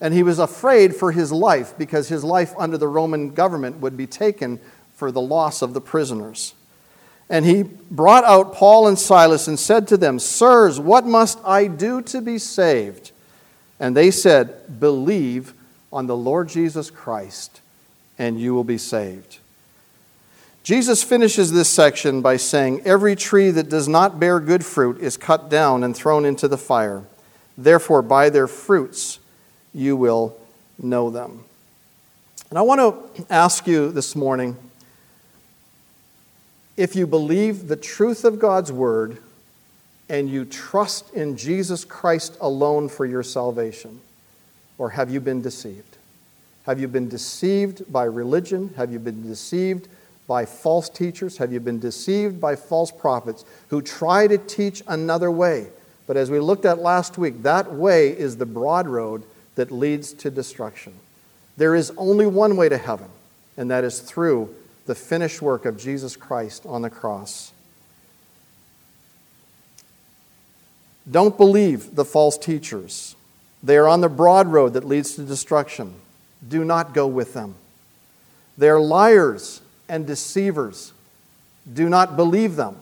And 0.00 0.14
he 0.14 0.22
was 0.22 0.38
afraid 0.38 0.96
for 0.96 1.12
his 1.12 1.30
life 1.30 1.76
because 1.76 2.08
his 2.08 2.24
life 2.24 2.54
under 2.58 2.78
the 2.78 2.88
Roman 2.88 3.30
government 3.30 3.80
would 3.80 3.96
be 3.96 4.06
taken 4.06 4.58
for 4.94 5.12
the 5.12 5.20
loss 5.20 5.62
of 5.62 5.74
the 5.74 5.80
prisoners. 5.80 6.54
And 7.30 7.44
he 7.44 7.62
brought 7.62 8.24
out 8.24 8.54
Paul 8.54 8.88
and 8.88 8.98
Silas 8.98 9.46
and 9.46 9.58
said 9.58 9.86
to 9.88 9.96
them, 9.96 10.18
Sirs, 10.18 10.80
what 10.80 11.06
must 11.06 11.38
I 11.44 11.68
do 11.68 12.02
to 12.02 12.20
be 12.20 12.38
saved? 12.38 13.12
And 13.78 13.96
they 13.96 14.10
said, 14.10 14.80
Believe 14.80 15.54
on 15.92 16.06
the 16.06 16.16
Lord 16.16 16.48
Jesus 16.48 16.90
Christ, 16.90 17.60
and 18.18 18.40
you 18.40 18.52
will 18.52 18.64
be 18.64 18.78
saved. 18.78 19.38
Jesus 20.64 21.02
finishes 21.02 21.52
this 21.52 21.70
section 21.70 22.20
by 22.20 22.36
saying, 22.36 22.82
Every 22.84 23.14
tree 23.14 23.50
that 23.52 23.70
does 23.70 23.88
not 23.88 24.20
bear 24.20 24.40
good 24.40 24.64
fruit 24.64 24.98
is 24.98 25.16
cut 25.16 25.48
down 25.48 25.84
and 25.84 25.96
thrown 25.96 26.24
into 26.24 26.48
the 26.48 26.58
fire. 26.58 27.04
Therefore, 27.56 28.02
by 28.02 28.28
their 28.28 28.48
fruits 28.48 29.19
you 29.72 29.96
will 29.96 30.36
know 30.78 31.10
them. 31.10 31.44
And 32.50 32.58
I 32.58 32.62
want 32.62 32.80
to 33.16 33.26
ask 33.30 33.66
you 33.66 33.92
this 33.92 34.16
morning 34.16 34.56
if 36.76 36.96
you 36.96 37.06
believe 37.06 37.68
the 37.68 37.76
truth 37.76 38.24
of 38.24 38.38
God's 38.38 38.72
word 38.72 39.18
and 40.08 40.28
you 40.28 40.44
trust 40.44 41.12
in 41.14 41.36
Jesus 41.36 41.84
Christ 41.84 42.36
alone 42.40 42.88
for 42.88 43.06
your 43.06 43.22
salvation, 43.22 44.00
or 44.78 44.90
have 44.90 45.10
you 45.10 45.20
been 45.20 45.42
deceived? 45.42 45.98
Have 46.66 46.80
you 46.80 46.88
been 46.88 47.08
deceived 47.08 47.90
by 47.92 48.04
religion? 48.04 48.74
Have 48.76 48.92
you 48.92 48.98
been 48.98 49.22
deceived 49.22 49.88
by 50.26 50.44
false 50.44 50.88
teachers? 50.88 51.36
Have 51.36 51.52
you 51.52 51.60
been 51.60 51.78
deceived 51.78 52.40
by 52.40 52.56
false 52.56 52.90
prophets 52.90 53.44
who 53.68 53.82
try 53.82 54.26
to 54.26 54.38
teach 54.38 54.82
another 54.88 55.30
way? 55.30 55.68
But 56.06 56.16
as 56.16 56.30
we 56.30 56.40
looked 56.40 56.64
at 56.64 56.80
last 56.80 57.18
week, 57.18 57.42
that 57.44 57.72
way 57.72 58.08
is 58.08 58.36
the 58.36 58.46
broad 58.46 58.88
road 58.88 59.22
that 59.60 59.70
leads 59.70 60.14
to 60.14 60.30
destruction. 60.30 60.94
There 61.58 61.74
is 61.74 61.92
only 61.98 62.24
one 62.24 62.56
way 62.56 62.70
to 62.70 62.78
heaven, 62.78 63.08
and 63.58 63.70
that 63.70 63.84
is 63.84 64.00
through 64.00 64.54
the 64.86 64.94
finished 64.94 65.42
work 65.42 65.66
of 65.66 65.76
Jesus 65.78 66.16
Christ 66.16 66.64
on 66.64 66.80
the 66.80 66.88
cross. 66.88 67.52
Don't 71.10 71.36
believe 71.36 71.94
the 71.94 72.06
false 72.06 72.38
teachers. 72.38 73.16
They 73.62 73.76
are 73.76 73.86
on 73.86 74.00
the 74.00 74.08
broad 74.08 74.46
road 74.46 74.72
that 74.72 74.86
leads 74.86 75.14
to 75.16 75.24
destruction. 75.24 75.92
Do 76.48 76.64
not 76.64 76.94
go 76.94 77.06
with 77.06 77.34
them. 77.34 77.54
They 78.56 78.70
are 78.70 78.80
liars 78.80 79.60
and 79.90 80.06
deceivers. 80.06 80.94
Do 81.70 81.90
not 81.90 82.16
believe 82.16 82.56
them. 82.56 82.76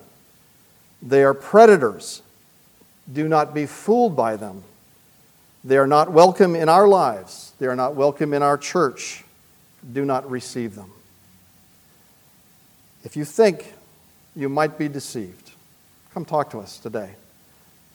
They 1.03 1.25
are 1.25 1.35
predators. 1.35 2.23
Do 3.13 3.27
not 3.27 3.53
be 3.53 3.67
fooled 3.67 4.15
by 4.15 4.37
them. 4.37 4.63
They 5.69 5.77
are 5.77 5.87
not 5.87 6.11
welcome 6.11 6.57
in 6.57 6.71
our 6.71 6.89
lives. 6.89 7.53
They 7.59 7.67
are 7.67 7.77
not 7.77 7.95
welcome 7.95 8.33
in 8.33 8.43
our 8.43 8.57
church. 8.57 9.23
Do 9.93 10.03
not 10.03 10.31
receive 10.31 10.75
them. 10.75 10.91
If 13.05 13.19
you 13.19 13.27
think 13.27 13.75
you 14.35 14.49
might 14.49 14.79
be 14.79 14.89
deceived, 14.89 15.51
come 16.15 16.25
talk 16.25 16.49
to 16.53 16.59
us 16.59 16.79
today 16.79 17.17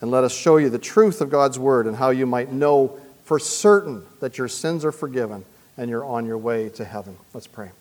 and 0.02 0.12
let 0.12 0.24
us 0.24 0.32
show 0.32 0.58
you 0.58 0.70
the 0.70 0.78
truth 0.78 1.20
of 1.20 1.32
God's 1.32 1.58
word 1.58 1.88
and 1.88 1.98
how 1.98 2.12
you 2.12 2.28
might 2.28 2.52
know 2.52 3.00
for 3.24 3.40
certain 3.40 4.06
that 4.20 4.38
your 4.38 4.48
sins 4.48 4.86
are 4.86 4.92
forgiven 4.92 5.44
and 5.76 5.90
you're 5.90 6.06
on 6.06 6.28
your 6.28 6.38
way 6.38 6.70
to 6.70 6.86
heaven. 6.86 7.18
Let's 7.34 7.48
pray. 7.48 7.72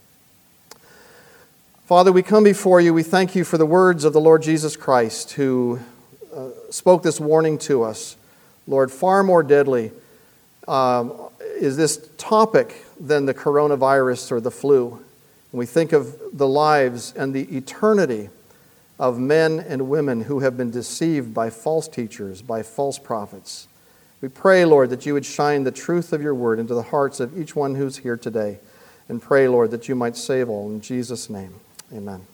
Father, 1.85 2.13
we 2.13 2.23
come 2.23 2.45
before 2.45 2.81
you. 2.81 2.95
We 2.95 3.03
thank 3.03 3.35
you 3.35 3.45
for 3.45 3.59
the 3.59 3.67
words 3.67 4.05
of 4.05 4.15
the 4.15 4.23
Lord 4.23 4.41
Jesus 4.41 4.75
Christ 4.75 5.33
who 5.33 5.81
uh, 6.35 6.49
spoke 6.71 7.03
this 7.03 7.21
warning 7.21 7.59
to 7.59 7.83
us. 7.83 8.17
Lord, 8.67 8.91
far 8.91 9.23
more 9.23 9.43
deadly 9.43 9.93
um, 10.69 11.13
is 11.41 11.77
this 11.77 12.09
topic 12.17 12.85
than 13.01 13.27
the 13.27 13.35
coronavirus 13.35 14.33
or 14.33 14.41
the 14.41 14.51
flu. 14.51 15.03
We 15.53 15.67
think 15.67 15.93
of 15.93 16.17
the 16.33 16.49
lives 16.49 17.13
and 17.15 17.35
the 17.35 17.43
eternity 17.55 18.31
of 18.99 19.19
men 19.19 19.61
and 19.61 19.89
women 19.89 20.23
who 20.23 20.41
have 20.41 20.57
been 20.57 20.71
deceived 20.71 21.35
by 21.35 21.51
false 21.51 21.89
teachers, 21.89 22.41
by 22.41 22.63
false 22.63 22.99
prophets. 22.99 23.67
We 24.23 24.29
pray, 24.29 24.65
Lord, 24.65 24.91
that 24.91 25.05
you 25.05 25.15
would 25.15 25.27
shine 25.27 25.65
the 25.65 25.73
truth 25.73 26.13
of 26.13 26.23
your 26.23 26.35
word 26.35 26.59
into 26.59 26.75
the 26.75 26.85
hearts 26.85 27.19
of 27.21 27.39
each 27.39 27.57
one 27.57 27.75
who's 27.75 27.99
here 27.99 28.17
today. 28.17 28.61
And 29.09 29.21
pray, 29.21 29.49
Lord, 29.49 29.73
that 29.73 29.89
you 29.89 29.97
might 29.97 30.17
save 30.17 30.49
all. 30.49 30.71
In 30.71 30.81
Jesus' 30.81 31.29
name, 31.29 31.55
amen. 31.93 32.32